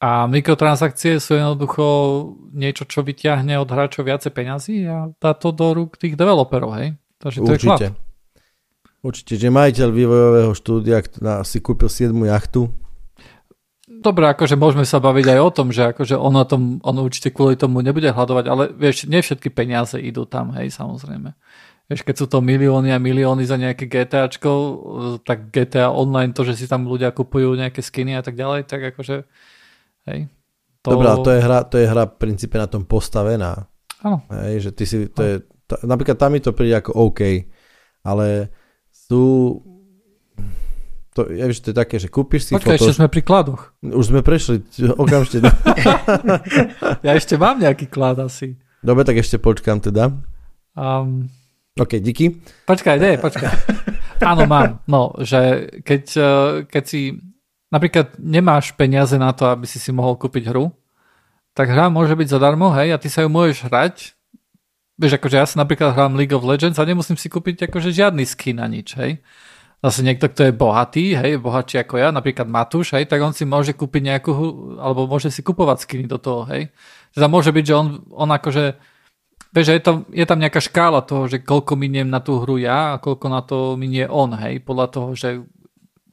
A 0.00 0.24
mikrotransakcie 0.24 1.20
sú 1.20 1.36
jednoducho 1.36 1.84
niečo, 2.56 2.88
čo 2.88 3.04
vyťahne 3.04 3.60
od 3.60 3.68
hráčov 3.68 4.08
viacej 4.08 4.32
peňazí 4.32 4.76
a 4.88 5.12
dá 5.12 5.36
to 5.36 5.52
do 5.52 5.76
rúk 5.76 6.00
tých 6.00 6.16
developerov, 6.16 6.72
hej? 6.80 6.96
Takže 7.20 7.38
to 7.44 7.52
Určite. 7.52 7.60
je 7.60 7.92
chlap. 7.92 8.08
Určite, 9.00 9.32
že 9.40 9.48
majiteľ 9.48 9.88
vývojového 9.92 10.52
štúdia 10.52 11.00
si 11.44 11.58
kúpil 11.60 11.88
7 11.88 12.12
jachtu. 12.12 12.68
Dobre, 14.00 14.32
akože 14.32 14.56
môžeme 14.56 14.88
sa 14.88 14.96
baviť 14.96 15.36
aj 15.36 15.40
o 15.44 15.50
tom, 15.52 15.68
že 15.68 15.92
akože 15.92 16.16
on, 16.16 16.32
o 16.32 16.44
tom, 16.48 16.80
on 16.80 16.96
určite 17.04 17.28
kvôli 17.36 17.60
tomu 17.60 17.84
nebude 17.84 18.08
hľadovať, 18.08 18.44
ale 18.48 18.72
vieš, 18.72 19.04
nie 19.04 19.20
všetky 19.20 19.52
peniaze 19.52 20.00
idú 20.00 20.24
tam, 20.24 20.56
hej, 20.56 20.72
samozrejme. 20.72 21.36
Vieš, 21.90 22.06
keď 22.06 22.16
sú 22.22 22.26
to 22.30 22.38
milióny 22.38 22.94
a 22.94 23.02
milióny 23.02 23.42
za 23.42 23.58
nejaké 23.58 23.90
GTAčko, 23.90 24.50
tak 25.26 25.50
GTA 25.50 25.90
Online, 25.90 26.30
to, 26.30 26.46
že 26.46 26.54
si 26.54 26.70
tam 26.70 26.86
ľudia 26.86 27.10
kupujú 27.10 27.58
nejaké 27.58 27.82
skiny 27.82 28.14
a 28.14 28.22
tak 28.22 28.38
ďalej, 28.38 28.70
tak 28.70 28.94
akože, 28.94 29.26
hej. 30.06 30.30
To... 30.86 30.94
Dobre, 30.94 31.10
to 31.26 31.34
je, 31.34 31.40
hra, 31.42 31.58
to 31.66 31.76
je 31.82 31.90
hra 31.90 32.06
v 32.06 32.14
princípe 32.14 32.54
na 32.62 32.70
tom 32.70 32.86
postavená. 32.86 33.66
Áno. 34.06 34.22
Hej, 34.30 34.54
že 34.62 34.70
ty 34.70 34.84
si, 34.86 35.10
to 35.10 35.20
je, 35.26 35.34
to, 35.66 35.82
napríklad 35.82 36.14
tam 36.14 36.30
mi 36.30 36.38
to 36.38 36.54
príde 36.54 36.78
ako 36.78 37.10
OK, 37.10 37.50
ale 38.06 38.54
sú 38.94 39.58
To, 41.10 41.26
ja 41.26 41.50
vieš, 41.50 41.66
to 41.66 41.74
je 41.74 41.76
také, 41.76 41.98
že 41.98 42.06
kúpiš 42.06 42.48
si 42.48 42.52
Počkaj, 42.54 42.78
ešte 42.78 43.02
sme 43.02 43.10
pri 43.10 43.26
kladoch. 43.26 43.74
Už 43.82 44.14
sme 44.14 44.22
prešli, 44.22 44.62
okamžite. 44.94 45.42
Ja 47.04 47.18
ešte 47.18 47.34
mám 47.34 47.58
nejaký 47.58 47.90
klad 47.90 48.22
asi. 48.22 48.54
Dobre, 48.78 49.02
tak 49.02 49.18
ešte 49.18 49.42
počkám 49.42 49.82
teda. 49.82 50.14
Um, 50.78 51.26
OK, 51.80 51.96
díky. 52.04 52.44
počkaj, 52.68 53.00
nie, 53.00 53.16
počkaj. 53.16 53.48
Áno, 54.20 54.44
mám. 54.44 54.84
No, 54.84 55.16
že 55.24 55.72
keď, 55.80 56.04
eh, 56.12 56.28
keď 56.68 56.84
si 56.84 57.16
napríklad 57.72 58.20
nemáš 58.20 58.76
peniaze 58.76 59.16
na 59.16 59.32
to, 59.32 59.48
aby 59.48 59.64
si 59.64 59.80
si 59.80 59.88
mohol 59.88 60.20
kúpiť 60.20 60.52
hru, 60.52 60.68
tak 61.56 61.72
hra 61.72 61.88
môže 61.88 62.12
byť 62.12 62.28
zadarmo, 62.28 62.68
hej, 62.76 62.92
a 62.92 63.00
ty 63.00 63.08
sa 63.08 63.24
ju 63.24 63.32
môžeš 63.32 63.72
hrať. 63.72 64.12
Vieš, 65.00 65.16
akože 65.16 65.36
ja 65.40 65.46
sa 65.48 65.56
napríklad 65.64 65.96
hrám 65.96 66.12
League 66.20 66.36
of 66.36 66.44
Legends 66.44 66.76
a 66.76 66.84
nemusím 66.84 67.16
si 67.16 67.32
kúpiť 67.32 67.72
akože 67.72 67.88
žiadny 67.96 68.28
skin 68.28 68.60
na 68.60 68.68
nič, 68.68 68.92
hej. 69.00 69.24
Zase 69.80 70.04
niekto, 70.04 70.28
kto 70.28 70.52
je 70.52 70.52
bohatý, 70.52 71.16
hej, 71.16 71.40
bohatší 71.40 71.80
ako 71.80 71.96
ja, 71.96 72.12
napríklad 72.12 72.44
Matúš, 72.44 72.92
hej, 72.92 73.08
tak 73.08 73.24
on 73.24 73.32
si 73.32 73.48
môže 73.48 73.72
kúpiť 73.72 74.12
nejakú, 74.12 74.30
alebo 74.76 75.08
môže 75.08 75.32
si 75.32 75.40
kupovať 75.40 75.88
skiny 75.88 76.04
do 76.04 76.20
toho, 76.20 76.44
hej. 76.52 76.68
Teda 77.16 77.32
môže 77.32 77.48
byť, 77.48 77.64
že 77.64 77.74
on, 77.74 78.04
on 78.12 78.28
akože, 78.28 78.76
vieš, 79.50 79.74
je 79.74 79.82
tam, 79.82 79.96
je 80.10 80.24
tam 80.26 80.38
nejaká 80.38 80.60
škála 80.62 81.02
toho, 81.02 81.26
že 81.26 81.42
koľko 81.42 81.74
miniem 81.74 82.06
na 82.06 82.22
tú 82.22 82.38
hru 82.38 82.58
ja 82.58 82.96
a 82.96 83.00
koľko 83.02 83.26
na 83.26 83.40
to 83.42 83.74
minie 83.74 84.06
on, 84.06 84.34
hej, 84.34 84.62
podľa 84.62 84.86
toho, 84.90 85.08
že 85.14 85.42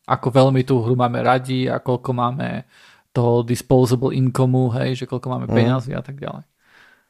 ako 0.07 0.27
veľmi 0.31 0.63
tú 0.63 0.79
hru 0.81 0.95
máme 0.95 1.19
radi 1.19 1.67
a 1.67 1.83
koľko 1.83 2.15
máme 2.15 2.63
toho 3.11 3.41
disposable 3.43 4.13
income, 4.13 4.71
hej, 4.77 5.03
že 5.03 5.05
koľko 5.09 5.27
máme 5.27 5.45
Mhm. 5.49 5.55
peniazy 5.55 5.91
a 5.97 6.01
tak 6.05 6.21
ďalej. 6.21 6.45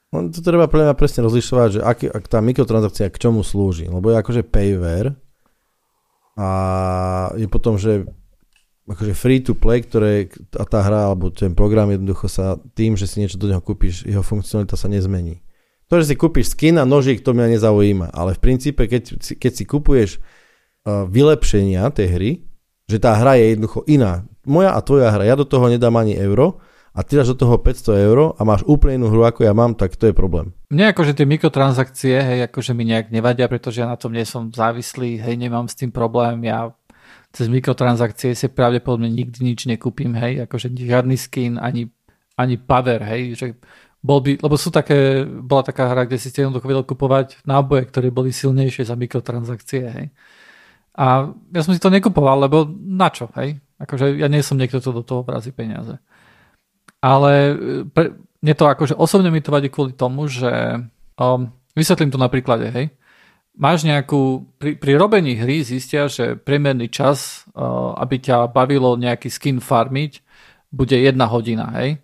No, 0.08 0.24
to 0.32 0.40
treba 0.40 0.72
pre 0.72 0.88
mňa 0.88 0.96
presne 0.96 1.20
rozlišovať, 1.28 1.70
že 1.70 1.80
aký, 1.84 2.08
ak 2.08 2.32
tá 2.32 2.40
mikrotransakcia 2.40 3.12
k 3.12 3.20
čomu 3.20 3.44
slúži. 3.44 3.92
Lebo 3.92 4.08
je 4.08 4.16
akože 4.16 4.48
payware 4.48 5.20
a 6.40 6.50
je 7.36 7.48
potom, 7.52 7.76
že 7.76 8.08
akože 8.88 9.12
free 9.12 9.44
to 9.44 9.52
play, 9.52 9.84
ktoré 9.84 10.32
a 10.56 10.64
tá 10.64 10.80
hra 10.80 11.12
alebo 11.12 11.28
ten 11.28 11.52
program 11.52 11.92
jednoducho 11.92 12.32
sa 12.32 12.56
tým, 12.72 12.96
že 12.96 13.04
si 13.04 13.20
niečo 13.20 13.36
do 13.36 13.52
neho 13.52 13.60
kúpiš, 13.60 14.08
jeho 14.08 14.24
funkcionalita 14.24 14.80
sa 14.80 14.88
nezmení. 14.88 15.44
To, 15.88 16.04
že 16.04 16.12
si 16.12 16.16
kúpiš 16.20 16.52
skin 16.52 16.76
a 16.76 16.84
nožík, 16.84 17.24
to 17.24 17.32
mňa 17.32 17.56
nezaujíma, 17.56 18.12
ale 18.12 18.36
v 18.36 18.44
princípe, 18.44 18.84
keď, 18.92 19.36
keď 19.40 19.52
si 19.56 19.64
kupuješ 19.64 20.10
uh, 20.20 21.08
vylepšenia 21.08 21.88
tej 21.96 22.08
hry, 22.12 22.32
že 22.92 23.00
tá 23.00 23.16
hra 23.16 23.40
je 23.40 23.56
jednoducho 23.56 23.88
iná. 23.88 24.28
Moja 24.44 24.76
a 24.76 24.80
tvoja 24.84 25.12
hra, 25.12 25.24
ja 25.28 25.36
do 25.40 25.48
toho 25.48 25.68
nedám 25.72 25.96
ani 25.96 26.16
euro 26.20 26.60
a 26.98 27.04
ty 27.04 27.16
dáš 27.16 27.36
do 27.36 27.40
toho 27.46 27.56
500 27.62 28.08
eur 28.10 28.34
a 28.36 28.42
máš 28.42 28.66
úplne 28.66 29.00
inú 29.00 29.14
hru, 29.14 29.22
ako 29.28 29.46
ja 29.46 29.54
mám, 29.54 29.76
tak 29.76 29.94
to 29.96 30.10
je 30.10 30.16
problém. 30.18 30.56
Mne 30.74 30.92
akože 30.92 31.14
tie 31.14 31.30
mikrotransakcie, 31.30 32.16
hej, 32.20 32.40
akože 32.50 32.74
mi 32.74 32.90
nejak 32.90 33.14
nevadia, 33.14 33.46
pretože 33.46 33.84
ja 33.84 33.88
na 33.88 34.00
tom 34.00 34.16
nie 34.16 34.26
som 34.26 34.50
závislý, 34.50 35.22
hej, 35.22 35.36
nemám 35.38 35.70
s 35.70 35.78
tým 35.78 35.94
problém, 35.94 36.42
ja 36.48 36.74
cez 37.32 37.54
mikrotransakcie 37.54 38.34
si 38.34 38.48
pravdepodobne 38.50 39.14
nikdy 39.14 39.40
nič 39.46 39.70
nekúpim, 39.70 40.16
hej, 40.18 40.50
akože 40.50 40.74
žiadny 40.74 41.16
skin, 41.20 41.62
ani, 41.62 41.92
ani 42.34 42.56
power, 42.58 43.04
hej, 43.04 43.38
že 43.38 43.46
bol 44.02 44.22
by, 44.22 44.38
lebo 44.40 44.56
sú 44.56 44.70
také, 44.70 45.26
bola 45.26 45.66
taká 45.66 45.90
hra, 45.90 46.06
kde 46.06 46.22
si 46.22 46.30
ste 46.30 46.46
jednoducho 46.46 46.70
vedel 46.70 46.86
kupovať 46.86 47.42
náboje, 47.44 47.90
ktoré 47.90 48.08
boli 48.14 48.30
silnejšie 48.30 48.86
za 48.86 48.96
mikrotransakcie, 48.96 49.84
hej. 49.90 50.08
A 50.98 51.30
ja 51.30 51.62
som 51.62 51.78
si 51.78 51.82
to 51.82 51.94
nekupoval, 51.94 52.42
lebo 52.42 52.66
na 52.74 53.14
čo, 53.14 53.30
hej? 53.38 53.62
Akože 53.78 54.18
ja 54.18 54.26
nie 54.26 54.42
som 54.42 54.58
niekto, 54.58 54.82
kto 54.82 55.02
do 55.02 55.04
toho 55.06 55.22
vrazí 55.22 55.54
peniaze. 55.54 56.02
Ale 56.98 57.32
e, 57.34 57.56
pre, 57.86 58.18
mne 58.42 58.54
to 58.58 58.66
akože 58.66 58.98
osobne 58.98 59.30
mi 59.30 59.42
to 59.42 59.54
vadí 59.54 59.70
kvôli 59.70 59.94
tomu, 59.94 60.26
že 60.26 60.82
um, 61.22 61.54
vysvetlím 61.78 62.10
to 62.10 62.18
na 62.18 62.30
príklade, 62.30 62.74
hej. 62.74 62.90
Máš 63.58 63.86
nejakú, 63.86 64.46
pri, 64.62 64.78
pri 64.78 64.98
robení 64.98 65.38
hry 65.38 65.66
zistia, 65.66 66.06
že 66.10 66.38
priemerný 66.38 66.90
čas, 66.90 67.46
uh, 67.54 67.98
aby 67.98 68.22
ťa 68.22 68.50
bavilo 68.54 68.98
nejaký 68.98 69.30
skin 69.30 69.58
farmiť, 69.62 70.22
bude 70.74 70.98
jedna 70.98 71.30
hodina, 71.30 71.70
hej. 71.78 72.02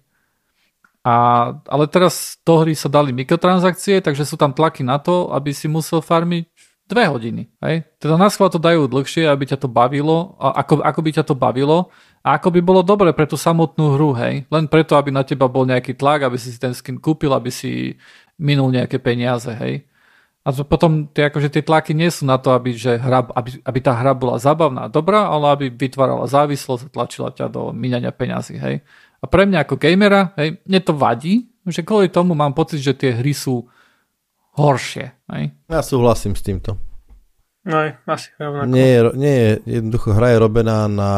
A, 1.03 1.15
ale 1.67 1.85
teraz 1.91 2.39
do 2.47 2.63
hry 2.63 2.71
sa 2.79 2.87
dali 2.87 3.11
mikrotransakcie, 3.11 3.99
takže 3.99 4.23
sú 4.23 4.39
tam 4.39 4.55
tlaky 4.55 4.87
na 4.87 4.99
to, 5.03 5.35
aby 5.35 5.51
si 5.51 5.67
musel 5.67 5.99
farmiť 5.99 6.47
dve 6.87 7.03
hodiny. 7.07 7.43
Hej? 7.59 7.83
Teda 7.99 8.15
na 8.15 8.31
schvál 8.31 8.51
to 8.51 8.59
dajú 8.59 8.87
dlhšie, 8.87 9.27
aby 9.27 9.47
ťa 9.47 9.59
to 9.59 9.67
bavilo, 9.71 10.35
a 10.39 10.63
ako, 10.63 10.79
ako 10.83 10.99
by 11.03 11.09
ťa 11.11 11.23
to 11.27 11.35
bavilo 11.35 11.91
a 12.23 12.39
ako 12.39 12.55
by 12.55 12.59
bolo 12.63 12.81
dobre 12.83 13.11
pre 13.11 13.27
tú 13.27 13.35
samotnú 13.35 13.99
hru, 13.99 14.15
hej? 14.15 14.47
Len 14.47 14.65
preto, 14.71 14.95
aby 14.95 15.11
na 15.11 15.27
teba 15.27 15.51
bol 15.51 15.67
nejaký 15.67 15.95
tlak, 15.95 16.23
aby 16.23 16.39
si 16.39 16.55
si 16.55 16.59
ten 16.59 16.71
skin 16.71 16.99
kúpil, 16.99 17.35
aby 17.35 17.51
si 17.51 17.99
minul 18.39 18.71
nejaké 18.71 18.99
peniaze, 18.99 19.51
hej? 19.51 19.83
A 20.43 20.51
to 20.51 20.67
potom 20.67 21.07
tie, 21.07 21.31
akože 21.31 21.47
tie 21.47 21.63
tlaky 21.63 21.95
nie 21.95 22.11
sú 22.11 22.27
na 22.27 22.35
to, 22.35 22.51
aby, 22.51 22.75
že 22.75 22.99
hra, 22.99 23.23
aby, 23.31 23.63
aby 23.63 23.79
tá 23.79 23.95
hra 23.95 24.11
bola 24.11 24.35
zábavná 24.35 24.87
a 24.87 24.91
dobrá, 24.91 25.31
ale 25.31 25.55
aby 25.55 25.65
vytvárala 25.71 26.27
závislosť 26.27 26.87
a 26.87 26.91
tlačila 26.91 27.29
ťa 27.31 27.47
do 27.47 27.71
minania 27.71 28.11
peňazí, 28.11 28.59
hej? 28.59 28.83
A 29.23 29.25
pre 29.31 29.47
mňa 29.47 29.63
ako 29.63 29.79
gamera, 29.79 30.35
hej, 30.35 30.59
mne 30.67 30.79
to 30.83 30.91
vadí, 30.91 31.47
že 31.63 31.79
kvôli 31.79 32.11
tomu 32.11 32.35
mám 32.35 32.51
pocit, 32.51 32.83
že 32.83 32.91
tie 32.91 33.15
hry 33.15 33.31
sú 33.31 33.63
horšie, 34.59 35.15
hej? 35.31 35.55
Ja 35.71 35.79
súhlasím 35.79 36.35
s 36.35 36.43
týmto. 36.43 36.75
No 37.63 37.87
aj, 37.87 38.03
asi 38.03 38.35
rovnako. 38.35 38.67
Nie 38.67 38.87
je, 38.91 38.99
nie 39.15 39.35
je, 39.39 39.51
jednoducho 39.79 40.11
hra 40.11 40.35
je 40.35 40.43
robená 40.43 40.91
na, 40.91 41.13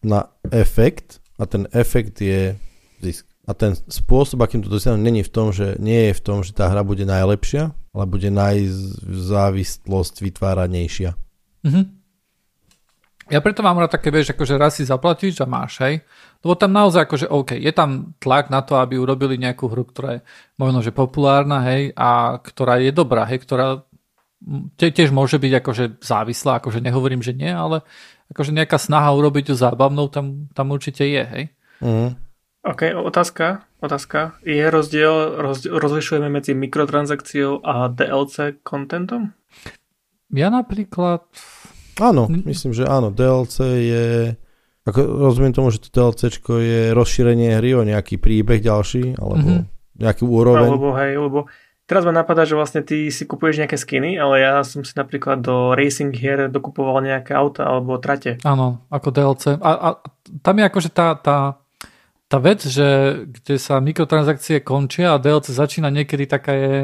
na 0.00 0.32
efekt 0.48 1.20
a 1.36 1.44
ten 1.44 1.68
efekt 1.76 2.24
je 2.24 2.56
zisk. 3.04 3.28
A 3.44 3.52
ten 3.52 3.76
spôsob, 3.76 4.40
akým 4.44 4.64
to 4.64 4.72
dosiahnu, 4.72 5.00
není 5.00 5.20
v 5.24 5.32
tom, 5.32 5.52
že 5.52 5.76
nie 5.80 6.08
je 6.08 6.16
v 6.16 6.24
tom, 6.24 6.40
že 6.44 6.52
tá 6.56 6.68
hra 6.68 6.84
bude 6.84 7.04
najlepšia, 7.04 7.72
ale 7.92 8.04
bude 8.08 8.32
najzávislosť 8.32 10.14
vytváranejšia. 10.24 11.12
Mhm. 11.68 11.97
Ja 13.28 13.44
preto 13.44 13.60
mám 13.60 13.76
rád 13.76 13.92
také, 13.92 14.08
vieš, 14.08 14.32
akože 14.32 14.54
raz 14.56 14.80
si 14.80 14.88
zaplatíš 14.88 15.40
a 15.40 15.46
máš, 15.46 15.80
hej. 15.84 16.00
Lebo 16.40 16.54
tam 16.56 16.72
naozaj 16.72 17.04
akože 17.04 17.26
OK, 17.28 17.60
je 17.60 17.72
tam 17.74 18.16
tlak 18.16 18.48
na 18.48 18.64
to, 18.64 18.80
aby 18.80 18.96
urobili 18.96 19.36
nejakú 19.36 19.68
hru, 19.68 19.84
ktorá 19.84 20.18
je 20.18 20.20
možno, 20.56 20.80
že 20.80 20.94
populárna, 20.94 21.60
hej, 21.68 21.92
a 21.92 22.40
ktorá 22.40 22.80
je 22.80 22.92
dobrá, 22.94 23.28
hej, 23.28 23.44
ktorá 23.44 23.84
tie- 24.78 24.94
tiež 24.94 25.10
môže 25.10 25.36
byť 25.36 25.52
akože 25.60 25.84
závislá, 26.00 26.62
akože 26.62 26.80
nehovorím, 26.80 27.20
že 27.20 27.34
nie, 27.34 27.50
ale 27.50 27.82
akože 28.32 28.54
nejaká 28.54 28.78
snaha 28.80 29.12
urobiť 29.12 29.52
ju 29.52 29.54
zábavnou 29.56 30.08
tam, 30.08 30.48
tam 30.54 30.72
určite 30.72 31.04
je, 31.04 31.24
hej. 31.24 31.44
Mhm. 31.84 32.08
OK, 32.68 32.82
otázka. 32.92 33.64
Otázka. 33.78 34.34
Je 34.42 34.66
rozdiel, 34.66 35.38
roz, 35.38 35.62
rozlišujeme 35.62 36.26
medzi 36.26 36.50
mikrotransakciou 36.58 37.62
a 37.62 37.86
DLC 37.86 38.58
contentom? 38.66 39.30
Ja 40.34 40.50
napríklad, 40.50 41.22
Áno, 41.98 42.26
Mm. 42.26 42.42
myslím, 42.44 42.72
že 42.72 42.84
áno. 42.84 43.10
DLC 43.10 43.56
je... 43.84 44.04
Ako, 44.84 45.00
rozumiem 45.04 45.52
tomu, 45.52 45.68
že 45.68 45.78
to 45.78 45.90
DLCčko 45.90 46.56
je 46.56 46.80
rozšírenie 46.90 47.52
hry 47.54 47.70
o 47.72 47.82
nejaký 47.82 48.16
príbeh 48.16 48.58
ďalší, 48.58 49.14
alebo 49.14 49.44
Mhm. 49.58 49.62
nejaký 49.98 50.22
úroveň. 50.22 50.68
Alebo 50.70 50.88
hej, 50.94 51.12
lebo 51.14 51.38
teraz 51.84 52.02
ma 52.02 52.14
napadá, 52.14 52.42
že 52.42 52.54
vlastne 52.54 52.80
ty 52.80 53.08
si 53.08 53.22
kupuješ 53.22 53.58
nejaké 53.58 53.74
skiny, 53.74 54.14
ale 54.14 54.40
ja 54.40 54.62
som 54.62 54.80
si 54.80 54.94
napríklad 54.94 55.40
do 55.40 55.72
racing 55.72 56.08
hier 56.10 56.46
dokupoval 56.46 57.00
nejaké 57.00 57.32
auta 57.32 57.66
alebo 57.66 57.98
trate. 57.98 58.40
áno, 58.42 58.80
ako 58.88 59.08
DLC. 59.10 59.44
A, 59.56 59.70
a 59.74 59.88
tam 60.38 60.54
je 60.56 60.64
akože 60.64 60.88
tá, 60.88 61.12
tá, 61.14 61.60
tá 62.24 62.38
vec, 62.38 62.62
že 62.62 62.86
kde 63.26 63.56
sa 63.56 63.76
mikrotransakcie 63.78 64.62
končia 64.62 65.12
a 65.12 65.18
DLC 65.18 65.50
začína 65.50 65.90
niekedy 65.90 66.24
taká 66.24 66.52
je 66.54 66.74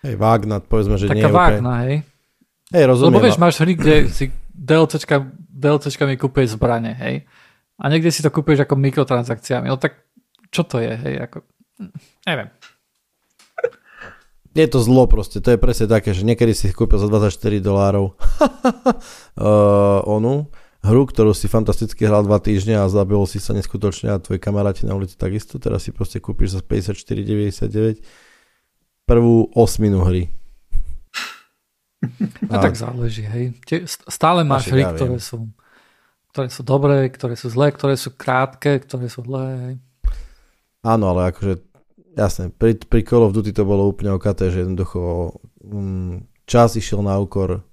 Hej, 0.00 0.14
vágna, 0.14 0.58
povedzme, 0.58 0.94
že 0.94 1.06
nie 1.06 1.16
taká 1.16 1.20
je 1.20 1.28
úplne... 1.28 1.38
vágna, 1.40 1.72
hej. 1.82 1.94
Hej, 2.68 2.84
rozumiem. 2.86 3.08
Lebo 3.10 3.24
vieš, 3.24 3.38
máš 3.38 3.56
hry, 3.58 3.72
kde 3.72 3.94
si 4.06 4.24
DLCčka, 4.58 5.22
DLCčkami 5.54 6.18
kúpuješ 6.18 6.58
zbrane, 6.58 6.98
hej. 6.98 7.14
A 7.78 7.86
niekde 7.86 8.10
si 8.10 8.26
to 8.26 8.34
kúpuješ 8.34 8.66
ako 8.66 8.74
mikrotransakciami. 8.74 9.70
No 9.70 9.78
tak 9.78 10.02
čo 10.50 10.66
to 10.66 10.82
je, 10.82 10.98
hej, 10.98 11.14
ako... 11.30 11.46
Neviem. 12.26 12.50
Je 14.58 14.66
to 14.66 14.82
zlo 14.82 15.06
proste, 15.06 15.38
to 15.38 15.54
je 15.54 15.60
presne 15.60 15.86
také, 15.86 16.10
že 16.10 16.26
niekedy 16.26 16.50
si 16.50 16.74
kúpil 16.74 16.98
za 16.98 17.06
24 17.06 17.62
dolárov 17.62 18.18
uh, 18.18 20.02
onu 20.18 20.50
hru, 20.82 21.02
ktorú 21.06 21.30
si 21.30 21.46
fantasticky 21.46 22.02
hral 22.02 22.26
dva 22.26 22.42
týždne 22.42 22.82
a 22.82 22.90
zabil 22.90 23.22
si 23.30 23.38
sa 23.38 23.54
neskutočne 23.54 24.10
a 24.10 24.18
tvoji 24.18 24.42
kamaráti 24.42 24.82
na 24.88 24.98
ulici 24.98 25.14
takisto, 25.14 25.62
teraz 25.62 25.86
si 25.86 25.94
proste 25.94 26.18
kúpiš 26.18 26.58
za 26.58 26.60
54,99 26.66 28.02
prvú 29.06 29.48
osminu 29.54 30.02
hry. 30.04 30.28
A 32.52 32.54
tak 32.62 32.78
záleží, 32.78 33.26
hej. 33.26 33.58
Stále 34.06 34.46
máš 34.46 34.70
hry, 34.70 34.86
ktoré 34.86 35.18
viem. 35.18 35.22
sú, 35.22 35.50
ktoré 36.30 36.48
sú 36.48 36.62
dobré, 36.62 37.10
ktoré 37.10 37.34
sú 37.34 37.50
zlé, 37.50 37.74
ktoré 37.74 37.98
sú 37.98 38.14
krátke, 38.14 38.78
ktoré 38.78 39.10
sú 39.10 39.26
zlé, 39.26 39.46
hej. 39.58 39.74
Áno, 40.86 41.10
ale 41.10 41.34
akože 41.34 41.58
jasné, 42.14 42.54
pri, 42.54 42.78
pri 42.78 43.02
Call 43.02 43.26
of 43.26 43.34
Duty 43.34 43.50
to 43.50 43.66
bolo 43.66 43.90
úplne 43.90 44.14
okaté, 44.14 44.50
že 44.50 44.62
jednoducho 44.62 45.34
um, 45.62 46.22
čas 46.46 46.78
išiel 46.78 47.02
na 47.02 47.18
úkor 47.18 47.66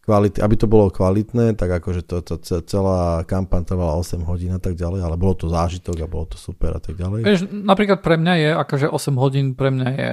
kvality, 0.00 0.40
aby 0.40 0.54
to 0.56 0.66
bolo 0.66 0.88
kvalitné, 0.88 1.54
tak 1.54 1.70
akože 1.70 2.02
to, 2.08 2.24
to, 2.24 2.34
ce- 2.40 2.64
celá 2.64 3.22
kampaň 3.28 3.68
trvala 3.68 4.00
8 4.00 4.24
hodín 4.24 4.52
a 4.56 4.60
tak 4.60 4.74
ďalej, 4.74 5.04
ale 5.04 5.16
bolo 5.20 5.36
to 5.36 5.46
zážitok 5.52 6.04
a 6.04 6.10
bolo 6.10 6.24
to 6.32 6.36
super 6.40 6.72
a 6.76 6.80
tak 6.80 6.96
ďalej. 6.96 7.20
Vieš, 7.20 7.40
napríklad 7.52 8.00
pre 8.00 8.16
mňa 8.16 8.34
je, 8.40 8.50
akože 8.56 8.86
8 8.88 9.20
hodín 9.20 9.46
pre 9.52 9.68
mňa 9.68 9.88
je, 9.92 10.10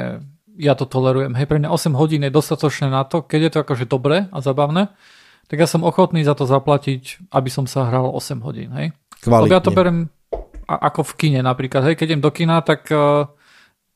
ja 0.57 0.73
to 0.73 0.89
tolerujem, 0.89 1.37
hej, 1.37 1.45
pre 1.45 1.61
mňa 1.61 1.69
8 1.69 1.93
hodín 1.93 2.25
je 2.25 2.33
dostatočné 2.33 2.89
na 2.89 3.05
to, 3.05 3.21
keď 3.21 3.39
je 3.39 3.51
to 3.53 3.59
akože 3.61 3.85
dobré 3.85 4.25
a 4.33 4.37
zabavné, 4.41 4.89
tak 5.47 5.57
ja 5.63 5.69
som 5.69 5.85
ochotný 5.85 6.25
za 6.25 6.35
to 6.35 6.43
zaplatiť, 6.43 7.31
aby 7.31 7.49
som 7.53 7.69
sa 7.69 7.87
hral 7.87 8.09
8 8.11 8.43
hodín, 8.43 8.73
hej. 8.75 8.91
Kvalitne. 9.21 9.47
Lebo 9.47 9.55
ja 9.55 9.63
to 9.63 9.71
berem 9.71 10.11
ako 10.67 11.07
v 11.07 11.13
kine 11.15 11.39
napríklad, 11.45 11.87
hej, 11.87 11.95
keď 11.95 12.17
idem 12.17 12.23
do 12.25 12.31
kina, 12.33 12.59
tak 12.59 12.89
uh, 12.91 13.31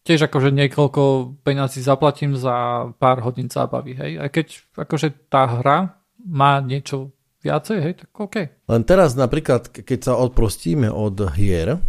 tiež 0.07 0.31
akože 0.31 0.55
niekoľko 0.55 1.35
peňazí 1.43 1.83
zaplatím 1.83 2.39
za 2.39 2.87
pár 2.95 3.19
hodín 3.25 3.51
zábavy, 3.51 3.97
hej. 3.97 4.11
A 4.21 4.31
keď 4.31 4.63
akože 4.77 5.27
tá 5.27 5.49
hra 5.59 5.99
má 6.23 6.61
niečo 6.63 7.11
viacej, 7.41 7.77
hej, 7.81 7.93
tak 8.05 8.09
OK. 8.15 8.35
Len 8.47 8.81
teraz 8.85 9.17
napríklad, 9.17 9.67
keď 9.67 9.99
sa 9.99 10.13
odprostíme 10.15 10.87
od 10.87 11.17
hier, 11.35 11.81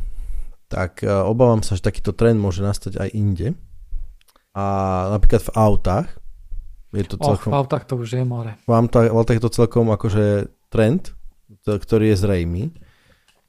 tak 0.72 1.04
obávam 1.04 1.60
sa, 1.60 1.76
že 1.76 1.84
takýto 1.84 2.16
trend 2.16 2.40
môže 2.40 2.64
nastať 2.64 2.96
aj 2.96 3.08
inde. 3.12 3.52
A 4.52 4.64
napríklad 5.16 5.48
v 5.48 5.52
autách, 5.56 6.08
je 6.92 7.04
to 7.08 7.16
celkom... 7.16 7.50
Och, 7.50 7.56
v 7.56 7.56
autách 7.56 7.84
to 7.88 7.96
už 7.96 8.20
je 8.20 8.24
more. 8.24 8.52
V 8.68 8.72
autách 8.72 9.36
je 9.40 9.44
to 9.48 9.52
celkom 9.52 9.88
akože 9.88 10.52
trend, 10.68 11.16
ktorý 11.64 12.12
je 12.12 12.16
zrejmý, 12.20 12.64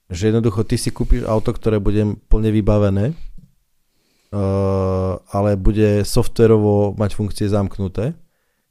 že 0.08 0.32
jednoducho 0.32 0.64
ty 0.64 0.80
si 0.80 0.96
kúpiš 0.96 1.28
auto, 1.28 1.52
ktoré 1.52 1.84
bude 1.84 2.16
plne 2.32 2.50
vybavené, 2.56 3.12
uh, 3.12 5.20
ale 5.32 5.60
bude 5.60 6.08
softverovo 6.08 6.96
mať 6.96 7.20
funkcie 7.20 7.52
zamknuté 7.52 8.16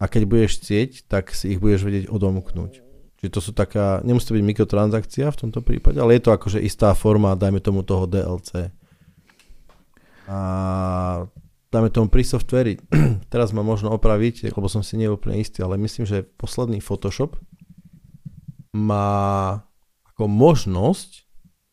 a 0.01 0.05
keď 0.09 0.23
budeš 0.25 0.51
chcieť, 0.63 0.91
tak 1.07 1.37
si 1.37 1.53
ich 1.53 1.61
budeš 1.61 1.85
vedieť 1.85 2.09
odomknúť. 2.09 2.81
Čiže 3.23 3.31
to 3.31 3.41
sú 3.45 3.53
taká, 3.55 4.03
nemusí 4.03 4.27
to 4.27 4.35
byť 4.35 4.43
mikrotransakcia 4.43 5.31
v 5.31 5.41
tomto 5.47 5.63
prípade, 5.63 6.03
ale 6.03 6.19
je 6.19 6.27
to 6.27 6.35
akože 6.35 6.59
istá 6.59 6.91
forma, 6.97 7.39
dajme 7.39 7.63
tomu 7.63 7.87
toho 7.87 8.11
DLC. 8.11 8.75
A 10.27 10.41
dajme 11.73 11.89
tomu 11.89 12.13
pri 12.13 12.23
softveri, 12.23 12.77
teraz 13.33 13.57
ma 13.57 13.65
možno 13.65 13.89
opraviť, 13.97 14.53
lebo 14.53 14.69
som 14.69 14.85
si 14.85 15.01
neúplne 15.01 15.41
istý, 15.41 15.65
ale 15.65 15.81
myslím, 15.81 16.05
že 16.05 16.29
posledný 16.37 16.85
Photoshop 16.85 17.41
má 18.77 19.61
ako 20.13 20.29
možnosť 20.29 21.11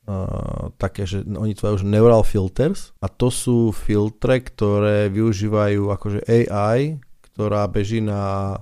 uh, 0.07 0.71
také, 0.79 1.03
že 1.03 1.27
oni 1.27 1.51
tvojú 1.51 1.83
už 1.83 1.85
neural 1.85 2.23
filters 2.23 2.95
a 3.03 3.11
to 3.11 3.27
sú 3.27 3.75
filtre, 3.75 4.39
ktoré 4.39 5.11
využívajú 5.11 5.91
akože 5.91 6.23
AI, 6.23 7.03
ktorá 7.35 7.67
beží 7.67 7.99
na 7.99 8.55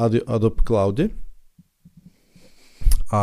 Adobe 0.00 0.64
Cloude 0.64 1.12
a 3.12 3.22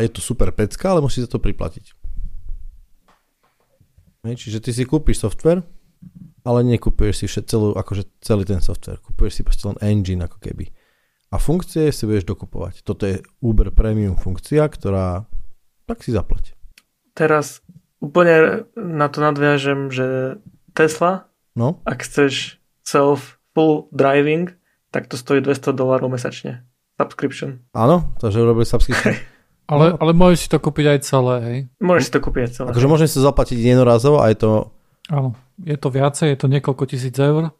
je 0.00 0.08
to 0.08 0.24
super 0.24 0.48
pecka, 0.56 0.96
ale 0.96 1.04
sa 1.12 1.28
to 1.28 1.42
priplatiť. 1.42 1.92
Čiže 4.24 4.64
ty 4.64 4.72
si 4.72 4.88
kúpiš 4.88 5.20
software, 5.20 5.60
ale 6.44 6.60
nekúpuješ 6.62 7.24
si 7.24 7.26
všet, 7.26 7.44
celú, 7.48 7.72
akože 7.72 8.04
celý 8.20 8.44
ten 8.44 8.60
software. 8.60 9.00
Kúpuješ 9.00 9.40
si 9.40 9.42
proste 9.42 9.64
len 9.72 9.80
engine 9.80 10.28
ako 10.28 10.38
keby. 10.38 10.68
A 11.32 11.40
funkcie 11.40 11.90
si 11.90 12.04
budeš 12.04 12.28
dokupovať. 12.28 12.84
Toto 12.84 13.08
je 13.08 13.24
Uber 13.42 13.72
Premium 13.72 14.14
funkcia, 14.14 14.68
ktorá 14.68 15.24
tak 15.88 16.04
si 16.04 16.12
zaplať. 16.12 16.54
Teraz 17.16 17.64
úplne 17.98 18.68
na 18.76 19.08
to 19.08 19.18
nadviažem, 19.24 19.88
že 19.88 20.38
Tesla, 20.76 21.26
no? 21.56 21.80
ak 21.88 22.04
chceš 22.04 22.60
self 22.84 23.40
full 23.56 23.88
driving, 23.90 24.52
tak 24.92 25.08
to 25.08 25.16
stojí 25.16 25.40
200 25.40 25.74
dolárov 25.74 26.12
mesačne 26.12 26.62
subscription. 27.00 27.64
Áno, 27.74 28.14
takže 28.20 28.44
urobili 28.44 28.68
subscription. 28.68 29.16
ale, 29.72 29.94
no. 29.94 29.98
ale 29.98 30.10
môžeš 30.14 30.46
si 30.46 30.48
to 30.52 30.58
kúpiť 30.60 30.86
aj 30.86 30.98
celé, 31.02 31.34
hej? 31.42 31.58
Môžeš 31.82 32.04
si 32.06 32.12
to 32.12 32.20
kúpiť 32.22 32.42
aj 32.46 32.50
celé. 32.52 32.68
Takže 32.70 32.90
môžeš 32.90 33.08
si 33.10 33.18
zaplatiť 33.18 33.58
jednorazovo 33.58 34.22
a 34.22 34.30
je 34.30 34.36
to... 34.38 34.50
Áno, 35.10 35.34
je 35.60 35.76
to 35.78 35.88
viacej, 35.90 36.34
je 36.34 36.38
to 36.38 36.48
niekoľko 36.50 36.84
tisíc 36.90 37.14
eur, 37.14 37.54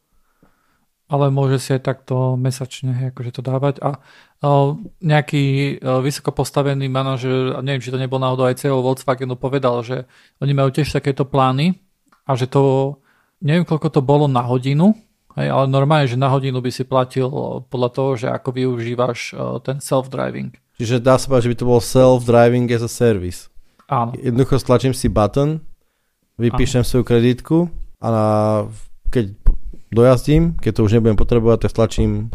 ale 1.06 1.28
môže 1.28 1.60
si 1.60 1.70
aj 1.76 1.82
takto 1.84 2.34
mesačne 2.34 2.90
hej, 2.96 3.06
akože 3.14 3.30
to 3.38 3.42
dávať. 3.44 3.78
A, 3.84 4.00
a 4.42 4.48
nejaký 5.04 5.76
a, 5.78 6.00
vysoko 6.00 6.34
postavený 6.34 6.90
manažer, 6.90 7.60
neviem, 7.62 7.84
či 7.84 7.92
to 7.92 8.00
nebol 8.00 8.18
náhodou 8.18 8.50
aj 8.50 8.58
CEO 8.58 8.82
Volkswagenu, 8.82 9.38
povedal, 9.38 9.84
že 9.84 10.08
oni 10.40 10.52
majú 10.56 10.72
tiež 10.72 10.90
takéto 10.90 11.28
plány 11.28 11.78
a 12.24 12.34
že 12.34 12.50
to, 12.50 12.96
neviem 13.44 13.68
koľko 13.68 13.88
to 13.94 14.00
bolo 14.00 14.26
na 14.26 14.42
hodinu, 14.42 14.96
Hej, 15.34 15.50
ale 15.50 15.66
normálne, 15.66 16.06
že 16.06 16.14
na 16.14 16.30
hodinu 16.30 16.62
by 16.62 16.70
si 16.70 16.86
platil 16.86 17.26
podľa 17.66 17.90
toho, 17.90 18.10
že 18.14 18.30
ako 18.30 18.54
využívaš 18.54 19.34
ten 19.66 19.82
self-driving. 19.82 20.54
Čiže 20.78 21.02
dá 21.02 21.18
sa 21.18 21.26
povedať, 21.26 21.50
že 21.50 21.52
by 21.54 21.58
to 21.58 21.66
bol 21.66 21.82
self-driving 21.82 22.70
as 22.70 22.86
a 22.86 22.90
service. 22.90 23.50
Áno. 23.90 24.14
Jednoducho 24.14 24.62
stlačím 24.62 24.94
si 24.94 25.10
button, 25.10 25.58
vypíšem 26.38 26.86
Áno. 26.86 26.88
svoju 26.88 27.04
kreditku 27.06 27.66
a 28.00 28.06
na, 28.10 28.26
keď 29.10 29.36
dojazdím, 29.94 30.58
keď 30.58 30.72
to 30.74 30.84
už 30.86 30.94
nebudem 30.98 31.18
potrebovať, 31.18 31.66
tak 31.66 31.70
stlačím 31.70 32.34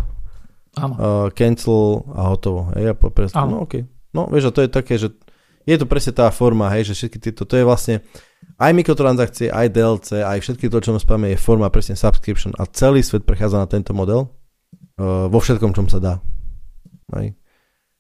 Áno. 0.78 0.94
Uh, 0.96 1.28
cancel 1.34 2.06
a 2.14 2.30
hotovo. 2.30 2.70
Hej, 2.78 2.94
a 2.94 2.96
pres... 2.96 3.34
No, 3.34 3.66
okay. 3.66 3.90
no 4.14 4.30
vieš, 4.30 4.54
a 4.54 4.56
to 4.56 4.62
je 4.64 4.70
také, 4.70 4.96
že 5.02 5.12
je 5.66 5.76
to 5.76 5.86
presne 5.90 6.14
tá 6.16 6.30
forma, 6.30 6.70
hej, 6.72 6.94
že 6.94 6.94
všetky 6.96 7.18
tieto, 7.20 7.44
to 7.44 7.58
je 7.58 7.66
vlastne 7.66 7.96
aj 8.58 8.72
mikrotransakcie, 8.74 9.52
aj 9.52 9.68
DLC, 9.70 10.24
aj 10.24 10.40
všetky 10.40 10.72
to, 10.72 10.78
čo 10.80 10.96
spáme, 10.96 11.36
je 11.36 11.38
forma 11.38 11.68
presne 11.74 12.00
subscription 12.00 12.56
a 12.58 12.66
celý 12.70 13.04
svet 13.04 13.28
prechádza 13.28 13.60
na 13.60 13.68
tento 13.68 13.92
model 13.92 14.30
uh, 14.98 15.28
vo 15.28 15.40
všetkom, 15.42 15.76
čom 15.76 15.90
sa 15.92 16.00
dá. 16.00 16.14
Hej. 17.18 17.36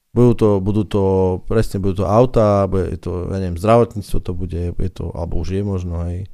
Budú 0.09 0.33
to, 0.33 0.49
budú 0.57 0.83
to, 0.89 1.03
presne 1.45 1.77
budú 1.77 2.01
to 2.01 2.05
auta, 2.09 2.65
bude 2.65 2.97
to, 2.97 3.29
ja 3.29 3.37
neviem, 3.37 3.59
zdravotníctvo 3.59 4.17
to 4.23 4.31
bude, 4.33 4.63
je 4.73 4.89
to, 4.89 5.13
alebo 5.13 5.37
už 5.41 5.53
je 5.53 5.61
možno, 5.61 6.01
hej. 6.09 6.25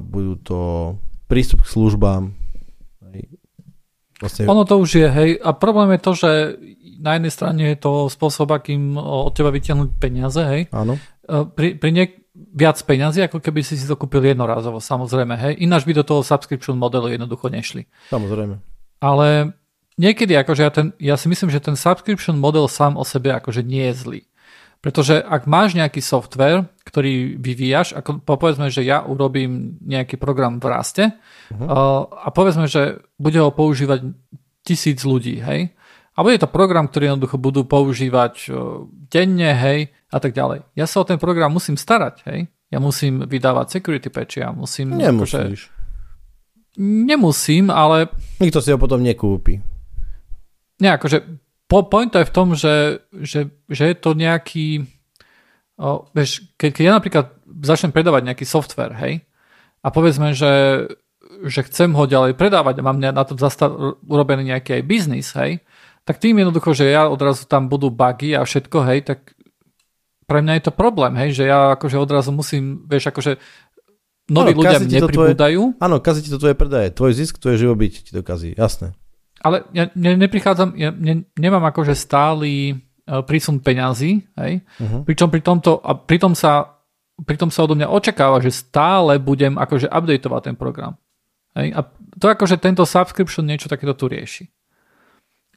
Budú 0.00 0.34
to 0.40 0.60
prístup 1.28 1.64
k 1.64 1.72
službám. 1.72 2.22
Vlastne... 4.20 4.46
Ono 4.46 4.62
to 4.64 4.78
už 4.78 4.90
je, 4.94 5.08
hej. 5.10 5.30
A 5.42 5.52
problém 5.52 5.90
je 5.94 6.00
to, 6.00 6.12
že 6.14 6.30
na 7.02 7.18
jednej 7.18 7.32
strane 7.34 7.62
je 7.74 7.76
to 7.76 8.08
spôsob, 8.08 8.48
akým 8.54 8.96
od 8.96 9.34
teba 9.34 9.50
vyťahnuť 9.52 9.88
peniaze, 10.00 10.40
hej. 10.40 10.62
Áno. 10.72 10.96
Pri, 11.28 11.76
pri 11.76 11.90
niek- 11.90 12.22
viac 12.34 12.78
peňazí, 12.82 13.22
ako 13.22 13.38
keby 13.38 13.62
si 13.62 13.78
si 13.78 13.86
to 13.86 13.94
kúpil 13.94 14.22
jednorázovo, 14.26 14.82
samozrejme, 14.82 15.34
hej. 15.38 15.54
Ináč 15.62 15.86
by 15.86 16.02
do 16.02 16.04
toho 16.06 16.20
subscription 16.26 16.74
modelu 16.74 17.14
jednoducho 17.14 17.46
nešli. 17.46 17.86
Samozrejme. 18.10 18.58
Ale 18.98 19.54
niekedy, 19.98 20.34
akože 20.34 20.62
ja, 20.66 20.70
ten, 20.74 20.90
ja 20.98 21.14
si 21.14 21.30
myslím, 21.30 21.54
že 21.54 21.62
ten 21.62 21.78
subscription 21.78 22.34
model 22.34 22.66
sám 22.66 22.98
o 22.98 23.04
sebe 23.06 23.30
akože 23.34 23.62
nie 23.62 23.86
je 23.90 23.94
zlý. 23.94 24.20
Pretože 24.82 25.22
ak 25.22 25.46
máš 25.46 25.78
nejaký 25.78 26.02
software, 26.02 26.66
ktorý 26.94 27.42
vyvíjaš, 27.42 27.98
ako 27.98 28.22
povedzme, 28.22 28.70
že 28.70 28.86
ja 28.86 29.02
urobím 29.02 29.82
nejaký 29.82 30.14
program 30.14 30.62
v 30.62 30.70
raste 30.70 31.04
uh-huh. 31.50 32.06
a 32.06 32.30
povedzme, 32.30 32.70
že 32.70 33.02
bude 33.18 33.42
ho 33.42 33.50
používať 33.50 34.14
tisíc 34.62 35.02
ľudí, 35.02 35.42
hej, 35.42 35.74
a 36.14 36.22
bude 36.22 36.38
to 36.38 36.46
program, 36.46 36.86
ktorý 36.86 37.10
jednoducho 37.10 37.42
budú 37.42 37.66
používať 37.66 38.46
denne, 39.10 39.50
hej, 39.50 39.90
a 40.14 40.18
tak 40.22 40.30
ďalej. 40.30 40.62
Ja 40.78 40.86
sa 40.86 41.02
o 41.02 41.08
ten 41.08 41.18
program 41.18 41.50
musím 41.50 41.74
starať, 41.74 42.22
hej. 42.30 42.46
Ja 42.70 42.78
musím 42.78 43.26
vydávať 43.26 43.78
security 43.78 44.14
patch, 44.14 44.38
ja 44.38 44.54
musím... 44.54 44.94
Nemusíš. 44.94 45.34
Akože, 45.34 46.78
nemusím, 46.78 47.74
ale... 47.74 48.10
Nikto 48.38 48.62
si 48.62 48.70
ho 48.70 48.78
potom 48.78 49.02
nekúpi. 49.02 49.58
Nie, 50.78 50.94
akože 50.98 51.22
po, 51.66 51.86
point 51.86 52.14
je 52.14 52.26
v 52.26 52.34
tom, 52.34 52.54
že, 52.54 53.02
že, 53.10 53.50
že 53.66 53.84
je 53.90 53.96
to 53.98 54.14
nejaký... 54.14 54.86
O, 55.74 56.06
vieš, 56.14 56.54
keď, 56.54 56.70
keď 56.70 56.84
ja 56.86 56.92
napríklad 56.94 57.26
začnem 57.66 57.90
predávať 57.90 58.22
nejaký 58.30 58.46
software, 58.46 58.94
hej, 58.94 59.26
a 59.82 59.90
povedzme, 59.90 60.30
že, 60.30 60.86
že 61.44 61.60
chcem 61.66 61.90
ho 61.92 62.06
ďalej 62.06 62.38
predávať 62.38 62.78
a 62.78 62.86
mám 62.86 63.02
na 63.02 63.24
tom 63.26 63.36
zastav, 63.36 63.74
urobený 64.06 64.54
nejaký 64.54 64.80
aj 64.80 64.82
biznis, 64.86 65.34
hej, 65.34 65.60
tak 66.06 66.22
tým 66.22 66.38
jednoducho, 66.38 66.76
že 66.78 66.94
ja 66.94 67.10
odrazu 67.10 67.48
tam 67.50 67.66
budú 67.66 67.90
bugy 67.90 68.38
a 68.38 68.46
všetko, 68.46 68.78
hej, 68.86 68.98
tak 69.02 69.34
pre 70.24 70.40
mňa 70.40 70.62
je 70.62 70.64
to 70.70 70.72
problém, 70.72 71.18
hej, 71.20 71.42
že 71.42 71.44
ja 71.50 71.74
akože 71.76 71.96
odrazu 72.00 72.30
musím, 72.30 72.86
vieš, 72.86 73.10
akože 73.12 73.36
noví 74.30 74.56
ano, 74.56 74.60
ľudia 74.64 74.78
nepribúdajú. 74.80 75.62
Tvoje, 75.74 75.84
áno, 75.84 75.96
kazí 76.00 76.24
ti 76.24 76.30
to 76.32 76.40
tvoje 76.40 76.56
predaje, 76.56 76.94
tvoj 76.94 77.12
zisk, 77.12 77.42
tvoje 77.42 77.60
živobyť 77.60 77.92
ti 78.08 78.12
to 78.14 78.22
kazí, 78.24 78.56
jasné. 78.56 78.96
Ale 79.44 79.68
ja 79.76 79.92
ne, 79.92 80.16
neprichádzam, 80.16 80.72
ja 80.80 80.88
ne, 80.94 81.28
nemám 81.36 81.66
akože 81.68 81.92
stály 81.92 82.80
prísun 83.04 83.60
peňazí, 83.60 84.24
hej, 84.40 84.64
uh-huh. 84.64 85.04
pričom 85.04 85.28
pri 85.28 85.44
tomto, 85.44 85.76
a 85.84 85.92
pritom 85.92 86.32
sa, 86.32 86.80
pritom 87.20 87.52
sa 87.52 87.68
odo 87.68 87.76
mňa 87.76 87.92
očakáva, 87.92 88.40
že 88.40 88.48
stále 88.48 89.20
budem 89.20 89.60
akože 89.60 89.92
updateovať 89.92 90.42
ten 90.48 90.56
program. 90.56 90.96
Hej, 91.52 91.76
a 91.76 91.80
to 92.18 92.26
akože 92.32 92.58
tento 92.58 92.82
subscription 92.88 93.44
niečo 93.44 93.68
takéto 93.68 93.94
tu 93.94 94.08
rieši. 94.08 94.48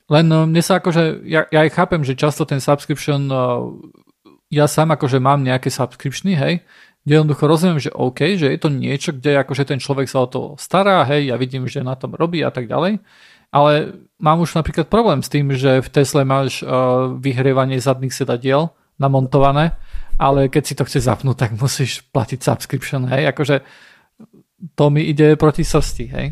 Len 0.07 0.23
no, 0.27 0.47
mne 0.47 0.63
sa 0.63 0.79
akože, 0.79 1.27
ja, 1.27 1.47
ja 1.51 1.59
aj 1.67 1.71
chápem, 1.75 2.03
že 2.03 2.15
často 2.15 2.47
ten 2.47 2.63
subscription, 2.63 3.27
uh, 3.27 3.67
ja 4.47 4.67
sám 4.67 4.95
akože 4.95 5.19
mám 5.19 5.43
nejaké 5.43 5.67
subscriptiony, 5.71 6.35
hej, 6.35 6.53
kde 7.07 7.23
jednoducho 7.23 7.43
rozumiem, 7.47 7.79
že 7.79 7.95
OK, 7.95 8.35
že 8.35 8.51
je 8.51 8.59
to 8.59 8.67
niečo, 8.67 9.15
kde 9.15 9.39
akože 9.39 9.63
ten 9.63 9.79
človek 9.79 10.11
sa 10.11 10.23
o 10.23 10.27
to 10.27 10.41
stará, 10.59 11.07
hej, 11.07 11.31
ja 11.31 11.39
vidím, 11.39 11.63
že 11.63 11.79
na 11.79 11.95
tom 11.95 12.11
robí 12.11 12.43
a 12.43 12.51
tak 12.51 12.67
ďalej, 12.67 12.99
ale 13.53 13.95
mám 14.17 14.41
už 14.41 14.57
napríklad 14.57 14.89
problém 14.89 15.23
s 15.23 15.29
tým, 15.31 15.53
že 15.53 15.83
v 15.83 15.89
Tesle 15.91 16.23
máš 16.27 16.61
uh, 16.61 17.13
vyhrievanie 17.17 17.79
zadných 17.79 18.13
sedadiel 18.13 18.73
namontované, 18.97 19.77
ale 20.17 20.49
keď 20.49 20.63
si 20.65 20.73
to 20.73 20.83
chce 20.89 21.05
zapnúť, 21.05 21.37
tak 21.37 21.51
musíš 21.53 22.01
platiť 22.09 22.39
subscription, 22.41 23.05
hej, 23.07 23.29
akože 23.29 23.61
to 24.73 24.85
mi 24.89 25.05
ide 25.05 25.37
proti 25.37 25.61
srsti, 25.61 26.05
hej. 26.09 26.27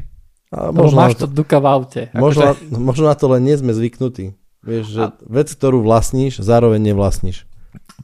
A 0.49 0.71
možno 0.71 0.97
máš 0.97 1.19
to 1.19 1.27
duka 1.29 1.61
v 1.61 1.67
aute. 1.67 2.01
Možno, 2.15 2.57
akože... 2.57 2.73
možno 2.73 3.05
na 3.11 3.15
to 3.17 3.25
len 3.29 3.43
nie 3.43 3.57
sme 3.57 3.75
zvyknutí. 3.75 4.33
Vieš, 4.65 4.85
že 4.89 5.01
a... 5.05 5.13
vec, 5.29 5.51
ktorú 5.53 5.85
vlastníš, 5.85 6.41
zároveň 6.41 6.81
nevlastníš. 6.81 7.45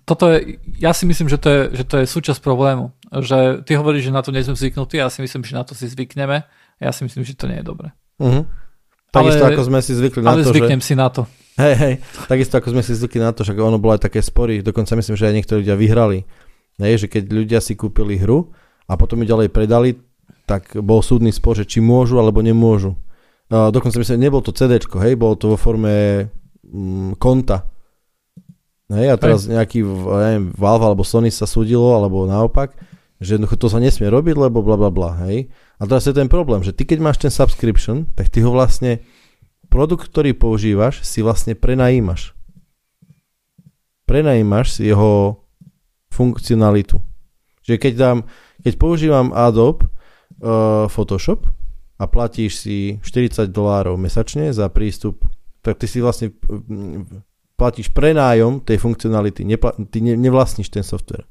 Toto 0.06 0.30
je, 0.30 0.62
ja 0.78 0.94
si 0.94 1.10
myslím, 1.10 1.26
že 1.26 1.42
to 1.42 1.50
je, 1.50 1.62
že 1.82 1.84
to 1.88 1.96
je 2.02 2.06
súčasť 2.06 2.42
problému. 2.44 2.94
Že 3.10 3.66
ty 3.66 3.74
hovoríš, 3.78 4.10
že 4.10 4.16
na 4.16 4.22
to 4.22 4.30
nie 4.30 4.46
sme 4.46 4.54
zvyknutí, 4.54 5.02
ja 5.02 5.10
si 5.10 5.26
myslím, 5.26 5.42
že 5.42 5.58
na 5.58 5.64
to 5.66 5.74
si 5.74 5.90
zvykneme. 5.90 6.46
Ja 6.82 6.92
si 6.94 7.06
myslím, 7.06 7.26
že 7.26 7.38
to 7.38 7.50
nie 7.50 7.62
je 7.62 7.66
dobré. 7.66 7.94
Uh-huh. 8.18 8.46
Takisto 9.12 9.44
ale, 9.44 9.52
ako 9.54 9.64
sme 9.68 9.80
si 9.84 9.92
zvykli 9.92 10.24
na 10.24 10.32
ale 10.32 10.48
to, 10.48 10.56
zvyknem 10.56 10.80
že... 10.80 10.88
si 10.88 10.94
na 10.96 11.08
to. 11.12 11.28
Hej, 11.60 11.76
hej, 11.76 11.94
takisto 12.32 12.56
ako 12.56 12.72
sme 12.72 12.82
si 12.82 12.96
zvykli 12.96 13.20
na 13.20 13.36
to, 13.36 13.44
že 13.44 13.52
ono 13.52 13.76
bolo 13.76 14.00
aj 14.00 14.08
také 14.08 14.24
spory, 14.24 14.64
dokonca 14.64 14.96
myslím, 14.96 15.20
že 15.20 15.28
aj 15.28 15.36
niektorí 15.36 15.58
ľudia 15.68 15.76
vyhrali. 15.76 16.24
Hej, 16.80 17.06
že 17.06 17.08
keď 17.12 17.24
ľudia 17.28 17.60
si 17.60 17.76
kúpili 17.76 18.16
hru 18.16 18.56
a 18.88 18.96
potom 18.96 19.20
ju 19.22 19.28
ďalej 19.28 19.52
predali, 19.52 20.00
tak 20.48 20.80
bol 20.80 21.04
súdny 21.04 21.36
spor, 21.36 21.60
že 21.60 21.68
či 21.68 21.84
môžu 21.84 22.18
alebo 22.24 22.40
nemôžu. 22.40 22.96
Uh, 23.52 23.68
dokonca 23.68 24.00
myslím, 24.00 24.32
nebol 24.32 24.40
to 24.40 24.56
CD, 24.56 24.80
hej, 24.80 25.14
bolo 25.20 25.36
to 25.36 25.52
vo 25.54 25.58
forme 25.60 26.28
mm, 26.64 27.20
konta. 27.20 27.68
Hej, 28.88 29.08
a 29.12 29.16
teraz 29.20 29.44
hej. 29.44 29.60
nejaký 29.60 29.80
neviem, 29.84 30.46
Valve 30.56 30.88
alebo 30.88 31.04
Sony 31.04 31.32
sa 31.32 31.44
súdilo, 31.44 31.92
alebo 31.96 32.24
naopak, 32.24 32.76
že 33.20 33.36
to 33.38 33.68
sa 33.68 33.84
nesmie 33.84 34.08
robiť, 34.08 34.36
lebo 34.40 34.64
bla 34.64 34.80
bla 34.80 34.88
bla, 34.88 35.12
hej. 35.28 35.52
A 35.82 35.90
teraz 35.90 36.06
je 36.06 36.14
ten 36.14 36.30
problém, 36.30 36.62
že 36.62 36.78
ty 36.78 36.86
keď 36.86 37.02
máš 37.02 37.18
ten 37.18 37.34
subscription, 37.34 38.06
tak 38.14 38.30
ty 38.30 38.46
ho 38.46 38.54
vlastne, 38.54 39.02
produkt, 39.72 40.14
ktorý 40.14 40.38
používaš, 40.38 41.02
si 41.02 41.26
vlastne 41.26 41.58
prenajímaš. 41.58 42.38
Prenajímaš 44.06 44.78
si 44.78 44.92
jeho 44.92 45.42
funkcionalitu. 46.14 47.02
Že 47.66 47.74
keď 47.82 47.94
dám, 47.98 48.18
keď 48.62 48.74
používam 48.78 49.34
Adobe 49.34 49.88
uh, 49.88 50.86
Photoshop 50.92 51.48
a 51.98 52.04
platíš 52.06 52.62
si 52.62 52.78
40 53.02 53.50
dolárov 53.50 53.96
mesačne 53.96 54.52
za 54.52 54.68
prístup, 54.68 55.24
tak 55.64 55.80
ty 55.80 55.88
si 55.88 56.04
vlastne 56.04 56.36
platíš 57.56 57.94
prenájom 57.94 58.60
tej 58.66 58.82
funkcionality, 58.82 59.46
nepla, 59.46 59.78
ty 59.88 60.02
ne, 60.04 60.18
nevlastníš 60.20 60.74
ten 60.74 60.84
software. 60.84 61.26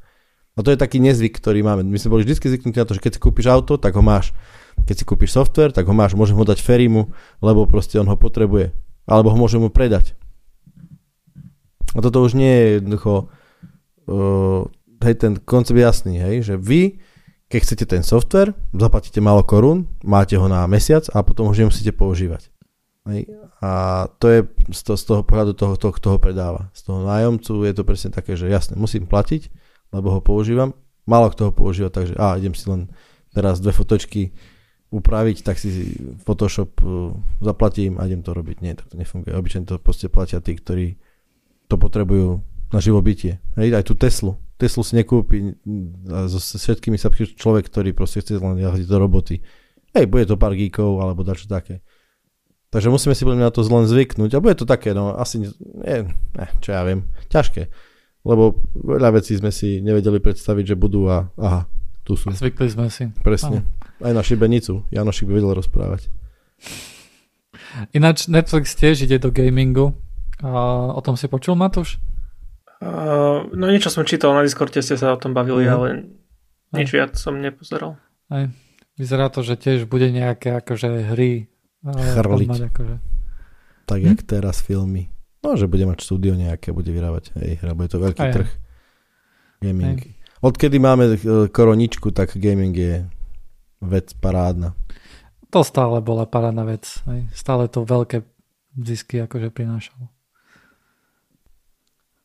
A 0.60 0.64
to 0.64 0.76
je 0.76 0.76
taký 0.76 1.00
nezvyk, 1.00 1.40
ktorý 1.40 1.64
máme. 1.64 1.88
My 1.88 1.96
sme 1.96 2.20
boli 2.20 2.28
vždy 2.28 2.36
zvyknutí 2.36 2.76
na 2.76 2.84
to, 2.84 2.92
že 2.92 3.00
keď 3.00 3.16
si 3.16 3.20
kúpiš 3.24 3.48
auto, 3.48 3.80
tak 3.80 3.96
ho 3.96 4.04
máš. 4.04 4.36
Keď 4.84 4.94
si 5.00 5.04
kúpiš 5.08 5.32
software, 5.32 5.72
tak 5.72 5.88
ho 5.88 5.96
máš. 5.96 6.12
Môžem 6.12 6.36
ho 6.36 6.44
dať 6.44 6.60
Ferimu, 6.60 7.08
lebo 7.40 7.64
proste 7.64 7.96
on 7.96 8.04
ho 8.04 8.16
potrebuje. 8.20 8.76
Alebo 9.08 9.32
ho 9.32 9.40
môžem 9.40 9.64
mu 9.64 9.72
predať. 9.72 10.12
A 11.96 12.04
toto 12.04 12.20
už 12.20 12.36
nie 12.36 12.52
je 12.52 12.66
jednoducho 12.78 13.32
uh, 14.06 14.68
hej, 15.02 15.14
ten 15.16 15.32
koncept 15.42 15.80
jasný, 15.80 16.20
hej, 16.20 16.36
že 16.46 16.54
vy, 16.54 17.00
keď 17.50 17.60
chcete 17.66 17.84
ten 17.88 18.02
software, 18.06 18.54
zaplatíte 18.70 19.18
málo 19.18 19.42
korún, 19.42 19.90
máte 20.06 20.38
ho 20.38 20.46
na 20.46 20.62
mesiac 20.70 21.08
a 21.10 21.24
potom 21.26 21.50
už 21.50 21.66
nemusíte 21.66 21.90
používať. 21.90 22.52
Hej. 23.10 23.32
A 23.60 24.06
to 24.22 24.26
je 24.28 24.40
z 24.70 24.80
toho, 24.86 24.96
z 24.96 25.04
toho 25.08 25.22
pohľadu 25.26 25.52
toho, 25.56 25.74
toho, 25.74 25.92
kto 25.92 26.06
ho 26.14 26.18
predáva. 26.22 26.70
Z 26.76 26.86
toho 26.86 27.02
nájomcu 27.04 27.66
je 27.66 27.74
to 27.74 27.82
presne 27.82 28.10
také, 28.14 28.38
že 28.38 28.46
jasne, 28.46 28.78
musím 28.78 29.10
platiť, 29.10 29.50
lebo 29.90 30.14
ho 30.14 30.20
používam. 30.22 30.74
Málo 31.06 31.30
kto 31.30 31.50
ho 31.50 31.52
používa, 31.52 31.90
takže 31.90 32.14
a 32.14 32.38
idem 32.38 32.54
si 32.54 32.66
len 32.70 32.90
teraz 33.34 33.58
dve 33.58 33.74
fotočky 33.74 34.30
upraviť, 34.90 35.46
tak 35.46 35.58
si 35.58 35.94
Photoshop 36.26 36.82
uh, 36.82 37.14
zaplatím 37.38 37.98
a 37.98 38.06
idem 38.10 38.26
to 38.26 38.34
robiť. 38.34 38.56
Nie, 38.58 38.74
tak 38.74 38.90
to 38.90 38.98
nefunguje. 38.98 39.30
Obyčajne 39.34 39.66
to 39.66 39.78
proste 39.78 40.10
platia 40.10 40.42
tí, 40.42 40.58
ktorí 40.58 40.98
to 41.70 41.78
potrebujú 41.78 42.42
na 42.74 42.78
živobytie. 42.82 43.38
Hej, 43.54 43.74
aj 43.74 43.86
tú 43.86 43.94
Teslu. 43.94 44.34
Teslu 44.58 44.82
si 44.82 44.98
nekúpi 44.98 45.56
so 46.26 46.38
všetkými 46.42 46.98
sa 46.98 47.08
človek, 47.14 47.70
ktorý 47.70 47.94
proste 47.94 48.20
chce 48.20 48.42
len 48.42 48.58
jazdiť 48.58 48.86
do 48.90 48.98
roboty. 48.98 49.42
Hej, 49.94 50.10
bude 50.10 50.26
to 50.26 50.34
pár 50.34 50.58
geekov 50.58 50.98
alebo 50.98 51.22
dačo 51.22 51.46
také. 51.46 51.82
Takže 52.70 52.90
musíme 52.90 53.14
si 53.18 53.26
na 53.26 53.50
to 53.50 53.66
len 53.66 53.86
zvyknúť. 53.86 54.30
A 54.38 54.42
bude 54.42 54.54
to 54.54 54.66
také, 54.66 54.94
no 54.94 55.14
asi, 55.18 55.42
nie, 55.42 55.98
ne, 56.10 56.46
čo 56.62 56.70
ja 56.70 56.86
viem, 56.86 57.06
ťažké 57.30 57.89
lebo 58.24 58.60
veľa 58.76 59.16
vecí 59.16 59.36
sme 59.36 59.48
si 59.48 59.80
nevedeli 59.80 60.20
predstaviť, 60.20 60.74
že 60.74 60.76
budú 60.76 61.08
a 61.08 61.32
aha, 61.40 61.64
tu 62.04 62.16
sú. 62.16 62.28
Zvykli 62.28 62.68
sme 62.68 62.88
si. 62.92 63.08
Presne. 63.24 63.64
Aha. 64.00 64.10
Aj 64.10 64.12
na 64.16 64.24
šibenicu. 64.24 64.84
Janošik 64.92 65.28
by 65.28 65.32
vedel 65.40 65.52
rozprávať. 65.56 66.08
Ináč 67.92 68.26
Netflix 68.28 68.76
tiež 68.76 69.04
ide 69.04 69.20
do 69.20 69.32
gamingu. 69.32 69.96
A 70.40 70.50
o 70.96 71.00
tom 71.04 71.20
si 71.20 71.28
počul, 71.28 71.56
Matúš? 71.56 72.00
Uh, 72.80 73.44
no 73.52 73.68
niečo 73.68 73.92
som 73.92 74.08
čítal, 74.08 74.32
na 74.32 74.40
Discorde 74.40 74.80
ste 74.80 74.96
sa 74.96 75.12
o 75.12 75.20
tom 75.20 75.36
bavili, 75.36 75.68
mm. 75.68 75.72
ale 75.76 75.86
nič 76.72 76.88
viac 76.96 77.12
som 77.12 77.36
nepozeral. 77.36 78.00
Aj. 78.32 78.48
Vyzerá 78.96 79.28
to, 79.28 79.44
že 79.44 79.60
tiež 79.60 79.84
bude 79.84 80.08
nejaké 80.08 80.56
akože 80.64 81.12
hry. 81.12 81.52
Chrliť. 81.84 82.72
Akože... 82.72 82.96
Tak 83.84 84.00
hm? 84.00 84.06
jak 84.08 84.20
teraz 84.24 84.64
filmy. 84.64 85.12
No, 85.40 85.56
že 85.56 85.64
bude 85.64 85.88
mať 85.88 86.04
štúdio 86.04 86.36
nejaké, 86.36 86.72
bude 86.72 86.92
vyrábať 86.92 87.32
hej, 87.40 87.60
hra, 87.64 87.72
bude 87.72 87.88
to 87.88 87.96
veľký 87.96 88.20
aj. 88.20 88.32
trh. 88.36 88.50
Gaming. 89.60 90.00
Aj. 90.00 90.12
Odkedy 90.40 90.76
máme 90.80 91.16
e, 91.16 91.48
koroničku, 91.52 92.12
tak 92.16 92.36
gaming 92.36 92.72
je 92.72 93.04
vec 93.84 94.12
parádna. 94.20 94.72
To 95.52 95.60
stále 95.60 96.00
bola 96.00 96.24
parádna 96.24 96.64
vec. 96.64 96.88
Hej. 97.08 97.28
Stále 97.36 97.68
to 97.68 97.84
veľké 97.84 98.24
zisky 98.80 99.20
akože 99.24 99.52
prinášalo. 99.52 100.08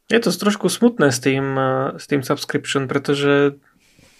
Je 0.05 0.19
to 0.21 0.29
trošku 0.29 0.69
smutné 0.69 1.11
s 1.11 1.19
tým, 1.19 1.45
e, 1.55 1.71
s 1.99 2.05
tým 2.07 2.23
subscription, 2.23 2.87
pretože 2.87 3.59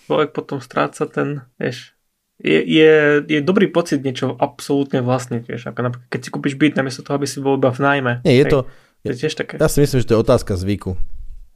človek 0.08 0.36
potom 0.36 0.60
stráca 0.60 1.08
ten, 1.08 1.48
vieš, 1.56 1.95
je, 2.40 2.60
je, 2.60 2.94
je 3.32 3.40
dobrý 3.40 3.72
pocit 3.72 4.04
niečo 4.04 4.36
absolútne 4.36 5.00
vlastniť, 5.00 5.44
vieš, 5.48 5.72
ako 5.72 5.80
napríklad, 5.88 6.08
keď 6.12 6.20
si 6.20 6.30
kúpiš 6.30 6.56
byt 6.60 6.76
namiesto 6.76 7.00
toho, 7.00 7.16
aby 7.16 7.28
si 7.28 7.40
bol 7.40 7.56
iba 7.56 7.72
v 7.72 7.80
najmä. 7.80 8.14
Nie, 8.28 8.44
je 8.44 8.46
hej. 8.48 8.52
to, 8.52 8.60
je 9.08 9.12
tiež 9.16 9.34
také. 9.40 9.56
Ja 9.56 9.72
si 9.72 9.80
myslím, 9.80 10.04
že 10.04 10.08
to 10.12 10.14
je 10.20 10.24
otázka 10.26 10.60
zvyku. 10.60 11.00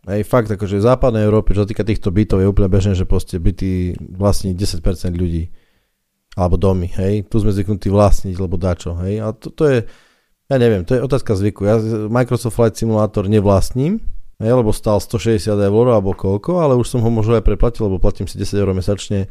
Hej, 0.08 0.24
fakt, 0.24 0.48
akože 0.48 0.80
v 0.80 0.88
západnej 0.88 1.28
Európe, 1.28 1.52
čo 1.52 1.68
sa 1.68 1.70
týka 1.70 1.84
týchto 1.84 2.08
bytov, 2.16 2.40
je 2.40 2.48
úplne 2.48 2.72
bežné, 2.72 2.96
že 2.96 3.04
proste 3.04 3.36
byty 3.36 4.00
vlastní 4.00 4.56
10% 4.56 4.80
ľudí. 5.12 5.52
Alebo 6.40 6.56
domy, 6.56 6.88
hej. 6.96 7.28
Tu 7.28 7.36
sme 7.44 7.52
zvyknutí 7.52 7.92
vlastniť, 7.92 8.40
lebo 8.40 8.56
dačo, 8.56 8.96
hej. 9.04 9.20
A 9.20 9.36
to, 9.36 9.52
to 9.52 9.64
je, 9.68 9.78
ja 10.48 10.56
neviem, 10.56 10.88
to 10.88 10.96
je 10.96 11.04
otázka 11.04 11.36
zvyku. 11.36 11.68
Ja 11.68 11.76
Microsoft 12.08 12.56
Flight 12.56 12.80
Simulator 12.80 13.28
nevlastním, 13.28 14.00
hej, 14.40 14.52
lebo 14.56 14.72
stal 14.72 15.04
160 15.04 15.52
eur 15.52 15.86
alebo 15.92 16.16
koľko, 16.16 16.64
ale 16.64 16.80
už 16.80 16.88
som 16.88 17.04
ho 17.04 17.12
možno 17.12 17.36
aj 17.36 17.44
preplatil, 17.44 17.92
lebo 17.92 18.00
platím 18.00 18.26
si 18.26 18.40
10 18.40 18.56
eur 18.56 18.72
mesačne 18.72 19.28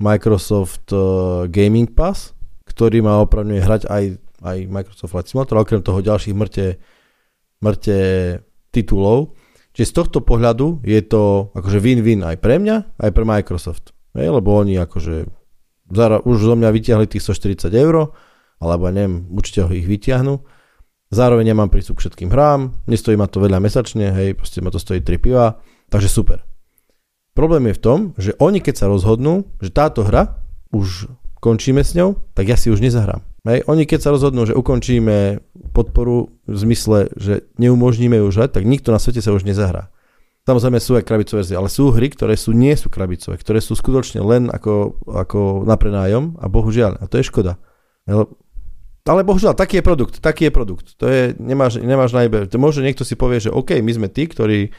Microsoft 0.00 0.88
uh, 0.96 1.46
Gaming 1.46 1.92
Pass, 1.92 2.32
ktorý 2.64 3.04
ma 3.04 3.20
opravňuje 3.20 3.60
hrať 3.60 3.82
aj, 3.86 4.04
aj 4.40 4.58
Microsoft 4.66 5.12
Flight 5.12 5.28
Simulator, 5.28 5.60
okrem 5.60 5.84
toho 5.84 6.00
ďalších 6.00 6.34
mŕte 6.34 6.80
mŕte 7.60 7.96
titulov. 8.72 9.36
Čiže 9.70 9.86
z 9.86 9.94
tohto 9.94 10.18
pohľadu 10.24 10.82
je 10.82 10.98
to 11.06 11.54
akože 11.54 11.78
win-win 11.78 12.26
aj 12.26 12.42
pre 12.42 12.58
mňa, 12.58 12.98
aj 12.98 13.10
pre 13.14 13.24
Microsoft. 13.28 13.94
Hej, 14.18 14.34
lebo 14.34 14.58
oni 14.58 14.74
akože 14.82 15.30
už 16.26 16.36
zo 16.38 16.54
mňa 16.58 16.70
vyťahli 16.74 17.06
tých 17.06 17.22
140 17.22 17.70
eur, 17.70 18.10
alebo 18.58 18.90
neviem, 18.90 19.30
určite 19.30 19.62
ho 19.62 19.70
ich 19.70 19.86
vyťahnu. 19.86 20.42
Zároveň 21.10 21.54
nemám 21.54 21.70
prístup 21.70 21.98
k 21.98 22.06
všetkým 22.06 22.30
hrám, 22.30 22.82
nestojí 22.86 23.18
ma 23.18 23.26
to 23.26 23.42
veľa 23.42 23.58
mesačne, 23.62 24.10
hej, 24.14 24.38
proste 24.38 24.62
ma 24.62 24.70
to 24.74 24.78
stojí 24.78 25.02
3 25.02 25.18
piva, 25.22 25.58
takže 25.90 26.10
super. 26.10 26.49
Problém 27.40 27.72
je 27.72 27.78
v 27.80 27.84
tom, 27.88 27.98
že 28.20 28.36
oni 28.36 28.60
keď 28.60 28.84
sa 28.84 28.86
rozhodnú, 28.92 29.48
že 29.64 29.72
táto 29.72 30.04
hra, 30.04 30.44
už 30.76 31.08
končíme 31.40 31.80
s 31.80 31.96
ňou, 31.96 32.20
tak 32.36 32.52
ja 32.52 32.56
si 32.60 32.68
už 32.68 32.84
nezahrám. 32.84 33.24
Hej, 33.48 33.64
oni 33.64 33.88
keď 33.88 34.04
sa 34.04 34.12
rozhodnú, 34.12 34.44
že 34.44 34.52
ukončíme 34.52 35.40
podporu 35.72 36.36
v 36.44 36.56
zmysle, 36.60 37.08
že 37.16 37.48
neumožníme 37.56 38.20
ju 38.20 38.28
hrať, 38.28 38.60
tak 38.60 38.68
nikto 38.68 38.92
na 38.92 39.00
svete 39.00 39.24
sa 39.24 39.32
už 39.32 39.48
nezahrá. 39.48 39.88
Samozrejme 40.44 40.84
sú 40.84 41.00
aj 41.00 41.08
krabicové 41.08 41.40
verzie, 41.40 41.56
ale 41.56 41.72
sú 41.72 41.88
hry, 41.88 42.12
ktoré 42.12 42.36
sú, 42.36 42.52
nie 42.52 42.76
sú 42.76 42.92
krabicové, 42.92 43.40
ktoré 43.40 43.64
sú 43.64 43.72
skutočne 43.72 44.20
len 44.20 44.52
ako, 44.52 45.00
ako 45.08 45.64
na 45.64 45.80
prenájom 45.80 46.36
a 46.36 46.44
bohužiaľ, 46.44 47.00
a 47.00 47.08
to 47.08 47.24
je 47.24 47.24
škoda. 47.24 47.56
Ale 49.08 49.24
bohužiaľ, 49.24 49.56
taký 49.56 49.80
je 49.80 49.84
produkt, 49.88 50.20
taký 50.20 50.52
je 50.52 50.52
produkt. 50.52 50.92
To 51.00 51.08
je, 51.08 51.32
nemáš, 51.40 51.80
nemáš 51.80 52.12
najbe. 52.12 52.52
Môže 52.60 52.84
niekto 52.84 53.00
si 53.00 53.16
povie, 53.16 53.40
že 53.40 53.48
OK, 53.48 53.80
my 53.80 53.92
sme 53.96 54.12
tí, 54.12 54.28
ktorí 54.28 54.76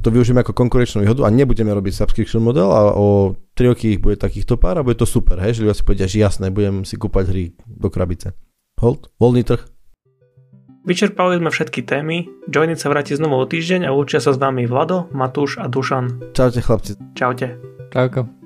to 0.00 0.08
využijeme 0.10 0.42
ako 0.42 0.56
konkurenčnú 0.56 1.04
výhodu 1.04 1.28
a 1.28 1.30
nebudeme 1.30 1.70
robiť 1.70 1.92
subscription 1.94 2.42
model 2.42 2.72
a 2.72 2.96
o 2.96 3.36
3 3.54 3.70
roky 3.70 3.96
ich 3.96 4.00
bude 4.02 4.18
takýchto 4.18 4.58
pár 4.58 4.80
a 4.80 4.86
bude 4.86 4.98
to 4.98 5.06
super, 5.06 5.38
hej, 5.38 5.58
že 5.58 5.62
ľudia 5.62 5.76
si 5.76 5.84
povedia, 5.86 6.06
že 6.10 6.18
jasné, 6.18 6.50
budem 6.50 6.82
si 6.82 6.98
kúpať 6.98 7.24
hry 7.30 7.44
do 7.68 7.88
krabice. 7.92 8.34
Hold, 8.82 9.12
voľný 9.20 9.46
trh. 9.46 9.62
Vyčerpali 10.82 11.38
sme 11.38 11.54
všetky 11.54 11.86
témy, 11.86 12.26
Joinit 12.50 12.82
sa 12.82 12.90
vráti 12.90 13.14
znovu 13.14 13.38
o 13.38 13.46
týždeň 13.46 13.86
a 13.86 13.94
učia 13.94 14.18
sa 14.18 14.34
s 14.34 14.38
vami 14.42 14.66
Vlado, 14.66 15.06
Matúš 15.14 15.62
a 15.62 15.70
Dušan. 15.70 16.34
Čaute 16.34 16.58
chlapci. 16.58 16.98
Čaute. 17.14 17.54
Čauko. 17.94 18.41